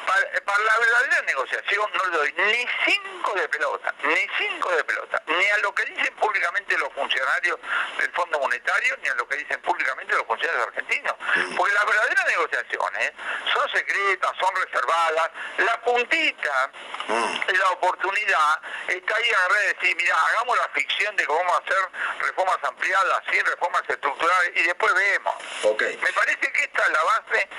para, 0.05 0.41
para 0.45 0.64
la 0.64 0.78
verdadera 0.78 1.22
negociación 1.22 1.89
no 1.93 2.05
le 2.05 2.18
doy 2.18 2.34
ni 2.34 2.68
cinco 2.86 3.34
de 3.34 3.49
pelota, 3.49 3.93
ni 4.03 4.28
cinco 4.38 4.70
de 4.72 4.84
pelota, 4.84 5.22
ni 5.28 5.45
a 5.45 5.57
lo 5.59 5.74
que 5.74 5.86
dicen 5.86 6.16
públicamente 6.16 6.78
los 6.78 6.91
funcionarios 6.93 7.59
del 7.97 8.12
Fondo 8.12 8.39
Monetario, 8.39 8.97
ni 9.01 9.09
a 9.09 9.16
lo 9.16 9.28
que 9.28 9.38
dicen 9.38 9.62
públicamente 9.62 10.14
los 10.16 10.26
funcionarios 10.26 10.68
argentinos. 10.68 11.16
Porque 11.55 11.74
las 11.74 11.86
verdaderas 11.86 12.28
negociaciones 12.28 13.12
son 13.53 13.70
secretas, 13.70 14.32
son 14.39 14.55
reservadas. 14.55 15.32
La 15.57 15.82
puntita, 15.82 16.72
la 17.07 17.70
oportunidad, 17.72 18.62
está 18.88 19.16
ahí 19.16 19.32
a 19.32 19.53
de 19.53 19.74
decir, 19.74 19.95
mira, 19.95 20.16
hagamos 20.28 20.57
la 20.57 20.68
ficción 20.70 21.16
de 21.16 21.26
que 21.26 21.32
vamos 21.32 21.53
a 21.53 21.57
hacer 21.57 21.89
reformas 22.20 22.57
ampliadas, 22.64 23.24
sin 23.32 23.45
reformas 23.45 23.84
estructurales, 23.88 24.51
y 24.55 24.64
después 24.64 24.93
vemos. 24.93 25.36
Me 25.80 26.14
parece 26.14 26.51
que 26.52 26.64
esta 26.64 26.84
es 26.84 26.89
la 26.91 27.04
base, 27.04 27.49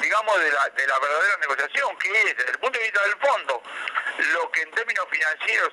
digamos, 0.00 0.38
de 0.40 0.50
la, 0.52 0.68
de 0.70 0.86
la 0.86 0.98
verdadera 0.98 1.36
negociación, 1.38 1.96
que 1.98 2.08
es, 2.10 2.36
desde 2.36 2.50
el 2.52 2.58
punto 2.58 2.78
de 2.78 2.84
vista 2.84 3.02
del 3.02 3.16
fondo, 3.16 3.62
lo 4.32 4.50
que 4.50 4.62
en 4.62 4.70
términos 4.72 5.06
financieros 5.10 5.72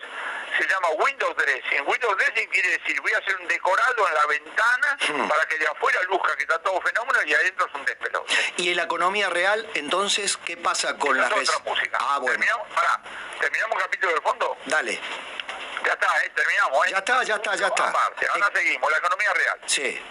se 0.57 0.67
llama 0.67 0.89
window 0.99 1.33
dressing. 1.35 1.87
Window 1.87 2.15
dressing 2.15 2.49
quiere 2.49 2.77
decir, 2.77 2.99
voy 3.01 3.11
a 3.13 3.17
hacer 3.19 3.35
un 3.37 3.47
decorado 3.47 4.07
en 4.07 4.13
la 4.13 4.25
ventana 4.25 4.97
para 5.27 5.45
que 5.47 5.57
de 5.57 5.67
afuera 5.67 6.01
luzca 6.03 6.35
que 6.35 6.43
está 6.43 6.59
todo 6.61 6.81
fenómeno 6.81 7.19
y 7.25 7.33
adentro 7.33 7.67
es 7.67 7.73
un 7.75 7.85
despelote. 7.85 8.33
Y 8.57 8.69
en 8.71 8.77
la 8.77 8.83
economía 8.83 9.29
real, 9.29 9.69
entonces, 9.75 10.37
¿qué 10.37 10.57
pasa 10.57 10.97
con 10.97 11.17
la 11.17 11.29
res- 11.29 11.49
Ah, 11.99 12.17
bueno. 12.19 12.31
¿Terminamos? 12.39 12.67
Pará, 12.73 12.99
¿terminamos 13.39 13.75
el 13.77 13.81
capítulo 13.83 14.13
del 14.13 14.21
fondo? 14.21 14.57
Dale. 14.65 14.99
Ya 15.85 15.93
está, 15.93 16.23
¿eh? 16.25 16.31
terminamos, 16.35 16.85
¿eh? 16.87 16.91
Ya 16.91 16.97
está, 16.97 17.23
ya 17.23 17.35
está, 17.35 17.55
ya 17.55 17.67
está. 17.67 17.87
Aparte, 17.89 18.27
ahora 18.27 18.51
seguimos, 18.53 18.91
la 18.91 18.97
economía 18.97 19.33
real. 19.33 19.59
Sí. 19.65 20.01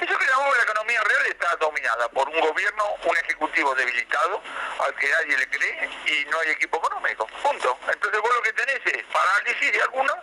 Eso 0.00 0.18
que 0.18 0.26
llamamos 0.26 0.56
la 0.56 0.62
economía 0.62 1.00
real 1.02 1.26
está 1.26 1.56
dominada 1.56 2.08
por 2.10 2.28
un 2.28 2.40
gobierno, 2.40 2.84
un 3.04 3.16
ejecutivo 3.16 3.74
debilitado, 3.74 4.42
al 4.84 4.94
que 4.96 5.08
nadie 5.08 5.36
le 5.38 5.48
cree, 5.48 5.90
y 6.06 6.24
no 6.26 6.38
hay 6.40 6.50
equipo 6.50 6.76
económico. 6.78 7.26
Punto. 7.42 7.78
Entonces 7.90 8.20
vos 8.20 8.30
lo 8.34 8.42
que 8.42 8.52
tenés 8.52 8.80
es 8.84 9.04
parálisis 9.04 9.72
de 9.72 9.82
algunos, 9.82 10.16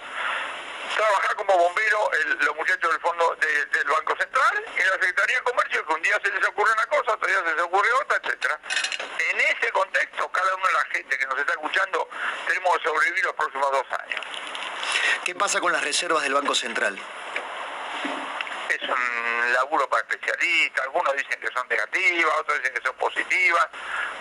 trabajar 0.96 1.36
como 1.36 1.58
bombero 1.58 2.12
el- 2.14 2.38
los 2.46 2.56
muchachos 2.56 2.92
del 2.92 3.02
fondo 3.02 3.36
de- 3.40 3.66
del 3.66 3.88
Banco 3.88 4.16
Central 4.16 4.64
y 4.78 4.84
la 4.84 4.92
Secretaría 4.94 5.38
de 5.38 5.44
Comercio, 5.44 5.86
que 5.88 5.94
un 5.94 6.02
día 6.04 6.20
se 6.24 6.32
les 6.32 6.48
ocurre 6.48 6.72
una 6.72 6.86
cosa, 6.86 7.14
otro 7.14 7.28
día 7.28 7.40
se 7.44 7.54
les 7.56 7.62
ocurre 7.64 7.92
otra, 7.94 8.18
etcétera. 8.24 8.60
En 9.32 9.40
ese 9.42 9.72
contexto, 9.72 10.32
cada 10.32 10.56
una 10.56 10.68
de 10.68 10.74
la 10.74 10.86
gente 10.86 11.18
que 11.18 11.26
nos 11.26 11.40
está 11.40 11.54
escuchando, 11.54 12.08
tenemos 12.48 12.78
que 12.78 12.84
sobrevivir 12.84 13.26
los 13.26 13.34
próximos 13.34 13.72
dos 13.72 13.86
años. 14.00 14.22
¿Qué 15.26 15.34
pasa 15.34 15.60
con 15.60 15.72
las 15.74 15.84
reservas 15.84 16.22
del 16.24 16.34
Banco 16.36 16.54
Central? 16.54 17.00
es 18.70 18.82
un 18.90 19.33
laburo 19.54 19.88
para 19.90 20.02
especialistas, 20.04 20.86
algunos 20.86 21.14
dicen 21.16 21.40
que 21.40 21.48
son 21.54 21.68
negativas, 21.68 22.34
otros 22.40 22.58
dicen 22.60 22.74
que 22.74 22.82
son 22.82 22.96
positivas, 22.96 23.68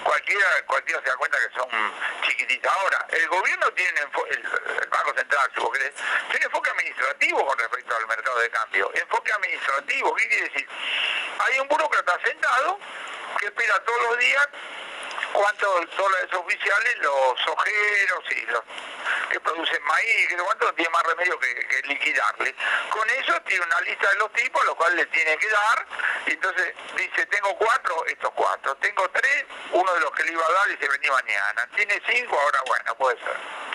cualquiera, 0.05 0.47
cualquiera 0.67 1.03
se 1.03 1.09
da 1.09 1.17
cuenta 1.17 1.39
que 1.39 1.59
son 1.59 1.69
chiquititas. 2.23 2.73
Ahora, 2.73 3.07
el 3.11 3.29
gobierno 3.29 3.71
tiene, 3.73 4.01
el, 4.01 4.39
el 4.83 4.89
Banco 4.89 5.15
Central, 5.17 5.51
si 5.55 5.61
vos 5.61 5.71
querés, 5.73 5.93
tiene 6.31 6.45
enfoque 6.47 6.71
administrativo 6.71 7.47
con 7.47 7.59
respecto 7.59 7.97
al 7.97 8.07
mercado 8.07 8.39
de 8.39 8.51
cambio. 8.51 8.91
Enfoque 8.95 9.33
administrativo, 9.33 10.15
¿qué 10.15 10.29
quiere 10.29 10.49
decir? 10.49 10.69
Hay 11.39 11.59
un 11.61 11.69
burócrata 11.69 12.19
sentado 12.25 12.79
que 13.39 13.47
espera 13.47 13.79
todos 13.85 14.03
los 14.03 14.19
días 14.19 14.49
cuántos 15.33 15.97
dólares 15.97 16.33
oficiales 16.33 16.99
los 16.99 17.47
ojeros 17.47 18.25
y 18.31 18.47
los 18.47 18.63
que 19.31 19.41
producen 19.41 19.83
maíz, 19.85 20.29
que 20.29 20.37
cuánto 20.37 20.67
no 20.67 20.75
tiene 20.75 20.91
más 20.91 21.03
remedio 21.05 21.39
que, 21.39 21.67
que 21.67 21.89
liquidarle. 21.89 22.55
Con 22.91 23.09
eso 23.11 23.41
tiene 23.43 23.65
una 23.65 23.81
lista 23.81 24.09
de 24.11 24.17
los 24.17 24.33
tipos, 24.33 24.65
los 24.67 24.75
cuales 24.77 24.97
le 24.97 25.07
tiene 25.07 25.37
que 25.39 25.49
dar, 25.49 25.87
y 26.27 26.33
entonces 26.33 26.75
dice, 26.97 27.27
tengo 27.27 27.57
cuatro, 27.57 28.05
estos 28.07 28.31
cuatro, 28.33 28.75
tengo 28.77 29.09
tres, 29.11 29.45
uno 29.73 29.93
de 29.95 30.01
los 30.01 30.11
que 30.13 30.25
le 30.25 30.33
iba 30.33 30.47
a 30.47 30.53
dar 30.53 30.71
y 30.71 30.77
se 30.77 30.89
venía 30.89 31.13
mañana, 31.13 31.69
tiene 31.75 32.01
cinco, 32.09 32.39
ahora 32.39 32.61
bueno, 32.67 32.95
puede 32.97 33.19
ser. 33.19 33.72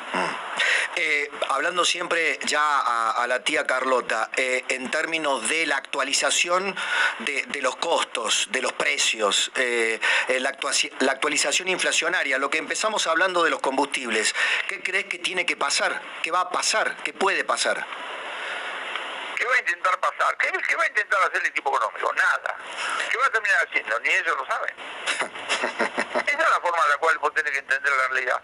Eh, 0.95 1.29
hablando 1.49 1.85
siempre 1.85 2.39
ya 2.45 2.61
a, 2.79 3.11
a 3.11 3.27
la 3.27 3.43
tía 3.43 3.65
Carlota, 3.67 4.29
eh, 4.35 4.63
en 4.69 4.89
términos 4.89 5.47
de 5.49 5.65
la 5.67 5.77
actualización 5.77 6.75
de, 7.19 7.43
de 7.47 7.61
los 7.61 7.75
costos, 7.77 8.47
de 8.51 8.61
los 8.61 8.73
precios, 8.73 9.51
eh, 9.55 9.99
la, 10.39 10.51
actuaci- 10.57 10.91
la 10.99 11.11
actualización 11.11 11.67
inflacionaria, 11.67 12.37
lo 12.37 12.49
que 12.49 12.57
empezamos 12.57 13.05
hablando 13.07 13.43
de 13.43 13.49
los 13.51 13.59
combustibles, 13.59 14.33
¿qué 14.67 14.81
crees 14.81 15.05
que 15.05 15.19
tiene 15.19 15.45
que 15.45 15.55
pasar? 15.55 16.01
¿Qué 16.23 16.31
va 16.31 16.41
a 16.41 16.49
pasar? 16.49 16.97
¿Qué 17.03 17.13
puede 17.13 17.43
pasar? 17.43 17.85
¿Qué 19.35 19.45
va 19.45 19.53
a 19.53 19.59
intentar 19.59 19.99
pasar? 19.99 20.35
¿Qué, 20.37 20.51
qué 20.67 20.75
va 20.75 20.83
a 20.83 20.87
intentar 20.87 21.21
hacer 21.21 21.41
el 21.41 21.47
equipo 21.47 21.69
económico? 21.75 22.11
Nada. 22.13 22.57
¿Qué 23.11 23.17
va 23.17 23.25
a 23.27 23.29
terminar 23.29 23.67
haciendo? 23.67 23.99
Ni 23.99 24.09
ellos 24.09 24.35
lo 24.37 24.45
saben. 24.47 24.73
La 26.57 26.63
forma 26.63 26.83
en 26.85 26.89
la 26.89 26.97
cual 26.97 27.17
vos 27.19 27.31
tenés 27.35 27.51
que 27.51 27.59
entender 27.59 27.93
la 27.93 28.07
realidad. 28.07 28.41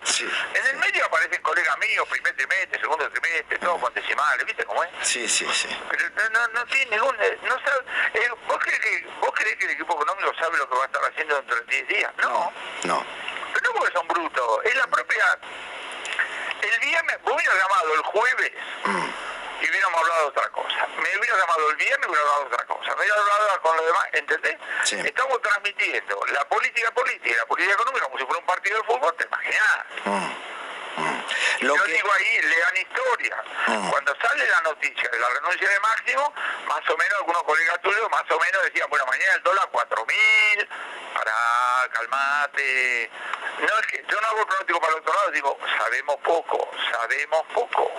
En 0.54 0.68
el 0.68 0.78
medio 0.78 1.04
aparecen 1.04 1.42
colegas 1.42 1.76
míos, 1.80 2.08
primer 2.08 2.36
trimestre, 2.36 2.80
segundo 2.80 3.10
trimestre, 3.10 3.58
todo 3.58 3.80
con 3.80 3.92
decimales, 3.92 4.46
¿viste 4.46 4.64
cómo 4.66 4.84
es? 4.84 4.92
Sí, 5.02 5.28
sí, 5.28 5.48
sí. 5.52 5.68
Pero 5.90 6.10
no, 6.12 6.30
no, 6.30 6.48
no 6.50 6.66
tiene 6.68 6.92
ningún... 6.92 7.18
No 7.42 7.58
sabe, 7.58 7.86
eh, 8.14 8.30
¿vos, 8.48 8.60
crees 8.60 8.80
que, 8.82 9.08
¿Vos 9.20 9.32
creés 9.34 9.56
que 9.56 9.66
el 9.66 9.72
equipo 9.72 9.96
económico 9.96 10.32
sabe 10.40 10.60
lo 10.60 10.70
que 10.70 10.76
va 10.76 10.84
a 10.84 10.86
estar 10.86 11.02
haciendo 11.06 11.36
dentro 11.38 11.56
de 11.56 11.64
10 11.66 11.88
días? 11.88 12.14
No. 12.22 12.54
No. 12.84 13.04
Pero 13.52 13.74
no 13.74 13.80
porque 13.80 13.94
son 13.98 14.08
brutos. 14.08 14.60
Es 14.64 14.76
la 14.76 14.86
propia... 14.86 15.40
El 16.62 16.80
viernes, 16.82 17.18
vos 17.24 17.34
hubieras 17.34 17.56
llamado 17.58 17.94
el 17.96 18.02
jueves 18.04 18.52
y 19.64 19.70
hubiéramos 19.70 20.00
hablado 20.02 20.22
de 20.22 20.28
otra 20.28 20.50
cosa. 20.50 20.88
Me 20.98 21.18
hubieras 21.18 21.40
llamado 21.40 21.70
el 21.70 21.76
viernes 21.78 22.06
y 22.06 22.10
hubiera 22.10 22.22
hablado 22.22 22.42
de 22.42 22.54
otra 22.54 22.66
cosa. 22.66 22.96
Me 22.96 23.02
hubieras 23.02 23.18
hablado 23.20 23.62
con 23.62 23.78
lo 23.78 23.86
demás, 23.86 24.06
¿entendés? 24.12 24.58
Estamos 24.92 25.42
transmitiendo 25.42 26.26
la 26.34 26.48
política 26.50 26.92
política 26.92 27.30
y 27.30 27.38
la 27.38 27.46
política 27.46 27.74
económica 27.74 28.06
como 28.06 28.18
si 28.18 28.26
fuera 28.26 28.40
un 28.40 28.46
partido 28.46 28.78
de 28.78 28.84
fútbol, 28.84 29.16
te 29.16 29.26
imaginás. 29.26 29.86
Lo 31.64 31.76
Yo 31.78 31.84
que- 31.84 31.92
digo 31.94 32.10
ahí, 32.14 32.42
lean 32.42 32.78
historia. 32.78 33.44
Cuando 33.90 34.16
sale 34.22 34.48
la 34.48 34.62
noticia 34.62 35.10
de 35.10 35.20
la 35.20 35.30
renuncia 35.30 35.70
de 35.70 35.80
Máximo, 35.80 36.34
más 36.68 36.90
o 36.90 36.98
menos 36.98 37.14
algunos 37.20 37.44
colegas 37.44 37.82
tuyos 37.82 38.10
más 38.12 38.24
o 38.30 38.40
menos 38.40 38.64
decían, 38.64 38.90
bueno, 38.90 39.06
mañana 39.06 39.34
el 39.36 39.44
dólar 39.44 39.70
4.000, 39.72 40.68
para 41.14 41.34
calmate. 41.92 43.10
No 43.60 43.80
es 43.80 43.88
que 43.88 44.06
yo 44.10 44.20
no 44.22 44.28
hago 44.28 44.46
pronóstico 44.46 44.80
para 44.82 44.94
el 44.94 45.00
otro 45.00 45.14
lado, 45.14 45.32
digo, 45.32 45.58
sabemos 45.78 46.16
poco, 46.24 46.70
sabemos 46.92 47.44
poco. 47.54 47.92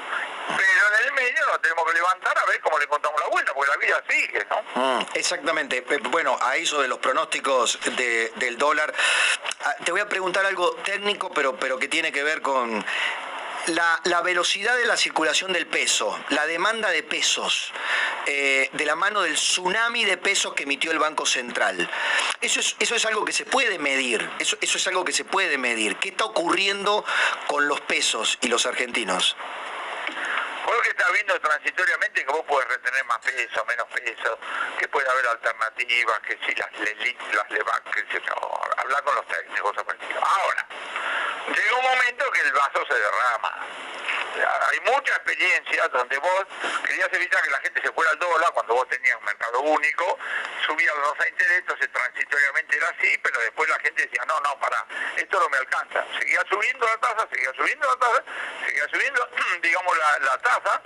Pero 0.49 0.89
en 0.99 1.07
el 1.07 1.13
medio 1.13 1.47
nos 1.47 1.61
tenemos 1.63 1.85
que 1.87 1.93
levantar 1.95 2.37
a 2.39 2.45
ver 2.47 2.61
cómo 2.61 2.79
le 2.79 2.87
contamos 2.87 3.21
la 3.21 3.29
vuelta, 3.29 3.53
porque 3.55 3.71
la 3.71 3.77
vida 3.79 4.03
sigue, 4.09 4.47
¿no? 4.51 4.63
Mm, 4.75 5.07
exactamente. 5.15 5.79
Eh, 5.79 5.99
Bueno, 6.15 6.37
a 6.41 6.57
eso 6.57 6.81
de 6.83 6.89
los 6.89 6.99
pronósticos 6.99 7.79
de- 7.97 8.31
del 8.37 8.59
dólar, 8.59 8.93
ah, 9.65 9.75
te 9.85 9.91
voy 9.91 10.01
a 10.01 10.09
preguntar 10.09 10.45
algo 10.47 10.75
técnico, 10.85 11.33
pero, 11.33 11.57
pero 11.59 11.79
que 11.79 11.89
tiene 11.89 12.13
que 12.13 12.23
ver 12.23 12.41
con 12.43 12.85
la, 13.69 14.01
la 14.05 14.21
velocidad 14.23 14.77
de 14.77 14.87
la 14.87 14.97
circulación 14.97 15.53
del 15.53 15.67
peso, 15.67 16.19
la 16.31 16.47
demanda 16.47 16.91
de 16.91 17.03
pesos, 17.03 17.73
eh, 18.27 18.69
de 18.73 18.85
la 18.85 18.97
mano 18.97 19.23
del 19.23 19.35
tsunami 19.35 20.05
de 20.05 20.17
pesos 20.17 20.55
que 20.55 20.65
emitió 20.65 20.91
el 20.91 20.99
Banco 20.99 21.27
Central. 21.27 21.89
Eso 22.41 22.61
es, 22.61 22.77
eso 22.79 22.95
es 22.95 23.05
algo 23.07 23.25
que 23.25 23.33
se 23.33 23.45
puede 23.45 23.79
medir, 23.79 24.29
eso, 24.39 24.57
eso 24.61 24.79
es 24.79 24.87
algo 24.87 25.05
que 25.05 25.13
se 25.13 25.25
puede 25.25 25.59
medir. 25.59 25.97
¿Qué 25.97 26.11
está 26.11 26.25
ocurriendo 26.25 27.05
con 27.47 27.69
los 27.69 27.81
pesos 27.81 28.39
y 28.43 28.49
los 28.49 28.67
argentinos? 28.67 29.37
Vos 30.67 30.81
que 30.83 30.89
estás 30.89 31.13
viendo 31.13 31.39
transitoriamente 31.41 32.25
que 32.25 32.33
vos 32.33 32.45
podés 32.47 32.67
retener 32.69 33.05
más 33.05 33.19
peso, 33.19 33.65
menos 33.67 33.87
peso, 33.89 34.39
que 34.79 34.89
puede 34.89 35.09
haber 35.11 35.27
alternativas, 35.27 36.21
que 36.21 36.39
si 36.47 36.55
las 36.55 36.73
LELIC, 36.73 37.35
las 37.35 37.51
LEVAC, 37.51 37.91
que 37.91 38.01
si 38.11 38.25
no, 38.27 38.61
hablar 38.79 39.03
con 39.05 39.15
los 39.15 39.27
técnicos. 39.29 39.77
Ahora, 39.77 40.67
llega 41.49 41.77
un 41.77 41.85
momento 41.85 42.31
que 42.33 42.41
el 42.41 42.53
vaso 42.53 42.85
se 42.87 42.95
derrama. 42.95 43.53
Hay 44.43 44.81
mucha 44.81 45.15
experiencia 45.15 45.89
donde 45.89 46.19
vos 46.19 46.45
querías 46.87 47.09
evitar 47.13 47.43
que 47.43 47.51
la 47.51 47.61
gente 47.61 47.81
se 47.83 47.93
fuera 47.93 48.11
al 48.11 48.19
dólar 48.19 48.51
cuando 48.53 48.75
vos 48.75 48.89
tenías 48.89 49.17
un 49.17 49.25
mercado 49.25 49.61
único, 49.61 50.19
subías 50.67 50.95
los 50.97 51.21
a 51.21 51.29
interés, 51.29 51.59
entonces 51.59 51.91
transitoriamente 51.93 52.77
era 52.77 52.89
así, 52.89 53.19
pero 53.23 53.41
después 53.41 53.69
la 53.69 53.79
gente 53.81 54.03
decía, 54.03 54.25
no, 54.27 54.41
no, 54.41 54.59
para, 54.59 54.85
esto 55.17 55.39
no 55.39 55.49
me 55.49 55.59
alcanza. 55.59 56.05
Seguía 56.19 56.43
subiendo 56.49 56.87
la 56.87 56.97
tasa, 56.99 57.29
seguía 57.31 57.53
subiendo 57.57 57.89
la 57.89 57.97
tasa, 57.97 58.25
seguía 58.67 58.89
subiendo, 58.89 59.29
digamos, 59.63 59.99
la, 59.99 60.19
la 60.19 60.39
tasa, 60.39 60.83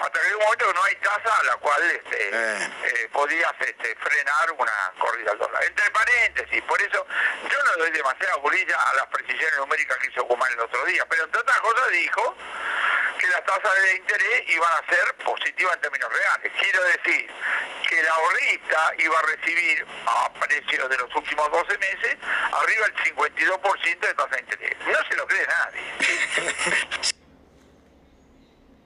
hasta 0.00 0.20
que 0.20 0.24
llega 0.24 0.36
un 0.36 0.44
momento 0.44 0.66
que 0.68 0.74
no 0.74 0.84
hay 0.84 0.94
tasa 0.96 1.38
a 1.38 1.42
la 1.44 1.56
cual 1.56 1.82
este, 1.90 2.28
eh, 2.28 2.70
eh, 2.84 3.08
podías 3.12 3.52
este, 3.60 3.96
frenar 3.96 4.52
una 4.52 4.92
corrida 4.98 5.32
al 5.32 5.38
dólar. 5.38 5.64
Entre 5.64 5.90
paréntesis, 5.90 6.62
por 6.62 6.80
eso 6.80 7.06
yo 7.50 7.64
no 7.64 7.72
doy 7.78 7.90
demasiada 7.90 8.36
bolilla 8.36 8.76
a 8.76 8.94
las 8.94 9.06
precisiones 9.06 9.56
numéricas 9.58 9.96
que 9.98 10.08
hizo 10.08 10.24
Guzmán 10.24 10.52
el 10.52 10.60
otro 10.60 10.84
día, 10.84 11.04
pero 11.08 11.24
entre 11.24 11.40
otras 11.40 11.60
cosas 11.60 11.90
dijo 11.90 12.36
que 13.18 13.26
las 13.28 13.44
tasas 13.44 13.82
de 13.82 13.96
interés 13.96 14.42
iban 14.48 14.70
a 14.72 14.86
ser 14.90 15.14
positivas 15.24 15.74
en 15.74 15.80
términos 15.80 16.10
reales. 16.12 16.52
Quiero 16.60 16.82
decir 16.84 17.30
que 17.88 18.02
la 18.02 18.10
ahorrista 18.12 18.92
iba 18.98 19.18
a 19.18 19.22
recibir 19.22 19.86
a 20.06 20.32
precios 20.34 20.88
de 20.88 20.96
los 20.96 21.14
últimos 21.14 21.50
12 21.50 21.78
meses 21.78 22.16
arriba 22.52 22.86
del 22.86 23.14
52% 23.16 24.00
de 24.00 24.14
tasa 24.14 24.36
de 24.36 24.40
interés. 24.40 24.76
No 24.86 25.08
se 25.08 25.16
lo 25.16 25.26
cree 25.26 25.46
nadie. 25.46 27.12